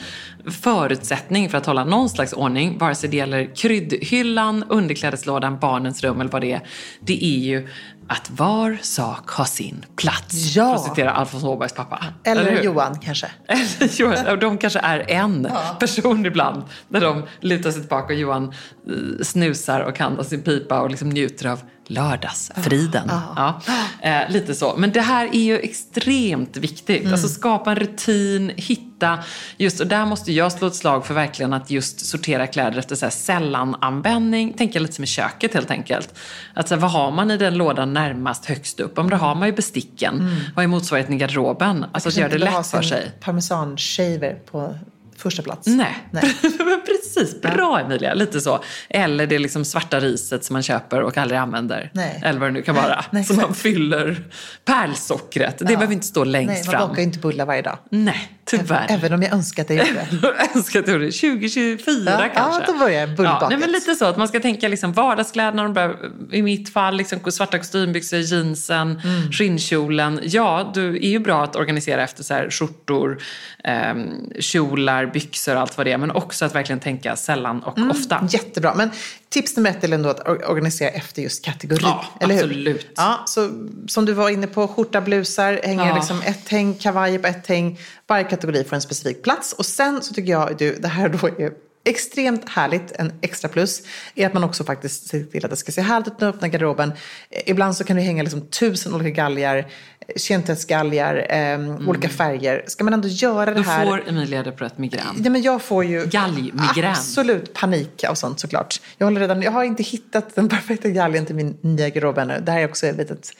förutsättning 0.61 1.49
för 1.49 1.57
att 1.57 1.65
hålla 1.65 1.83
någon 1.83 2.09
slags 2.09 2.33
ordning, 2.33 2.77
vare 2.77 2.95
sig 2.95 3.09
det 3.09 3.17
gäller 3.17 3.55
kryddhyllan, 3.55 4.63
underklädeslådan, 4.69 5.59
barnens 5.59 6.03
rum 6.03 6.21
eller 6.21 6.31
vad 6.31 6.41
det 6.41 6.51
är, 6.51 6.61
det 6.99 7.25
är 7.25 7.39
ju 7.39 7.67
att 8.07 8.29
var 8.29 8.77
sak 8.81 9.29
har 9.29 9.45
sin 9.45 9.85
plats. 9.95 10.55
Ja. 10.55 10.65
För 10.69 10.75
att 10.75 10.83
citera 10.83 11.11
Alfons 11.11 11.43
Åbergs 11.43 11.73
pappa. 11.73 12.05
Eller, 12.23 12.51
hur? 12.51 12.63
Johan 12.63 12.99
kanske. 12.99 13.27
Eller 13.47 14.01
Johan, 14.01 14.39
de 14.39 14.57
kanske 14.57 14.79
är 14.79 15.11
en 15.11 15.47
person 15.79 16.25
ibland. 16.25 16.63
När 16.87 17.01
de 17.01 17.23
lutar 17.39 17.71
sig 17.71 17.81
tillbaka 17.81 18.13
och 18.13 18.19
Johan 18.19 18.43
eh, 18.87 19.23
snusar 19.23 19.79
och 19.79 19.95
kan 19.95 20.25
sin 20.25 20.41
pipa 20.41 20.81
och 20.81 20.89
liksom 20.89 21.09
njuter 21.09 21.49
av 21.49 21.59
lördagsfriden. 21.89 23.11
Ja. 23.35 23.61
Eh, 24.01 24.29
lite 24.29 24.55
så. 24.55 24.75
Men 24.77 24.91
det 24.91 25.01
här 25.01 25.25
är 25.25 25.43
ju 25.43 25.59
extremt 25.59 26.57
viktigt. 26.57 27.11
Alltså 27.11 27.27
skapa 27.27 27.71
en 27.71 27.75
rutin, 27.75 28.51
hitta 28.55 29.19
just, 29.57 29.79
och 29.79 29.87
där 29.87 30.05
måste 30.05 30.31
jag 30.31 30.51
slå 30.51 30.67
ett 30.67 30.75
slag 30.75 31.05
för 31.05 31.13
verkligen 31.13 31.53
att 31.53 31.71
just 31.71 32.05
sortera 32.05 32.47
kläder 32.47 32.79
efter 32.79 32.95
så 32.95 33.05
här 33.05 33.11
sällananvändning. 33.11 34.53
Tänka 34.53 34.79
lite 34.79 34.93
som 34.93 35.03
i 35.03 35.07
köket 35.07 35.53
helt 35.53 35.71
enkelt. 35.71 36.13
Att 36.53 36.67
så 36.67 36.75
här, 36.75 36.81
vad 36.81 36.91
har 36.91 37.11
man 37.11 37.31
i 37.31 37.37
den 37.37 37.55
lådan 37.55 37.93
närmast 37.93 38.45
högst 38.45 38.79
upp? 38.79 38.97
Om 38.97 39.09
då 39.09 39.17
har 39.17 39.35
man 39.35 39.47
ju 39.47 39.53
besticken. 39.53 40.41
Vad 40.55 40.63
är 40.63 40.67
motsvarigheten 40.67 41.15
i 41.15 41.17
garderoben? 41.17 41.85
Alltså 41.91 42.09
att 42.09 42.17
göra 42.17 42.29
det 42.29 42.37
lätt 42.37 42.67
för 42.67 42.81
sig. 42.81 43.11
Parmesan-shaver 43.19 44.35
på 44.51 44.75
första 45.17 45.43
plats. 45.43 45.67
Nej, 45.67 45.95
Nej. 46.11 46.23
precis. 46.85 47.41
Bra 47.41 47.79
Emilia, 47.79 48.13
lite 48.13 48.41
så. 48.41 48.63
Eller 48.89 49.27
det 49.27 49.39
liksom 49.39 49.65
svarta 49.65 49.99
riset 49.99 50.45
som 50.45 50.53
man 50.53 50.63
köper 50.63 51.01
och 51.01 51.17
aldrig 51.17 51.39
använder. 51.39 51.91
Nej. 51.93 52.21
Eller 52.23 52.39
vad 52.39 52.49
det 52.49 52.53
nu 52.53 52.61
kan 52.61 52.75
vara. 52.75 53.05
Nej, 53.11 53.23
som 53.23 53.35
man 53.35 53.53
fyller. 53.55 54.23
Pärlsockret, 54.65 55.57
det 55.59 55.65
behöver 55.65 55.93
inte 55.93 56.07
stå 56.07 56.23
längst 56.23 56.47
Nej, 56.49 56.63
man 56.65 56.71
fram. 56.73 56.89
bakar 56.89 56.97
ju 56.97 57.03
inte 57.03 57.19
bullar 57.19 57.45
varje 57.45 57.61
dag. 57.61 57.77
Nej, 57.89 58.34
tyvärr. 58.45 58.85
Även 58.89 59.13
om 59.13 59.21
jag 59.21 59.33
önskar 59.33 59.63
att 59.63 59.69
jag 59.69 59.87
gjorde 59.87 60.07
det. 60.11 60.17
Jag 60.39 60.55
önskar 60.55 60.79
att 60.79 60.85
det 60.85 60.91
gjorde 60.91 61.05
det. 61.05 61.11
2024 61.11 62.03
Ja, 62.05 62.29
kanske. 62.35 62.61
ja, 62.61 62.73
då 62.73 62.79
börjar 62.79 63.07
bullbaket. 63.07 63.49
nej, 63.49 63.57
men 63.57 63.71
lite 63.71 63.95
så 63.95 64.05
att 64.05 64.17
man 64.17 64.27
ska 64.27 64.39
tänka 64.39 64.67
liksom 64.67 64.93
vardagskläderna, 64.93 65.63
de 65.63 65.73
där, 65.73 65.95
i 66.31 66.41
mitt 66.41 66.69
fall 66.73 66.95
liksom 66.97 67.31
svarta 67.31 67.57
kostymbyxor, 67.57 68.19
jeansen, 68.19 69.01
Mm. 69.05 69.31
skinnkjolen. 69.31 70.19
Ja, 70.23 70.71
du 70.73 70.95
är 70.95 71.09
ju 71.09 71.19
bra 71.19 71.43
att 71.43 71.55
organisera 71.55 72.03
efter 72.03 72.23
så 72.23 72.33
här 72.33 72.49
skjortor, 72.49 73.17
ehm, 73.63 74.07
kjolar, 74.39 75.05
byxor 75.05 75.55
och 75.55 75.61
allt 75.61 75.77
vad 75.77 75.85
det 75.87 75.91
är. 75.91 75.97
Men 75.97 76.11
också 76.11 76.45
att 76.45 76.55
verkligen 76.55 76.79
tänka 76.79 77.15
sällan 77.15 77.63
och 77.63 77.77
Mm. 77.77 77.91
ofta. 77.91 78.27
Jättebra. 78.29 78.73
Men 78.75 78.91
tips 79.35 79.55
nummer 79.55 79.69
ett 79.69 79.83
är 79.83 79.91
ändå 79.93 80.09
att 80.09 80.19
or- 80.19 80.45
organisera 80.49 80.89
efter 80.89 81.21
just 81.21 81.45
kategori. 81.45 81.79
Ja, 81.81 82.05
eller 82.21 82.35
hur? 82.35 82.43
absolut. 82.43 82.87
Ja, 82.95 83.23
så 83.27 83.49
som 83.87 84.05
du 84.05 84.13
var 84.13 84.29
inne 84.29 84.47
på, 84.47 84.67
skjorta, 84.67 85.01
blusar, 85.01 85.59
hänger 85.63 85.87
Ja. 85.87 85.95
liksom 85.95 86.21
ett 86.21 86.49
häng, 86.49 86.73
kavajer 86.73 87.19
på 87.19 87.27
ett 87.27 87.47
häng. 87.47 87.79
Varje 88.07 88.23
kategori 88.23 88.63
får 88.63 88.75
en 88.75 88.81
specifik 88.81 89.23
plats. 89.23 89.53
Och 89.53 89.65
sen 89.65 90.01
så 90.01 90.13
tycker 90.13 90.31
jag, 90.31 90.57
du, 90.57 90.75
det 90.75 90.87
här 90.87 91.09
då 91.09 91.27
är 91.27 91.51
extremt 91.85 92.49
härligt, 92.49 92.91
en 92.91 93.11
extra 93.21 93.49
plus, 93.49 93.81
är 94.15 94.27
att 94.27 94.33
man 94.33 94.43
också 94.43 94.63
faktiskt 94.63 95.07
ser 95.07 95.23
till 95.23 95.45
att 95.45 95.51
det 95.51 95.57
ska 95.57 95.71
se 95.71 95.81
härligt 95.81 96.07
ut 96.07 96.13
när 96.19 96.27
man 96.27 96.35
öppnar 96.35 96.47
garderoben. 96.49 96.91
Eh, 97.29 97.41
Ibland 97.45 97.75
så 97.77 97.83
kan 97.83 97.95
det 97.95 98.01
hänga 98.01 98.23
liksom 98.23 98.41
tusen 98.41 98.93
olika 98.93 99.09
galgar, 99.09 99.67
kentvättsgalgar, 100.15 101.25
eh, 101.29 101.87
olika 101.89 102.09
färger. 102.09 102.63
Ska 102.67 102.83
man 102.83 102.93
ändå 102.93 103.07
göra 103.07 103.45
det 103.45 103.51
Mm. 103.51 103.63
Då 103.63 103.69
här... 103.69 103.85
får 103.85 104.09
Emilia 104.09 104.43
det 104.43 104.51
på 104.51 104.65
ett 104.65 104.77
migrän. 104.77 105.21
Ja, 105.23 105.29
men 105.29 105.41
jag 105.41 105.61
får 105.61 105.85
ju 105.85 106.05
Galgmigrän. 106.05 106.91
absolut 106.91 107.53
panik 107.53 108.03
av 108.03 108.15
sånt 108.15 108.39
såklart. 108.39 108.81
Jag, 108.97 109.05
håller 109.07 109.19
redan, 109.21 109.41
jag 109.41 109.51
har 109.51 109.63
inte 109.63 109.83
hittat 109.83 110.35
den 110.35 110.49
perfekta 110.49 110.89
galgen 110.89 111.25
till 111.25 111.35
min 111.35 111.57
nya 111.61 111.89
garderob 111.89 112.17
ännu. 112.17 112.41
Det 112.45 112.51
här 112.51 112.59
är 112.59 112.65
också 112.69 112.87
ett 112.87 112.97
litet, 112.97 113.31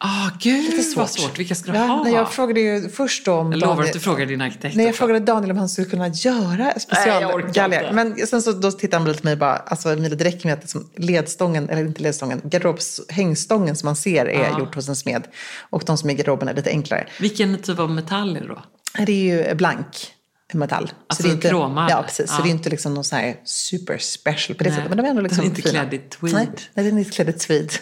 Ah, 0.00 0.30
gud 0.40 0.64
lite 0.64 0.76
vad 0.98 1.10
svårt. 1.10 1.20
svårt. 1.22 1.38
Vilka 1.38 1.54
ska 1.54 1.72
du 1.72 1.78
ja, 1.78 1.84
ha? 1.84 2.02
nej, 2.04 2.12
Jag 2.12 2.32
frågade 2.32 2.60
ju 2.60 2.88
först 2.88 3.28
om 3.28 3.52
Jag 3.52 3.60
lovar 3.60 3.74
Daniel- 3.74 3.86
att 3.86 3.92
du 3.92 4.00
frågar 4.00 4.26
din 4.26 4.40
arkitekt 4.40 4.76
Nej, 4.76 4.86
jag 4.86 4.94
frågade 4.94 5.20
Daniel 5.20 5.50
om 5.50 5.56
han 5.58 5.68
skulle 5.68 5.88
kunna 5.88 6.08
göra 6.08 6.72
specialgalgar. 6.78 7.92
Men 7.92 8.26
sen 8.26 8.42
så 8.42 8.52
då 8.52 8.72
tittade 8.72 8.96
han 9.02 9.08
lite 9.08 9.20
på 9.22 9.26
mig 9.26 9.32
och 9.32 9.38
bara, 9.38 9.56
alltså 9.56 9.88
Emilia, 9.92 10.16
det 10.16 10.24
räcker 10.24 10.46
med 10.48 10.54
att 10.54 10.60
liksom 10.60 10.90
ledstången, 10.96 11.68
eller 11.68 11.82
inte 11.84 12.02
ledstången, 12.02 12.40
garderobshängstången 12.44 13.76
som 13.76 13.86
man 13.86 13.96
ser 13.96 14.26
är 14.26 14.58
gjort 14.58 14.74
hos 14.74 14.88
en 14.88 14.96
smed. 14.96 15.22
Och 15.70 15.82
de 15.86 15.98
som 15.98 16.10
är 16.10 16.14
i 16.14 16.16
garderoben 16.16 16.48
är 16.48 16.54
lite 16.54 16.70
enklare. 16.70 17.06
Vilken 17.20 17.62
typ 17.62 17.78
av 17.78 17.90
metall 17.90 18.36
är 18.36 18.40
det 18.40 18.46
då? 18.48 18.62
Det 19.06 19.12
är 19.12 19.48
ju 19.48 19.54
blank 19.54 19.86
metall. 20.56 20.90
Alltså 21.06 21.22
det 21.22 21.28
är 21.28 21.32
inte, 21.32 21.48
kromad? 21.48 21.90
Ja, 21.90 22.02
precis. 22.02 22.30
Så 22.30 22.36
Ja. 22.38 22.42
det 22.42 22.48
är 22.48 22.50
inte 22.50 22.70
liksom 22.70 22.94
någon 22.94 23.04
sån 23.04 23.18
här 23.18 23.36
super 23.44 23.98
special 23.98 24.56
på 24.58 24.64
det 24.64 24.70
Nej, 24.70 24.76
sättet. 24.76 24.88
Men 24.88 24.96
de 24.98 25.04
är 25.06 25.10
ändå 25.10 25.22
den 25.22 25.26
är 25.26 25.28
liksom 25.28 25.44
inte 25.44 25.62
fina. 25.62 25.84
klädd 25.84 25.94
i 25.94 25.98
tweed. 25.98 26.34
Nej, 26.34 26.48
nej, 26.74 26.84
den 26.86 26.94
är 26.94 26.98
inte 26.98 27.10
klädd 27.10 27.28
i 27.28 27.32
tweed. 27.32 27.72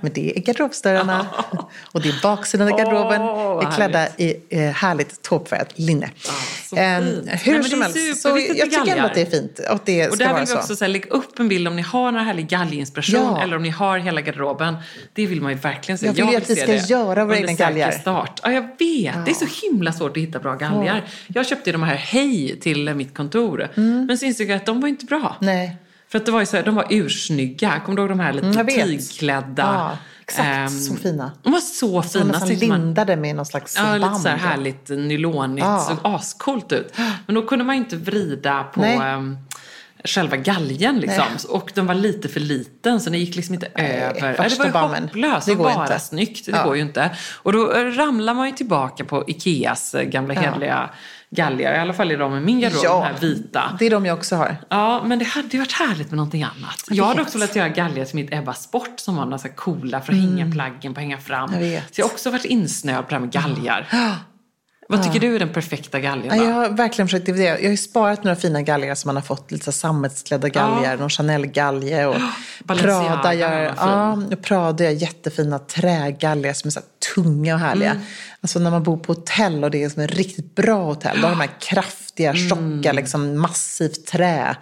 Men 0.00 0.12
det 0.12 0.38
är 0.38 0.40
garderobsdörrarna. 0.40 1.26
och 1.92 2.02
det 2.02 2.08
är 2.08 2.22
baksidan 2.22 2.68
av 2.72 2.78
garderoben. 2.78 3.22
Vad 3.22 3.66
är 3.66 3.70
klädda 3.76 4.08
i 4.16 4.36
eh, 4.48 4.60
härligt 4.70 5.22
tåpfärgat 5.22 5.78
linne. 5.78 6.10
så 6.24 6.76
fint. 6.76 6.78
Nej, 7.24 7.40
hur 7.44 7.52
men 7.52 7.64
som 7.64 7.78
det 7.78 7.84
helst. 7.84 8.22
Så 8.22 8.28
jag 8.28 8.70
tycker 8.70 8.92
ändå 8.92 9.04
att 9.06 9.14
det 9.14 9.20
är 9.22 9.26
fint. 9.30 9.58
Och 9.70 9.78
det 9.84 10.08
Och 10.08 10.14
ska 10.14 10.24
där 10.24 10.34
vill 10.34 10.40
vi 10.40 10.46
så. 10.46 10.58
också 10.58 10.76
så 10.76 10.86
lägga 10.86 11.08
upp 11.10 11.38
en 11.38 11.48
bild 11.48 11.68
om 11.68 11.76
ni 11.76 11.82
har 11.82 12.12
någon 12.12 12.24
härlig 12.24 12.48
galginspiration 12.48 13.20
Ja. 13.36 13.42
eller 13.42 13.56
om 13.56 13.62
ni 13.62 13.70
har 13.70 13.98
hela 13.98 14.20
garderoben. 14.20 14.76
Det 15.12 15.26
vill 15.26 15.40
man 15.42 15.52
ju 15.52 15.58
verkligen 15.58 15.98
se. 15.98 16.06
Jag 16.06 16.12
vill 16.12 16.28
ju 16.30 16.36
att 16.36 16.50
vi 16.50 16.56
ska 16.56 16.66
det 16.66 16.90
göra 16.90 17.24
våra 17.24 17.36
egna 17.38 17.52
galgar. 17.52 17.90
Start. 17.90 18.40
Ja, 18.42 18.52
jag 18.52 18.62
vet. 18.62 19.24
Det 19.24 19.30
är 19.30 19.46
så 19.46 19.66
himla 19.66 19.92
svårt 19.92 20.16
att 20.16 20.22
hitta 20.22 20.38
bra 20.38 20.54
galgar. 20.54 21.04
Jag 21.28 21.46
köpte 21.46 21.70
ju 21.70 21.72
de 21.72 21.82
här 21.82 22.09
Hej 22.10 22.60
till 22.60 22.94
mitt 22.94 23.16
kontor. 23.16 23.68
Men 24.06 24.18
så 24.18 24.24
insåg 24.24 24.46
jag 24.46 24.56
att 24.56 24.66
de 24.66 24.80
var 24.80 24.88
inte 24.88 25.04
bra. 25.04 25.18
Mm. 25.18 25.54
Nej. 25.56 25.76
För 26.08 26.18
att 26.18 26.26
det 26.26 26.32
var 26.32 26.40
ju 26.40 26.46
så 26.46 26.56
här, 26.56 26.64
de 26.64 26.74
var 26.74 26.86
ursnygga. 26.90 27.80
Kommer 27.84 27.96
du 27.96 28.02
ihåg 28.02 28.10
de 28.10 28.20
här 28.20 28.32
lite 28.32 28.46
Mm, 28.46 28.66
tygklädda? 28.66 29.62
Ja, 29.62 29.98
exakt. 30.22 30.46
Ehm, 30.48 30.68
Så 30.68 30.96
fina. 30.96 31.32
De 31.42 31.52
var 31.52 31.60
så 31.60 32.00
De 32.00 32.08
fina. 32.08 32.24
nästan 32.24 32.40
Så 32.40 32.46
tyckte 32.46 32.66
man- 32.66 32.80
lindade 32.80 33.16
med 33.16 33.36
någon 33.36 33.46
slags 33.46 33.76
Ja, 33.76 33.82
band. 33.82 34.00
lite 34.02 34.14
så 34.14 34.28
här 34.28 34.36
härligt 34.36 34.88
nylonigt. 34.88 35.66
Ja. 35.66 35.78
Såg 35.88 35.96
ascoolt 36.02 36.72
ut. 36.72 36.94
Men 37.26 37.34
då 37.34 37.42
kunde 37.42 37.64
man 37.64 37.74
ju 37.76 37.82
inte 37.82 37.96
vrida 37.96 38.64
på 38.64 38.80
Nej. 38.80 38.96
ehm, 38.96 39.36
själva 40.04 40.36
galgen 40.36 40.98
liksom. 41.00 41.24
Och 41.48 41.70
den 41.74 41.86
var 41.86 41.94
lite 41.94 42.28
för 42.28 42.40
liten 42.40 43.00
så 43.00 43.10
den 43.10 43.20
gick 43.20 43.36
liksom 43.36 43.54
inte 43.54 43.66
över. 43.66 44.20
Nej, 44.20 44.48
det 44.50 44.58
var 44.58 44.66
ju 44.66 44.72
bammen. 44.72 45.02
hopplöst 45.02 45.46
Det 45.46 45.54
går 45.54 45.64
bara 45.64 45.82
inte. 45.84 45.98
snyggt. 45.98 46.46
Det 46.46 46.52
Ja. 46.52 46.64
går 46.64 46.76
ju 46.76 46.82
inte. 46.82 47.10
Och 47.42 47.52
då 47.52 47.66
ramlar 47.72 48.34
man 48.34 48.46
ju 48.46 48.52
tillbaka 48.52 49.04
på 49.04 49.24
Ikeas 49.28 49.94
eh, 49.94 50.02
gamla 50.02 50.34
hederliga 50.34 50.90
galgar. 51.30 51.74
I 51.74 51.78
alla 51.78 51.92
fall 51.92 52.10
är 52.10 52.18
de 52.18 52.36
i 52.36 52.40
min 52.40 52.60
garderob, 52.60 52.84
de 52.84 53.02
här 53.02 53.20
vita. 53.20 53.76
det 53.78 53.86
är 53.86 53.90
de 53.90 54.06
jag 54.06 54.18
också 54.18 54.36
har. 54.36 54.56
Ja, 54.68 55.02
men 55.04 55.18
det 55.18 55.24
hade 55.24 55.48
ju 55.48 55.58
varit 55.58 55.72
härligt 55.72 56.10
med 56.10 56.16
någonting 56.16 56.42
annat. 56.42 56.84
Jag 56.90 57.04
hade 57.04 57.18
vet. 57.18 57.26
också 57.26 57.38
velat 57.38 57.56
göra 57.56 57.68
galgar 57.68 58.04
till 58.04 58.16
mitt 58.16 58.34
Ebba 58.34 58.54
Sport 58.54 59.00
som 59.00 59.16
var 59.16 59.24
några 59.24 59.38
så 59.38 59.48
här 59.48 59.54
coola 59.54 60.00
för 60.00 60.12
att 60.12 60.18
hänga 60.18 60.52
plaggen 60.52 60.94
på, 60.94 61.00
hänga 61.00 61.18
fram. 61.18 61.50
Mm. 61.50 61.64
Jag 61.64 61.70
vet. 61.70 61.94
Så 61.94 62.00
jag 62.00 62.06
har 62.06 62.12
också 62.12 62.30
varit 62.30 62.44
insnöad 62.44 63.04
på 63.04 63.08
det 63.10 63.14
här 63.14 63.20
med 63.20 63.32
galgar. 63.32 63.86
Vad 64.90 65.02
tycker 65.02 65.20
du 65.20 65.34
är 65.34 65.38
den 65.38 65.52
perfekta 65.52 66.00
galgen 66.00 66.36
Ja, 66.36 66.44
jag 66.44 66.52
har 66.52 66.68
verkligen 66.68 67.08
försökt 67.08 67.26
dividera. 67.26 67.60
Jag 67.60 67.68
har 67.68 67.76
sparat 67.76 68.24
några 68.24 68.36
fina 68.36 68.62
galgar 68.62 68.94
som 68.94 69.08
man 69.08 69.16
har 69.16 69.22
fått. 69.22 69.50
Lite 69.50 69.72
sammetsklädda 69.72 70.48
galgar, 70.48 70.96
någon 70.96 71.10
Chanel-galge. 71.10 72.06
Och 72.06 72.16
Balenciaga 72.64 73.08
Prada 73.08 73.34
gör, 73.34 73.74
ja, 73.76 74.12
och 74.12 74.42
Prada 74.42 74.84
gör 74.84 74.90
jättefina 74.90 75.58
trägalgar 75.58 76.52
som 76.52 76.68
är 76.68 76.72
så 76.72 76.80
tunga 77.14 77.54
och 77.54 77.60
härliga. 77.60 77.90
Mm. 77.90 78.02
Alltså 78.40 78.58
när 78.58 78.70
man 78.70 78.82
bor 78.82 78.96
på 78.96 79.12
hotell 79.12 79.64
och 79.64 79.70
det 79.70 79.82
är 79.84 79.88
som 79.88 80.02
ett 80.02 80.14
riktigt 80.14 80.54
bra 80.54 80.84
hotell. 80.84 81.20
Då 81.20 81.26
har 81.26 81.30
de 81.30 81.40
här 81.40 81.50
kraftiga, 82.24 82.48
tjocka, 82.48 82.92
liksom 82.92 83.38
massivt 83.40 84.06
trä. 84.06 84.56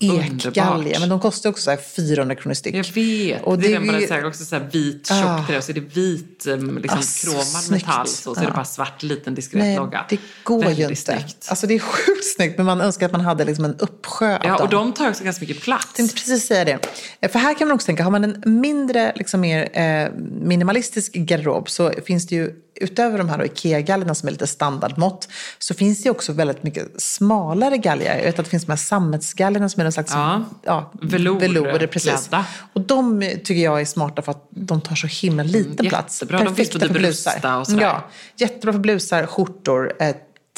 Ekgalgar. 0.00 0.74
underbart. 0.76 1.00
Men 1.00 1.08
de 1.08 1.20
kostar 1.20 1.50
också 1.50 1.62
så 1.62 1.70
här 1.70 1.78
400 1.96 2.34
kronor 2.34 2.54
styck. 2.54 2.74
Jag 2.74 2.84
vet. 2.94 3.42
Och 3.42 3.58
det 3.58 3.66
är 3.66 3.68
det 3.68 3.74
den 3.74 3.82
är 3.82 3.86
ju- 3.86 3.92
Balenciaga 3.92 4.26
också 4.26 4.44
så 4.44 4.56
här 4.56 4.68
vit 4.72 5.08
Ah. 5.12 5.22
tjock 5.38 5.46
trä 5.46 5.58
och 5.58 5.64
så 5.64 5.72
är 5.72 5.74
det 5.74 5.80
vit 5.80 6.46
um, 6.48 6.78
liksom, 6.78 6.98
Ah, 7.00 7.24
kromad 7.24 7.70
metall 7.70 8.06
så, 8.06 8.34
så 8.34 8.40
är 8.40 8.44
det 8.44 8.48
Ja. 8.50 8.54
bara 8.54 8.64
svart 8.64 9.02
liten 9.02 9.34
diskret 9.34 9.62
Nej, 9.62 9.76
logga. 9.76 10.06
det 10.08 10.18
går 10.44 10.58
Väldigt 10.60 10.78
ju 10.78 10.82
inte. 10.82 10.96
snyggt. 10.96 11.46
Alltså 11.48 11.66
det 11.66 11.74
är 11.74 11.78
sjukt 11.78 12.24
snyggt, 12.36 12.56
men 12.56 12.66
man 12.66 12.80
önskar 12.80 13.06
att 13.06 13.12
man 13.12 13.20
hade 13.20 13.44
liksom 13.44 13.64
en 13.64 13.76
uppsjö 13.78 14.36
av 14.36 14.40
Ja, 14.44 14.54
och 14.62 14.68
dem. 14.68 14.86
de 14.86 14.92
tar 14.92 15.08
också 15.08 15.24
ganska 15.24 15.40
mycket 15.46 15.62
plats. 15.62 15.84
Jag 15.88 15.94
tänkte 15.96 16.14
precis 16.16 16.46
säga 16.46 16.64
det. 16.64 16.78
Eh, 17.20 17.30
För 17.30 17.38
här 17.38 17.54
kan 17.58 17.68
man 17.68 17.74
också 17.74 17.86
tänka, 17.86 18.04
har 18.04 18.10
man 18.10 18.24
en 18.24 18.42
mindre, 18.60 19.12
liksom 19.16 19.40
mer 19.40 19.78
eh, 19.78 20.10
minimalistisk 20.40 21.12
garderob 21.14 21.70
så 21.70 21.92
finns 22.06 22.26
det 22.26 22.34
ju 22.34 22.52
utöver 22.80 23.18
de 23.18 23.28
här 23.28 23.38
då 23.38 23.44
Ikea-gallerna 23.44 24.14
som 24.14 24.26
är 24.26 24.32
lite 24.32 24.46
standardmått 24.46 25.28
så 25.58 25.74
finns 25.74 26.02
det 26.02 26.10
också 26.10 26.32
väldigt 26.32 26.62
mycket 26.62 27.00
smalare 27.02 27.76
galgar. 27.78 28.16
Jag 28.16 28.24
vet 28.24 28.38
att 28.38 28.44
det 28.44 28.50
finns 28.50 28.64
de 28.64 28.72
här 28.72 28.76
sammetsgallerna 28.76 29.68
som 29.68 29.80
är 29.80 29.84
någon 29.84 29.92
slags 29.92 30.12
Ja. 30.14 30.44
ja, 30.62 30.92
Velour- 31.02 31.40
velour 31.40 31.86
precis. 31.86 32.28
klädda. 32.28 32.46
Och 32.72 32.80
de 32.80 33.20
tycker 33.44 33.54
jag 33.64 33.80
är 33.80 33.84
smarta 33.84 34.22
för 34.22 34.30
att 34.32 34.46
de 34.50 34.80
tar 34.80 34.94
så 34.96 35.06
himla 35.06 35.42
liten 35.42 35.86
plats. 35.88 36.22
jättebra. 36.22 36.44
De 36.44 36.54
finns 36.56 36.70
på 36.70 36.78
typ 36.78 36.96
Rusta 36.96 37.56
och 37.58 37.66
sådär. 37.66 37.82
Ja, 37.82 38.04
jättebra 38.36 38.72
för 38.72 38.80
blusar, 38.80 39.26
skjortor, 39.26 39.92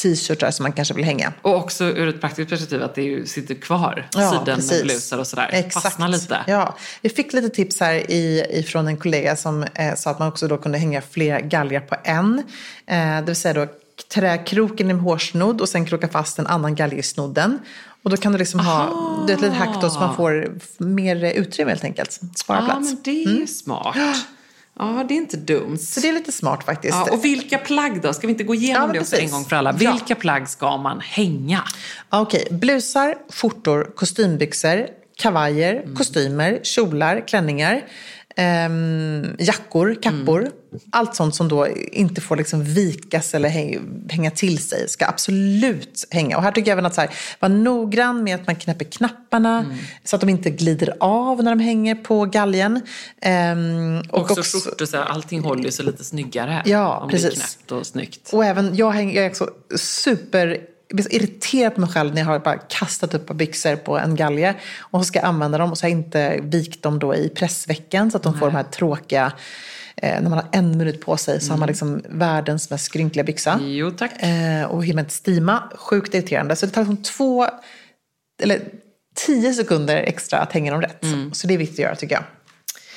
t-shirtar 0.02 0.50
som 0.50 0.62
man 0.62 0.72
kanske 0.72 0.94
vill 0.94 1.04
hänga. 1.04 1.32
Och 1.42 1.56
också 1.56 1.84
ur 1.84 2.08
ett 2.08 2.20
praktiskt 2.20 2.50
perspektiv 2.50 2.82
att 2.82 2.94
det 2.94 3.02
ju 3.02 3.26
sitter 3.26 3.54
kvar. 3.54 4.08
Sidenblusar 4.12 5.18
och 5.18 5.26
sådär. 5.26 5.48
Exakt. 5.52 5.82
Fastnar 5.82 6.08
lite. 6.08 6.38
Ja. 6.46 6.76
Vi 7.02 7.08
fick 7.08 7.32
lite 7.32 7.48
tips 7.48 7.80
här 7.80 8.10
i, 8.10 8.46
ifrån 8.50 8.86
en 8.88 8.96
kollega 8.96 9.36
som 9.36 9.62
eh, 9.62 9.94
sa 9.96 10.10
att 10.10 10.18
man 10.18 10.28
också 10.28 10.48
då 10.48 10.56
kunde 10.58 10.78
hänga 10.78 11.02
flera 11.02 11.40
galgar 11.40 11.80
på 11.80 11.96
en. 12.04 12.38
Eh, 12.86 12.96
det 13.16 13.22
vill 13.26 13.36
säga 13.36 13.54
då 13.54 13.66
träkroken 14.14 14.86
i 14.88 14.90
en 14.90 15.00
hårsnodd 15.00 15.60
och 15.60 15.68
sen 15.68 15.86
kroka 15.86 16.08
fast 16.08 16.38
en 16.38 16.46
annan 16.46 16.74
galge 16.74 16.96
i 16.96 17.02
snodden. 17.02 17.58
Och 18.02 18.10
då 18.10 18.16
kan 18.16 18.32
du 18.32 18.38
liksom 18.38 18.60
ha 18.60 18.88
du 19.26 19.32
vet, 19.32 19.42
lite 19.42 19.54
hack 19.54 19.80
då 19.82 19.90
så 19.90 20.00
man 20.00 20.16
får 20.16 20.58
mer 20.78 21.24
utrymme 21.32 21.70
helt 21.70 21.84
enkelt. 21.84 22.20
Spara 22.34 22.58
Ja, 22.58 22.64
plats. 22.64 22.80
men 22.92 22.98
det 23.04 23.24
är 23.24 23.38
ju 23.38 23.46
smart. 23.46 23.96
Ja, 24.78 25.04
det 25.08 25.14
är 25.14 25.16
inte 25.16 25.36
dumt. 25.36 25.78
Så 25.78 26.00
det 26.00 26.08
är 26.08 26.12
lite 26.12 26.32
smart 26.32 26.64
faktiskt. 26.64 26.94
Ja, 26.94 27.12
och 27.12 27.24
vilka 27.24 27.58
plagg 27.58 28.02
då? 28.02 28.12
Ska 28.12 28.26
vi 28.26 28.30
inte 28.32 28.44
gå 28.44 28.54
igenom 28.54 28.86
Ja, 28.88 28.92
det 28.92 29.00
också 29.00 29.16
en 29.16 29.30
gång 29.30 29.44
för 29.44 29.56
alla? 29.56 29.76
Ja. 29.80 29.92
Vilka 29.92 30.14
plagg 30.14 30.48
ska 30.48 30.76
man 30.76 31.00
hänga? 31.00 31.62
Okej, 32.10 32.46
blusar, 32.50 33.14
skjortor, 33.32 33.90
kostymbyxor, 33.96 34.86
kavajer, 35.18 35.74
Mm. 35.82 35.96
kostymer, 35.96 36.60
kjolar, 36.62 37.24
klänningar, 37.28 37.84
ehm, 38.36 39.36
jackor, 39.38 39.94
kappor. 40.02 40.40
Mm. 40.40 40.52
Allt 40.90 41.14
sånt 41.16 41.34
som 41.34 41.48
då 41.48 41.68
inte 41.92 42.20
får 42.20 42.36
liksom 42.36 42.64
vikas 42.64 43.34
eller 43.34 43.48
häng, 43.48 43.80
hänga 44.10 44.30
till 44.30 44.58
sig 44.58 44.88
ska 44.88 45.06
absolut 45.06 46.04
hänga. 46.10 46.36
Och 46.36 46.42
här 46.42 46.52
tycker 46.52 46.70
jag 46.70 46.72
även 46.72 46.86
att 46.86 46.94
så 46.94 47.00
här, 47.00 47.10
vara 47.40 47.52
noggrann 47.52 48.24
med 48.24 48.34
att 48.34 48.46
man 48.46 48.56
knäpper 48.56 48.84
knapparna 48.84 49.58
Mm. 49.58 49.76
så 50.04 50.16
att 50.16 50.20
de 50.20 50.28
inte 50.28 50.50
glider 50.50 50.94
av 51.00 51.42
när 51.44 51.50
de 51.50 51.60
hänger 51.60 51.94
på 51.94 52.24
galgen. 52.24 52.80
Ehm, 53.22 54.02
och 54.10 54.30
Också, 54.30 54.42
skjortor, 54.60 54.86
så 54.86 54.96
här, 54.96 55.04
allting 55.04 55.40
håller 55.40 55.64
ju 55.64 55.70
sig 55.70 55.84
lite 55.84 56.04
snyggare. 56.04 56.62
Ja, 56.64 56.96
om 56.98 57.10
det 57.10 57.16
är 57.16 57.20
precis. 57.20 57.38
knäppt 57.56 57.72
och 57.72 57.86
snyggt. 57.86 58.30
Och 58.32 58.44
även, 58.44 58.76
jag, 58.76 58.90
hänger, 58.90 59.14
jag 59.14 59.24
är 59.24 59.30
också 59.30 59.50
super 59.76 60.58
jag 60.88 60.96
blir 60.96 61.04
så 61.04 61.10
irriterad 61.10 61.74
på 61.74 61.80
mig 61.80 61.90
själv 61.90 62.14
när 62.14 62.20
jag 62.20 62.26
har 62.26 62.38
bara 62.38 62.58
kastat 62.58 63.14
upp 63.14 63.26
par 63.26 63.34
byxor 63.34 63.76
på 63.76 63.98
en 63.98 64.16
galge 64.16 64.54
och 64.80 65.00
så 65.00 65.04
ska 65.04 65.18
jag 65.18 65.26
använda 65.26 65.58
dem 65.58 65.70
och 65.70 65.78
så 65.78 65.84
har 65.84 65.90
jag 65.90 65.98
inte 65.98 66.38
vikt 66.42 66.82
dem 66.82 66.98
då 66.98 67.14
i 67.14 67.28
pressvecken 67.28 68.10
så 68.10 68.16
att 68.16 68.22
de 68.22 68.38
får 68.38 68.46
de 68.46 68.56
här 68.56 68.62
tråkiga, 68.62 69.32
eh, 69.96 70.22
när 70.22 70.30
man 70.30 70.38
har 70.38 70.48
en 70.52 70.78
minut 70.78 71.00
på 71.00 71.16
sig 71.16 71.40
så 71.40 71.52
har 71.52 71.58
man 71.58 71.68
liksom 71.68 72.02
världens 72.08 72.70
mest 72.70 72.84
skrynkliga 72.84 73.24
byxa. 73.24 73.60
Jo, 73.62 73.90
tack. 73.90 74.22
Eh, 74.22 74.64
och 74.64 74.84
hinner 74.84 75.02
inte 75.02 75.14
stima, 75.14 75.62
sjukt 75.74 76.14
irriterande. 76.14 76.56
Så 76.56 76.66
det 76.66 76.72
tar 76.72 76.80
liksom 76.80 76.96
två, 76.96 77.46
eller 78.42 78.60
tio 79.14 79.52
sekunder 79.52 79.96
extra 79.96 80.38
att 80.38 80.52
hänga 80.52 80.72
dem 80.72 80.82
rätt. 80.82 81.04
Så 81.32 81.46
det 81.46 81.54
är 81.54 81.58
viktigt 81.58 81.78
att 81.78 81.82
göra 81.82 81.96
tycker 81.96 82.14
jag. 82.14 82.24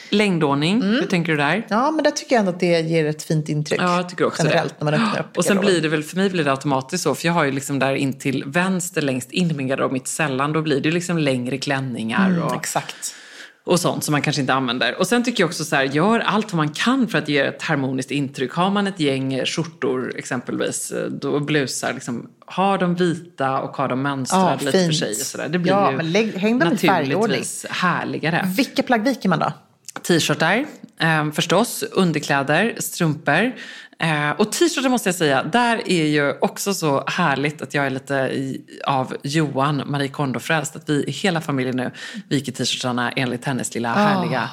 Längdordning, 0.10 0.82
hur 0.82 1.02
tänker 1.06 1.32
du 1.32 1.38
där? 1.38 1.66
Ja, 1.70 1.92
men 1.92 2.04
där 2.04 2.12
tycker 2.12 2.36
jag 2.36 2.40
ändå 2.40 2.52
att 2.52 2.60
det 2.60 2.80
ger 2.82 3.06
ett 3.06 3.24
fint 3.24 3.50
intryck. 3.50 3.82
Ja, 3.82 3.96
jag 3.96 4.10
tycker 4.10 4.26
också 4.26 4.44
generellt 4.44 4.80
det. 4.80 4.86
när 4.86 4.92
man 4.92 5.02
öppnar 5.08 5.20
upp 5.20 5.38
Och 5.38 5.46
sen 5.46 5.56
garderoben. 5.56 5.74
blir 5.74 5.82
det 5.82 5.96
väl, 5.96 6.04
för 6.04 6.18
mig 6.18 6.30
blir 6.30 6.44
det 6.44 6.52
automatiskt 6.52 7.04
så, 7.04 7.16
för 7.16 7.26
jag 7.28 7.34
har 7.34 7.44
ju 7.44 7.52
liksom 7.52 7.80
där 7.80 7.96
in 7.96 8.14
till 8.20 8.44
vänster 8.48 9.02
längst 9.02 9.32
in 9.32 9.52
i 9.52 9.54
min 9.54 9.68
garderob, 9.68 9.92
mitt 9.92 10.08
sällan, 10.08 10.54
då 10.54 10.62
blir 10.62 10.82
det 10.82 10.92
liksom 10.92 11.18
längre 11.18 11.58
klänningar 11.58 12.44
och, 12.46 12.56
Exakt. 12.56 13.16
och 13.66 13.80
sånt 13.80 14.04
som 14.04 14.12
man 14.12 14.22
kanske 14.22 14.42
inte 14.42 14.54
använder. 14.54 15.00
Och 15.00 15.08
sen 15.08 15.24
tycker 15.24 15.44
jag 15.44 15.48
också 15.48 15.64
så 15.66 15.76
här, 15.76 15.84
gör 15.84 16.20
allt 16.20 16.46
vad 16.54 16.58
man 16.58 16.70
kan 16.70 17.08
för 17.08 17.18
att 17.18 17.30
ge 17.30 17.38
ett 17.40 17.62
harmoniskt 17.62 18.12
intryck. 18.12 18.52
Har 18.54 18.70
man 18.70 18.88
ett 18.88 19.00
gäng 19.00 19.46
skjortor 19.46 20.14
exempelvis, 20.18 20.94
då 21.22 21.40
blusar, 21.40 21.94
liksom, 21.94 22.30
har 22.46 22.78
de 22.78 22.96
vita 22.96 23.60
och 23.62 23.78
har 23.78 23.88
de 23.88 24.02
mönstrade 24.02 24.46
Ja, 24.46 24.58
lite 24.66 24.72
för 24.72 24.80
fint. 24.80 24.96
sig 25.00 25.10
och 25.10 25.16
sådär. 25.18 25.48
Det 25.50 25.60
blir 25.60 25.72
Ja, 25.72 25.92
ju 25.92 25.98
men 25.98 26.12
lägg- 26.12 26.38
häng 26.38 26.60
dem 26.60 26.74
i 26.74 26.78
färgordning. 26.78 27.14
naturligtvis 27.20 27.66
härligare. 27.70 28.54
Vilka 28.58 28.84
plagg 28.84 29.04
viker 29.04 29.30
man 29.30 29.40
då? 29.40 29.54
T-shirtar, 30.08 30.66
eh, 31.00 31.32
förstås, 31.32 31.84
underkläder, 31.84 32.76
strumpor. 32.80 33.52
Eh, 34.00 34.32
och 34.32 34.52
t-shirtar 34.52 34.90
måste 34.90 35.10
jag 35.10 35.16
säga, 35.16 35.44
där 35.44 35.92
är 35.92 36.06
ju 36.06 36.34
också 36.40 36.74
så 36.74 37.04
härligt 37.08 37.62
att 37.62 37.74
jag 37.74 37.86
är 37.86 37.90
lite 37.90 38.14
i, 38.14 38.62
av 38.86 39.16
Johan, 39.24 39.84
Marie 39.86 40.08
Kondo-frälst. 40.08 40.76
Att 40.76 40.90
vi, 40.90 41.12
hela 41.12 41.42
familjen 41.42 41.76
nu, 41.76 41.92
viker 42.30 42.52
t-shirtarna 42.52 43.12
enligt 43.12 43.46
hennes 43.46 43.74
lilla 43.74 43.94
härliga... 43.94 44.50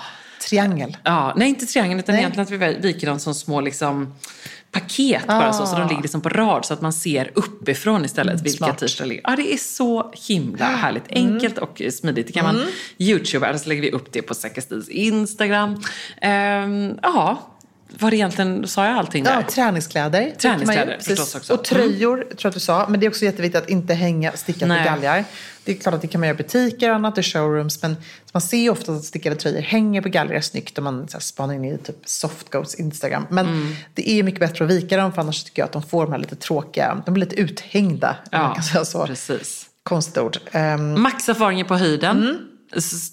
Triangel. 0.49 0.97
Ja, 1.03 1.33
nej, 1.37 1.49
inte 1.49 1.67
triangeln, 1.67 2.01
utan 2.01 2.15
Nej. 2.15 2.23
egentligen 2.23 2.67
att 2.67 2.77
vi 2.83 2.89
viker 2.89 3.07
dem 3.07 3.19
som 3.19 3.35
små 3.35 3.61
liksom, 3.61 4.15
paket 4.81 5.27
bara 5.27 5.53
så, 5.53 5.67
så 5.67 5.77
de 5.79 5.89
ligger 5.89 6.03
liksom 6.03 6.21
på 6.21 6.29
rad 6.29 6.65
så 6.65 6.75
att 6.75 6.81
man 6.81 6.93
ser 6.93 7.31
uppifrån 7.35 8.05
istället 8.05 8.43
vilka 8.43 8.57
smart. 8.57 8.79
t-shirtar 8.79 9.07
ligger. 9.07 9.23
Ja, 9.25 9.37
det 9.37 9.55
är 9.55 9.57
så 9.57 10.13
himla 10.29 10.65
härligt. 10.65 11.05
Enkelt 11.09 11.59
och 11.59 11.83
smidigt. 11.91 12.27
Det 12.27 12.33
kan 12.33 12.45
man 12.45 12.63
youtuba, 12.99 13.47
eller 13.47 13.59
så 13.59 13.69
lägger 13.69 13.83
vi 13.83 13.91
upp 13.91 14.13
det 14.13 14.23
på 14.23 14.35
Säker 14.35 14.61
Stils 14.61 14.89
Instagram. 14.89 15.83
Ehm, 16.21 16.99
ja, 17.03 17.43
var 17.99 18.11
det 18.11 18.17
egentligen, 18.17 18.69
sa 18.69 18.85
jag 18.85 18.97
allting 18.97 19.25
där? 19.25 19.35
Ja, 19.35 19.43
träningskläder. 19.43 20.33
Träningskläder, 20.39 20.93
ju. 20.93 21.17
Förstås 21.17 21.35
också. 21.35 21.53
Mm. 21.53 21.61
Och 21.61 21.65
tröjor, 21.65 22.17
tror 22.17 22.37
jag 22.43 22.49
att 22.49 22.55
du 22.55 22.61
sa. 22.61 22.87
Men 22.89 23.01
det 23.01 23.07
är 23.07 23.11
också 23.11 23.25
jätteviktigt 23.25 23.63
att 23.63 23.71
inte 23.71 23.95
hänga 23.95 24.33
stickade 24.33 24.75
Nej. 24.75 24.85
galgar. 24.85 25.25
Det 25.67 25.73
är 25.73 25.77
klart 25.77 25.95
att 25.95 26.03
det 26.03 26.09
kan 26.09 26.21
man 26.21 26.29
göra 26.29 26.35
i 26.39 26.43
butiker 26.43 26.89
och 26.91 26.95
annat, 26.97 27.19
i 27.19 27.23
showrooms. 27.23 27.83
Men 27.83 27.97
man 28.33 28.41
ser 28.41 28.57
ju 28.59 28.71
ofta 28.71 28.93
att 28.93 29.05
stickade 29.05 29.37
tröjor 29.37 29.61
hänger 29.61 30.03
på 30.03 30.09
galgar 30.09 30.41
snyggt 30.41 30.79
om 30.79 30.85
man 30.85 31.09
så 31.09 31.17
här, 31.17 31.21
spanar 31.23 31.55
in 31.55 31.65
i 31.65 31.79
typ 31.79 31.97
Softgoats 32.05 32.75
Instagram. 32.75 33.27
Men 33.31 33.47
Mm. 33.47 33.73
det 33.95 34.11
är 34.11 34.15
ju 34.15 34.23
mycket 34.23 34.41
bättre 34.41 34.65
att 34.65 34.71
vika 34.71 34.97
dem 34.97 35.13
för 35.13 35.21
annars 35.23 35.45
tycker 35.45 35.63
jag 35.63 35.67
att 35.67 35.73
de 35.73 35.83
får 35.83 36.05
de 36.05 36.13
här 36.13 36.19
lite 36.19 36.37
tråkiga, 36.37 37.03
de 37.07 37.15
blir 37.15 37.25
lite 37.27 37.37
uthängda. 37.41 38.17
om 38.33 38.39
man 38.39 38.55
kan 38.55 38.63
säga 38.65 38.85
så. 38.85 39.07
precis. 39.07 39.67
Konstigt 39.83 40.19
ord. 40.19 40.39
Ehm, 40.53 41.03
Maxerfarenhet 41.03 41.69
på 41.69 41.75
höjden. 41.77 42.17
Mm. 42.23 42.37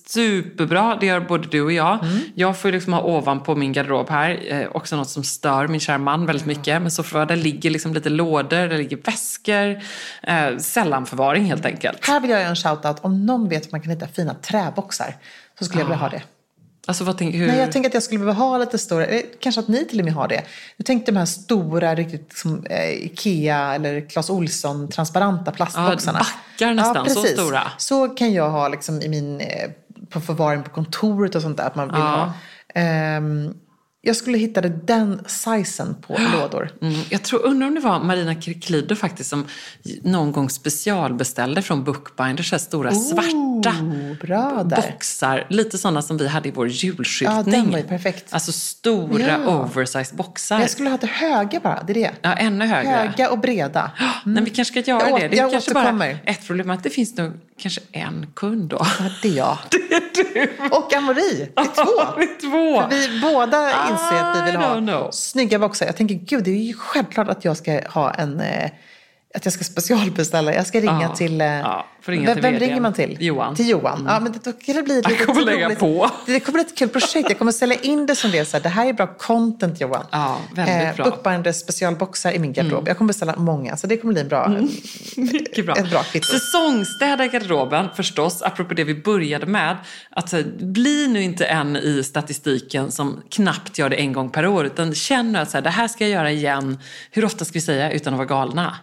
Superbra, 0.08 0.98
det 1.00 1.06
gör 1.06 1.20
både 1.20 1.48
du 1.48 1.62
och 1.62 1.72
jag. 1.72 2.00
Jag 2.36 2.58
får 2.58 2.72
liksom 2.72 2.94
ha 2.94 3.02
ovanpå 3.02 3.56
min 3.56 3.74
garderob 3.74 4.10
här, 4.10 4.44
eh, 4.48 4.68
också 4.72 4.96
något 4.96 5.10
som 5.10 5.24
stör 5.24 5.68
min 5.68 5.80
kära 5.80 5.98
man 5.98 6.26
väldigt 6.26 6.46
mycket. 6.46 6.82
Men 6.82 7.28
där 7.28 7.36
ligger 7.36 7.70
liksom 7.70 7.94
lite 7.94 8.10
lådor, 8.10 8.68
där 8.68 8.78
ligger 8.78 8.98
väskor, 8.98 9.82
eh, 10.24 10.58
sällanförvaring 10.58 11.46
helt 11.46 11.66
enkelt. 11.66 12.08
här 12.08 12.20
vill 12.20 12.30
jag 12.30 12.40
göra 12.40 12.50
en 12.50 12.56
shout-out. 12.56 12.98
Om 13.02 13.26
någon 13.26 13.50
vet 13.50 13.66
att 13.66 13.72
man 13.72 13.82
kan 13.82 13.92
hitta 13.92 14.08
fina 14.08 14.34
träboxar 14.34 15.16
så 15.60 15.66
skulle 15.66 15.82
jag 15.82 15.86
vilja 15.86 16.00
ha 16.00 16.10
det. 16.10 16.22
Alltså 16.88 17.04
vad 17.04 17.18
tänker 17.18 17.38
hur? 17.38 17.48
Nej, 17.48 17.58
jag 17.60 17.72
tänker 17.72 17.90
att 17.90 17.94
jag 17.94 18.04
skulle 18.04 18.20
behöva 18.20 18.40
ha 18.40 18.58
lite 18.58 18.78
stora, 18.78 19.06
eh, 19.06 19.22
kanske 19.40 19.62
att 19.62 19.68
ni 19.68 19.86
till 19.86 20.00
och 20.00 20.06
med 20.06 20.14
har 20.14 20.28
det. 20.28 20.44
Jag 20.78 20.86
tänkte 20.86 21.12
de 21.12 21.18
här 21.18 21.26
stora, 21.26 21.96
riktigt 21.96 22.38
som 22.38 22.66
eh, 22.66 22.90
Ikea 22.90 23.76
eller 23.76 24.10
Clas 24.10 24.30
Ohlson 24.30 24.90
transparenta 24.90 25.52
plastboxarna. 25.52 26.20
backar 26.20 26.74
nästan, 26.74 27.10
så 27.10 27.22
precis. 27.22 27.40
stora. 27.40 27.62
Så 27.78 28.08
kan 28.10 28.34
jag 28.34 28.50
ha 28.50 28.68
liksom 28.68 29.02
i 29.02 29.10
min, 29.10 29.42
eh, 29.42 29.70
på 30.10 30.22
förvaring 30.22 30.64
på 30.64 30.70
kontoret 30.70 31.36
och 31.36 31.42
sånt 31.42 31.58
där. 31.58 31.64
Att 31.68 31.76
man 31.76 31.88
vill 31.88 31.98
Ja. 32.00 32.06
ha. 32.06 32.34
Ehm, 32.82 33.54
jag 34.06 34.16
skulle 34.16 34.38
hitta 34.38 34.62
det 34.62 34.70
den 34.88 35.22
sizen 35.28 35.96
på 36.08 36.18
lådor. 36.34 36.72
Mm, 36.82 36.94
jag 37.10 37.24
tror, 37.24 37.46
undrar 37.46 37.68
om 37.68 37.76
det 37.76 37.82
var 37.82 38.00
Marina 38.00 38.42
Kirklido 38.42 38.96
faktiskt 38.96 39.30
som 39.30 39.46
någon 40.04 40.32
gång 40.32 40.50
specialbeställde 40.50 41.62
från 41.62 41.84
Bookbinders 41.84 42.50
så 42.50 42.60
stora 42.60 42.92
svarta 42.92 43.74
bra 44.22 44.64
där. 44.64 44.76
boxar. 44.92 45.46
Lite 45.50 45.78
sådana 45.78 46.02
som 46.02 46.18
vi 46.18 46.28
hade 46.28 46.50
i 46.50 46.52
vår 46.52 46.68
julskyltning. 46.68 47.38
Ja, 47.38 47.44
den 47.62 47.72
var 47.72 47.78
ju 47.78 47.84
perfekt. 47.84 48.26
Alltså 48.34 48.52
stora 48.52 49.24
Ja. 49.46 49.48
oversized 49.48 50.18
boxar. 50.18 50.60
Jag 50.60 50.70
skulle 50.70 50.90
ha 50.90 50.98
det 50.98 51.08
höga 51.08 51.60
bara, 51.60 51.84
det 51.88 51.94
är 51.94 51.96
det. 51.96 52.12
Ja, 52.22 52.34
ännu 52.34 52.66
högre. 52.66 52.90
Höga 52.92 53.30
och 53.30 53.40
breda. 53.40 53.92
Nej, 54.26 54.44
vi 54.44 54.50
kanske 54.50 54.82
ska 54.82 54.92
göra 54.92 55.10
Jag 55.10 55.22
det. 55.22 55.28
Det 55.28 55.40
är 55.40 55.52
kanske 55.52 55.74
bara 55.74 55.82
återkommer. 55.84 56.18
ett 56.26 56.48
problem 56.48 56.70
att 56.70 56.84
det 56.84 56.90
finns 56.90 57.18
nog 57.18 57.32
kanske 57.58 57.82
en 57.92 58.28
kund 58.36 58.70
då. 58.70 58.78
Ja, 59.00 59.06
det 59.22 59.28
är 59.28 59.34
jag. 59.38 59.58
Och 60.72 60.94
Amori, 60.98 61.50
det 61.56 61.62
är 61.62 61.66
två. 61.86 62.18
Vi 62.18 62.24
är 62.24 62.40
två. 62.42 62.82
För 62.82 62.90
vi 62.90 63.20
båda 63.22 63.72
inser 63.94 64.24
att 64.24 64.38
vi 64.38 64.52
vill 64.52 64.56
ha 64.56 65.12
snygga 65.12 65.60
boxar. 65.60 65.86
Jag 65.86 65.96
tänker, 65.96 66.16
gud, 66.16 66.44
det 66.44 66.52
är 66.52 66.56
ju 66.56 66.74
självklart 66.74 67.28
att 67.28 67.46
jag 67.46 67.58
ska 67.58 67.82
ha 67.90 68.14
en... 68.14 68.40
Eh, 68.40 68.72
att 69.36 69.46
jag 69.46 69.54
ska 69.54 69.64
specialbeställa. 69.64 70.54
Jag 70.54 70.68
ska 70.68 70.80
ringa 70.80 71.02
Ja. 71.02 71.16
till... 71.16 71.42
Eh, 71.42 71.48
Ja, 71.48 71.86
ringa 72.06 72.26
vem, 72.26 72.34
till 72.36 72.44
vem 72.44 72.60
ringer 72.60 72.82
man 72.82 72.94
till? 72.94 73.18
Johan. 73.20 73.56
Till 73.56 73.70
Johan. 73.70 74.06
Ja, 74.08 74.20
men 74.20 74.32
det, 74.32 74.40
då 74.44 74.52
kan 74.52 74.76
det 74.76 74.84
bli 74.84 75.00
ett 75.00 75.06
Jag 75.10 75.26
kommer 75.28 75.42
lägga 75.42 75.66
roligt- 75.68 75.80
på. 75.80 76.10
Det 76.26 76.40
kommer 76.40 76.64
bli 76.64 76.72
ett 76.72 76.78
kul 76.78 76.90
projekt. 76.90 77.30
Jag 77.30 77.38
kommer 77.40 77.52
sälja 77.52 77.78
in 77.82 78.06
det 78.06 78.16
som 78.16 78.32
det. 78.32 78.38
är 78.38 78.46
Så 78.46 78.58
här, 78.58 78.64
det 78.64 78.70
här 78.70 78.86
är 78.90 78.94
bra 78.94 79.08
content, 79.08 79.82
Johan. 79.82 80.06
Ja, 80.12 80.38
väldigt 80.56 80.96
bra. 80.96 81.06
Mm. 81.06 81.10
Bookbinders 81.16 81.56
specialboxar 81.56 82.32
i 82.32 82.40
min 82.40 82.54
garderob. 82.54 82.88
Jag 82.88 82.98
kommer 82.98 83.08
beställa 83.08 83.36
många, 83.36 83.78
så 83.78 83.88
det 83.88 83.98
kommer 83.98 84.14
bli 84.14 84.22
en 84.22 84.28
bra... 84.28 84.48
Mycket 85.18 85.66
bra. 85.66 85.76
Ett 85.76 85.90
bra 85.90 86.04
kvitto. 86.04 86.28
Säsongsstäda 86.28 87.28
garderoben 87.28 87.88
förstås, 87.96 88.42
apropå 88.42 88.74
det 88.74 88.84
vi 88.84 88.96
började 88.96 89.46
med. 89.46 89.78
Att 90.10 90.34
eh, 90.34 90.40
bli 90.60 91.08
nu 91.08 91.22
inte 91.24 91.46
en 91.46 91.76
i 91.78 92.04
statistiken 92.04 92.92
som 92.92 93.22
knappt 93.30 93.78
gör 93.78 93.90
det 93.90 93.96
en 93.96 94.14
gång 94.14 94.30
per 94.30 94.48
år. 94.48 94.66
Utan 94.66 94.94
känn 94.96 95.32
nu 95.32 95.40
att 95.40 95.50
så 95.52 95.58
här, 95.58 95.62
det 95.62 95.70
här 95.70 95.88
ska 95.88 96.04
jag 96.04 96.12
göra 96.12 96.32
igen. 96.32 96.80
Hur 97.12 97.26
ofta 97.26 97.46
ska 97.46 97.54
vi 97.54 97.62
säga 97.62 97.92
utan 97.92 98.14
att 98.14 98.18
vara 98.18 98.28
galna? 98.28 98.76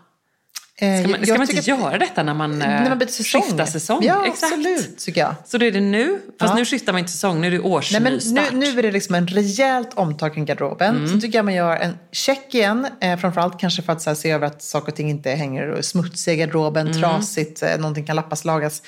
Eh, 0.83 1.01
Ska 1.03 1.09
man, 1.11 1.25
ska 1.27 1.33
man 1.35 1.41
inte 1.43 1.59
att- 1.59 1.67
göra 1.67 1.99
detta 1.99 2.23
när 2.23 2.35
man, 2.35 2.63
eh, 2.63 2.69
När 2.69 2.89
man 2.89 2.99
byter 2.99 3.09
säsong. 3.09 3.43
skiftar 3.43 3.65
säsong? 3.67 3.99
Ja, 4.03 4.27
Exakt. 4.27 4.43
absolut, 4.53 4.99
tycker 4.99 5.21
jag. 5.21 5.35
Så 5.47 5.59
då 5.59 5.67
är 5.67 5.73
det 5.73 5.81
nu, 5.81 6.19
fast 6.41 6.51
Ja. 6.53 6.59
nu 6.59 6.65
skiftar 6.65 6.93
man 6.93 6.99
inte 6.99 7.13
säsong, 7.13 7.41
nu 7.41 7.47
är 7.47 7.51
det 7.51 7.59
årsnystart. 7.61 8.53
nu, 8.53 8.59
nu 8.73 8.79
är 8.79 8.83
det 8.83 8.91
liksom 8.91 9.15
en 9.15 9.27
rejält 9.27 9.91
omtag 9.95 10.35
kring 10.35 10.45
garderoben. 10.45 10.97
Mm. 10.97 11.09
Så 11.09 11.21
tycker 11.21 11.39
jag 11.39 11.45
man 11.45 11.55
gör 11.55 11.77
en 11.77 11.99
check 12.13 12.55
igen. 12.55 12.87
Eh, 13.01 13.17
framförallt 13.19 13.61
kanske 13.61 13.83
för 13.83 13.93
att 13.93 14.07
här, 14.07 14.15
se 14.15 14.31
över 14.31 14.47
att 14.47 14.63
saker 14.63 14.89
och 14.93 14.97
ting 14.97 15.11
inte 15.11 15.31
hänger 15.31 15.69
och 15.71 15.85
smutsiga 15.85 16.35
i 16.35 16.37
garderoben, 16.37 16.87
Mm. 16.89 17.01
trasigt, 17.01 17.63
eh, 17.63 17.77
någonting 17.79 18.07
kan 18.07 18.17
lappas, 18.17 18.45
lagas. 18.45 18.83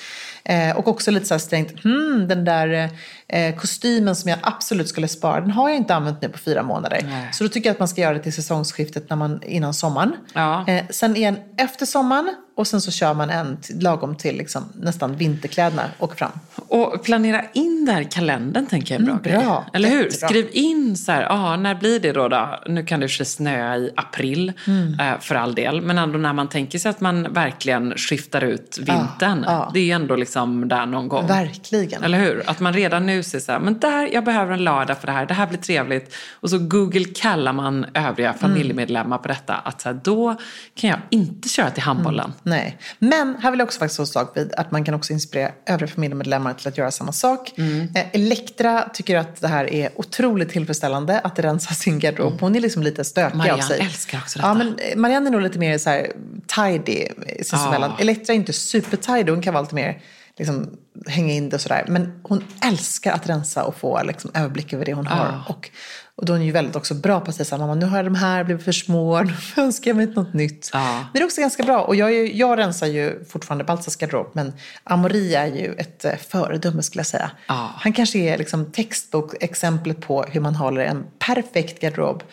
Eh, 0.45 0.77
och 0.77 0.87
också 0.87 1.11
lite 1.11 1.25
så 1.25 1.33
här 1.33 1.39
strängt, 1.39 1.83
hmm, 1.83 2.27
den 2.27 2.45
där 2.45 2.89
eh, 3.27 3.55
kostymen 3.55 4.15
som 4.15 4.29
jag 4.29 4.39
absolut 4.41 4.89
skulle 4.89 5.07
spara, 5.07 5.41
den 5.41 5.51
har 5.51 5.69
jag 5.69 5.77
inte 5.77 5.95
använt 5.95 6.21
nu 6.21 6.29
på 6.29 6.37
fyra 6.37 6.63
månader. 6.63 6.99
Nej. 7.03 7.29
Så 7.33 7.43
då 7.43 7.49
tycker 7.49 7.69
jag 7.69 7.73
att 7.73 7.79
man 7.79 7.87
ska 7.87 8.01
göra 8.01 8.13
det 8.13 8.19
till 8.19 8.33
säsongsskiftet 8.33 9.09
när 9.09 9.17
man, 9.17 9.43
innan 9.43 9.73
sommaren. 9.73 10.15
Ja. 10.33 10.67
Eh, 10.67 10.83
sen 10.89 11.15
en 11.15 11.37
efter 11.57 11.85
sommaren 11.85 12.35
och 12.55 12.67
sen 12.67 12.81
så 12.81 12.91
kör 12.91 13.13
man 13.13 13.29
en 13.29 13.57
lagom 13.81 14.15
till 14.15 14.37
liksom, 14.37 14.63
nästan 14.75 15.15
vinterkläderna 15.15 15.83
åker 15.99 16.15
fram. 16.15 16.31
Och 16.55 17.03
planera 17.03 17.41
in 17.53 17.85
där 17.85 18.01
i 18.01 18.05
kalendern 18.05 18.65
tänker 18.65 18.95
jag 18.95 19.01
är 19.01 19.05
bra, 19.05 19.19
Mm, 19.31 19.41
bra. 19.45 19.65
Eller 19.73 19.89
hur? 19.89 20.03
Jättebra. 20.03 20.27
Skriv 20.29 20.47
in 20.51 20.97
så 20.97 21.11
här, 21.11 21.27
ah, 21.29 21.55
när 21.55 21.75
blir 21.75 21.99
det 21.99 22.11
då? 22.11 22.27
då? 22.27 22.59
Nu 22.67 22.85
kan 22.85 22.99
det 22.99 23.09
sig 23.09 23.25
snöa 23.25 23.77
i 23.77 23.91
april, 23.95 24.53
Mm. 24.67 24.99
eh, 24.99 25.19
för 25.19 25.35
all 25.35 25.55
del. 25.55 25.81
Men 25.81 25.97
ändå 25.97 26.19
när 26.19 26.33
man 26.33 26.49
tänker 26.49 26.79
sig 26.79 26.89
att 26.89 27.01
man 27.01 27.33
verkligen 27.33 27.93
skiftar 27.97 28.43
ut 28.43 28.77
vintern. 28.79 29.43
ja. 29.47 29.71
Det 29.73 29.79
är 29.79 29.83
ju 29.83 29.91
ändå 29.91 30.15
liksom 30.15 30.67
där 30.67 30.85
någon 30.85 31.07
gång. 31.07 31.27
Verkligen. 31.27 32.03
Eller 32.03 32.19
hur? 32.19 32.43
Att 32.49 32.59
man 32.59 32.73
redan 32.73 33.05
nu 33.05 33.23
ser 33.23 33.39
så 33.39 33.51
här, 33.51 33.59
men 33.59 33.79
där, 33.79 34.09
jag 34.13 34.23
behöver 34.23 34.53
en 34.53 34.63
lördag 34.63 34.97
för 34.97 35.07
det 35.07 35.13
här, 35.13 35.25
det 35.25 35.33
här 35.33 35.47
blir 35.47 35.59
trevligt. 35.59 36.15
Och 36.33 36.49
så 36.49 36.57
Google 36.59 37.05
kallar 37.05 37.53
man 37.53 37.85
övriga 37.93 38.33
familjemedlemmar 38.33 39.17
på 39.17 39.27
detta. 39.27 39.53
Att 39.55 39.81
så 39.81 39.89
här, 39.89 39.99
då 40.03 40.35
kan 40.75 40.89
jag 40.89 40.99
inte 41.09 41.49
köra 41.49 41.69
till 41.69 41.83
handbollen. 41.83 42.33
Nej, 42.43 42.77
men 42.99 43.35
här 43.41 43.51
vill 43.51 43.59
jag 43.59 43.67
också 43.67 43.79
faktiskt 43.79 43.95
slå 43.95 44.05
slag 44.05 44.27
vid 44.35 44.53
att 44.53 44.71
man 44.71 44.83
kan 44.83 44.93
också 44.93 45.13
inspirera 45.13 45.51
övriga 45.65 45.91
familjemedlemmar 45.93 46.53
till 46.53 46.67
att 46.67 46.77
göra 46.77 46.91
samma 46.91 47.11
sak. 47.11 47.53
Mm. 47.57 47.89
Eh, 47.95 48.05
Elektra 48.11 48.89
tycker 48.93 49.17
att 49.17 49.41
det 49.41 49.47
här 49.47 49.73
är 49.73 49.89
otroligt 49.95 50.49
tillfredsställande 50.49 51.19
att 51.19 51.39
rensa 51.39 51.73
sin 51.73 51.99
garderob. 51.99 52.41
Hon 52.41 52.55
är 52.55 52.59
liksom 52.59 52.83
lite 52.83 53.03
stökig 53.03 53.37
Marianne 53.37 53.63
av 53.63 53.67
sig. 53.67 53.79
älskar 53.79 54.17
också 54.17 54.39
detta. 54.39 54.47
Ja, 54.49 54.53
men 54.53 54.79
eh, 54.79 54.97
Marianne 54.97 55.29
är 55.29 55.31
nog 55.31 55.41
lite 55.41 55.59
mer 55.59 55.77
så 55.77 55.89
här 55.89 56.11
tidy 56.47 57.07
sinsemellan. 57.35 57.91
Ja. 57.97 58.01
Elektra 58.01 58.33
är 58.33 58.37
inte 58.37 58.53
super-tidy, 58.53 59.31
hon 59.31 59.41
kan 59.41 59.53
vara 59.53 59.63
lite 59.63 59.75
mer 59.75 60.01
liksom, 60.37 60.77
hänga 61.07 61.33
in 61.33 61.49
det 61.49 61.55
och 61.55 61.61
sådär. 61.61 61.85
Men 61.87 62.19
hon 62.23 62.43
älskar 62.65 63.13
att 63.13 63.29
rensa 63.29 63.63
och 63.63 63.75
få 63.75 64.03
liksom, 64.03 64.31
överblick 64.33 64.73
över 64.73 64.85
det 64.85 64.93
hon 64.93 65.07
har. 65.07 65.25
Ja. 65.25 65.43
Och, 65.47 65.69
och 66.15 66.25
då 66.25 66.33
är 66.33 66.37
hon 66.37 66.45
ju 66.45 66.51
väldigt 66.51 66.75
också 66.75 66.93
bra 66.93 67.19
på 67.19 67.29
att 67.29 67.35
säga 67.35 67.45
så 67.45 67.55
här, 67.55 67.59
mamma 67.59 67.75
nu 67.75 67.85
har 67.85 67.97
jag 67.97 68.05
de 68.05 68.15
här 68.15 68.43
blivit 68.43 68.63
för 68.65 68.71
små, 68.71 69.21
nu 69.23 69.33
önskar 69.57 69.89
jag 69.91 69.95
mig 69.97 70.05
något 70.05 70.33
nytt. 70.33 70.69
Ja. 70.73 70.93
Men 70.95 71.07
det 71.13 71.19
är 71.19 71.23
också 71.25 71.41
ganska 71.41 71.63
bra. 71.63 71.81
Och 71.81 71.95
jag, 71.95 72.13
ju- 72.13 72.33
jag 72.33 72.57
rensar 72.57 72.87
ju 72.87 73.25
fortfarande 73.29 73.63
Baltzars 73.63 73.95
garderob, 73.95 74.29
men 74.33 74.53
Amori 74.83 75.35
är 75.35 75.45
ju 75.47 75.73
ett 75.77 76.05
eh, 76.05 76.15
föredöme 76.15 76.83
skulle 76.83 76.99
jag 76.99 77.07
säga. 77.07 77.31
Ja. 77.47 77.71
Han 77.77 77.93
kanske 77.93 78.19
är 78.19 78.37
liksom 78.37 78.71
textbokexemplet 78.71 80.01
på 80.01 80.23
hur 80.23 80.41
man 80.41 80.55
håller 80.55 80.81
en 80.85 81.05
perfekt 81.19 81.81
garderob 81.81 82.23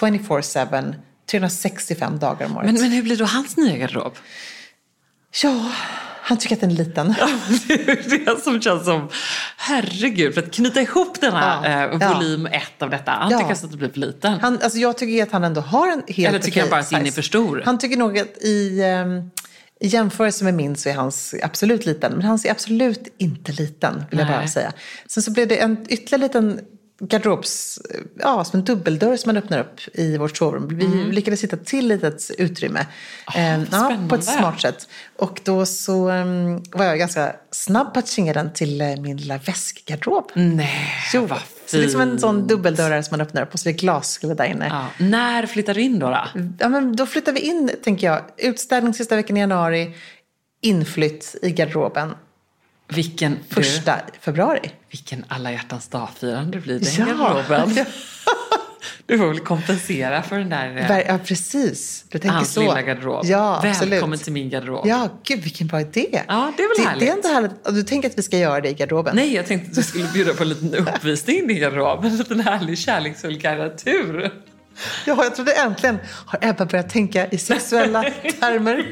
24-7, 0.00 0.94
365 1.30 2.18
dagar 2.18 2.46
om 2.46 2.56
året. 2.56 2.66
Men, 2.72 2.80
men 2.80 2.90
hur 2.92 3.02
blir 3.02 3.16
då 3.16 3.24
hans 3.24 3.56
nya 3.56 3.76
garderob? 3.76 4.12
Ja, 5.42 5.70
han 6.28 6.38
tycker 6.38 6.54
att 6.54 6.60
den 6.60 6.70
är 6.70 6.74
liten. 6.74 7.14
Det 7.68 7.74
är 7.74 8.24
det 8.34 8.40
som 8.40 8.60
känns 8.60 8.84
som, 8.84 9.08
herregud, 9.56 10.34
för 10.34 10.42
att 10.42 10.52
knyta 10.54 10.80
ihop 10.80 11.20
denna 11.20 11.60
Ja, 11.64 11.68
eh, 11.68 11.98
ja. 12.00 12.14
volym 12.14 12.46
ett 12.46 12.82
av 12.82 12.90
detta. 12.90 13.10
Han 13.10 13.30
Ja. 13.30 13.38
tycker 13.38 13.50
alltså 13.50 13.66
att 13.66 13.72
det 13.72 13.78
blir 13.78 13.88
för 13.90 13.98
liten. 13.98 14.40
Han, 14.40 14.58
alltså 14.62 14.78
jag 14.78 14.98
tycker 14.98 15.22
att 15.22 15.32
han 15.32 15.44
ändå 15.44 15.60
har 15.60 15.88
en 15.88 16.02
helt 16.08 16.28
Eller 16.28 16.38
tycker 16.38 16.60
han 16.60 16.70
bara 16.70 16.80
att 16.80 16.90
din 16.90 17.06
är 17.06 17.10
för 17.10 17.22
stor? 17.22 17.62
Han 17.64 17.78
tycker 17.78 17.96
nog 17.96 18.18
att 18.18 18.36
i, 18.42 18.82
ehm, 18.82 19.30
i 19.80 19.86
jämförelse 19.86 20.44
med 20.44 20.54
min 20.54 20.76
så 20.76 20.88
är 20.88 20.94
hans 20.94 21.34
absolut 21.42 21.86
liten. 21.86 22.12
Men 22.12 22.24
hans 22.24 22.44
är 22.44 22.50
absolut 22.50 23.14
inte 23.18 23.52
liten, 23.52 24.04
vill 24.10 24.18
jag 24.18 24.28
Nej. 24.28 24.36
bara 24.38 24.48
säga. 24.48 24.72
Sen 25.06 25.22
så 25.22 25.30
blev 25.30 25.48
det 25.48 25.56
en 25.56 25.86
ytterligare 25.88 26.22
liten 26.22 26.60
garderobs, 27.00 27.78
ja, 28.18 28.44
som 28.44 28.58
en 28.60 28.64
dubbeldörr 28.64 29.16
som 29.16 29.28
man 29.28 29.36
öppnar 29.36 29.58
upp 29.58 29.80
i 29.94 30.16
vårt 30.16 30.36
sovrum. 30.36 30.68
Vi 30.68 30.86
lyckades 31.12 31.44
hitta 31.44 31.56
till 31.56 31.88
litet 31.88 32.30
utrymme. 32.38 32.86
Ehm, 33.36 33.66
ja, 33.72 33.98
på 34.08 34.14
ett 34.14 34.24
smart 34.24 34.60
sätt. 34.60 34.88
Och 35.16 35.40
då 35.44 35.66
så 35.66 36.08
ehm, 36.08 36.62
var 36.72 36.84
jag 36.84 36.98
ganska 36.98 37.36
snabb 37.50 37.94
på 37.94 37.98
att 37.98 38.08
kinga 38.08 38.32
den 38.32 38.52
till 38.52 38.80
eh, 38.80 38.86
min 38.96 39.16
lilla 39.16 39.38
väskgarderob. 39.38 40.30
Nej, 40.34 40.92
Jo, 41.14 41.26
vad 41.26 41.38
så 41.38 41.76
det 41.76 41.82
är 41.82 41.82
liksom 41.82 42.00
en 42.00 42.08
fint. 42.10 42.20
sån 42.20 42.46
dubbeldörrar 42.46 43.02
som 43.02 43.16
man 43.18 43.20
öppnar 43.26 43.42
upp 43.42 43.52
och 43.54 43.60
så 43.60 43.68
är 43.68 43.72
det 43.72 43.78
glasskruvar 43.78 44.34
där 44.34 44.44
inne. 44.44 44.66
Ja. 44.66 44.86
När 45.04 45.46
flyttar 45.46 45.74
du 45.74 45.80
in 45.82 45.98
då? 45.98 46.06
då? 46.10 46.40
Ja, 46.58 46.68
men 46.68 46.96
då 46.96 47.06
flyttar 47.06 47.32
vi 47.32 47.40
in, 47.40 47.70
tänker 47.84 48.06
jag. 48.06 48.20
Utställning 48.36 48.94
sista 48.94 49.16
veckan 49.16 49.36
i 49.36 49.40
januari. 49.40 49.94
Inflytt 50.60 51.36
i 51.42 51.50
garderoben 51.50 52.14
Vilken, 52.88 53.38
du, 53.48 53.54
första 53.54 53.94
februari. 54.20 54.70
vilken 54.90 55.24
alla 55.28 55.52
hjärtans 55.52 55.88
dag-firande 55.88 56.58
det 56.58 56.60
blir 56.62 56.80
den 56.80 57.06
Ja. 57.08 57.14
garderoben. 57.14 57.86
Du 59.06 59.18
får 59.18 59.26
väl 59.28 59.38
kompensera 59.40 60.22
för 60.22 60.38
den 60.38 60.48
där 60.48 60.90
eh, 60.90 60.98
Ja, 61.08 61.18
precis. 61.24 62.04
Du 62.08 62.18
tänker 62.18 62.36
hans 62.36 62.52
så. 62.52 62.60
lilla 62.60 62.82
garderob. 62.82 63.24
Ja, 63.26 63.60
Välkommen 63.62 63.92
absolut. 64.02 64.22
till 64.24 64.32
min 64.32 64.50
garderob. 64.50 64.86
Ja, 64.86 65.08
gud 65.24 65.40
vilken 65.40 65.66
bra 65.66 65.80
idé. 65.80 66.22
Ja, 66.28 66.52
det 66.56 66.62
är 66.62 66.68
väl 66.68 66.76
det, 66.84 66.88
härligt. 66.90 67.00
Det 67.06 67.12
är 67.12 67.16
inte 67.16 67.28
härligt. 67.28 67.50
Du 67.64 67.82
tänker 67.82 68.08
att 68.08 68.18
vi 68.18 68.22
ska 68.22 68.38
göra 68.38 68.60
det 68.60 68.68
i 68.68 68.74
garderoben? 68.74 69.16
Nej, 69.16 69.34
jag 69.34 69.46
tänkte 69.46 69.68
att 69.70 69.74
du 69.76 69.82
skulle 69.82 70.08
bjuda 70.12 70.34
på 70.34 70.42
en 70.42 70.48
liten 70.48 70.74
uppvisning 70.74 71.36
i 71.36 71.46
din 71.46 71.60
garderob. 71.60 72.04
En 72.04 72.16
liten 72.16 72.40
härlig 72.40 72.78
kärleksfull 72.78 73.38
gardatur. 73.38 74.30
Ja, 75.06 75.24
jag 75.24 75.34
trodde 75.34 75.52
äntligen 75.52 75.98
har 76.26 76.38
Ebba 76.42 76.64
börjat 76.64 76.90
tänka 76.90 77.26
i 77.26 77.38
sexuella 77.38 78.02
termer. 78.40 78.86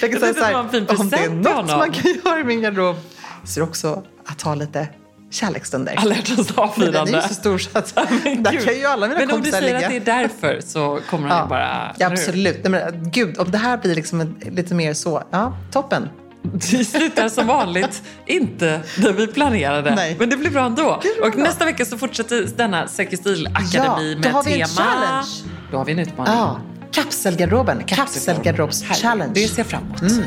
Jag 0.00 0.20
var 0.52 0.60
en 0.60 0.68
fin 0.70 0.86
om 0.98 1.08
det 1.10 1.16
är 1.16 1.28
något 1.30 1.66
man 1.66 1.92
kan 1.92 2.12
göra 2.24 2.40
i 2.40 2.44
min 2.44 2.60
garderob 2.62 2.96
så 3.44 3.60
är 3.60 3.64
det 3.64 3.68
också 3.70 4.02
att 4.26 4.42
ha 4.42 4.54
lite 4.54 4.88
kärleksstunder. 5.30 5.94
Alla 5.96 6.14
hjärtans 6.14 6.36
Men 6.38 6.46
den 6.46 6.56
dag-firande. 6.56 7.12
är 7.18 7.22
ju 7.22 7.28
så 7.28 7.34
stor 7.34 7.58
så 7.58 7.78
att 7.78 7.94
Men 8.24 8.42
där 8.42 8.52
gud. 8.52 8.64
kan 8.64 8.74
ju 8.74 8.84
alla 8.84 9.08
mina 9.08 9.18
Men 9.20 9.22
om 9.22 9.28
du 9.28 9.32
kompisar 9.36 9.58
säger 9.60 9.74
ligga. 9.74 9.86
att 9.98 10.04
det 10.06 10.10
är 10.12 10.18
därför 10.22 10.60
så 10.60 11.00
kommer 11.10 11.28
han 11.28 11.44
ju 11.44 11.48
bara... 11.48 11.94
ja, 11.98 12.06
absolut. 12.06 12.58
Nej, 12.64 12.70
men, 12.92 13.10
gud, 13.10 13.38
om 13.38 13.50
det 13.50 13.58
här 13.58 13.76
blir 13.78 13.94
liksom 13.94 14.20
en, 14.20 14.36
lite 14.50 14.74
mer 14.74 14.94
så, 14.94 15.22
ja, 15.30 15.56
toppen. 15.72 16.08
Det 16.42 16.84
slutar 16.84 17.28
som 17.28 17.46
vanligt 17.46 18.02
inte 18.26 18.80
där 18.96 19.12
vi 19.12 19.26
planerade. 19.26 19.94
Nej. 19.94 20.16
Men 20.18 20.30
det 20.30 20.36
blir 20.36 20.50
bra 20.50 20.66
ändå. 20.66 20.98
Blir 21.02 21.24
Och 21.26 21.30
bra. 21.32 21.42
nästa 21.44 21.64
vecka 21.64 21.84
så 21.84 21.98
fortsätter 21.98 22.48
denna 22.56 22.88
Säker 22.88 23.16
stil-akademi 23.16 24.08
Ja, 24.10 24.14
då 24.14 24.20
med 24.20 24.32
har 24.32 24.42
vi 24.44 24.60
en 24.60 24.68
tema... 24.68 24.88
challenge. 24.90 25.26
Då 25.70 25.76
har 25.78 25.84
vi 25.84 25.92
en 25.92 25.98
utmaning. 25.98 26.34
Ja, 26.34 26.60
kapselgarderoben. 26.92 27.84
Kapselgarderobs-challenge. 27.86 29.22
Härligt. 29.22 29.34
Det 29.34 29.48
ser 29.48 29.58
jag 29.58 29.66
fram 29.66 29.84
emot. 29.84 30.02
Mm. 30.02 30.24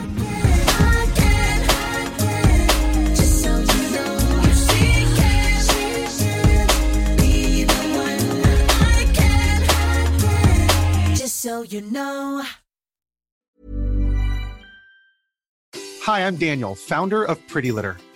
Hi, 16.09 16.21
I'm 16.21 16.37
Daniel, 16.37 16.75
founder 16.75 17.23
of 17.23 17.37
Pretty 17.47 17.71
Litter. 17.71 17.97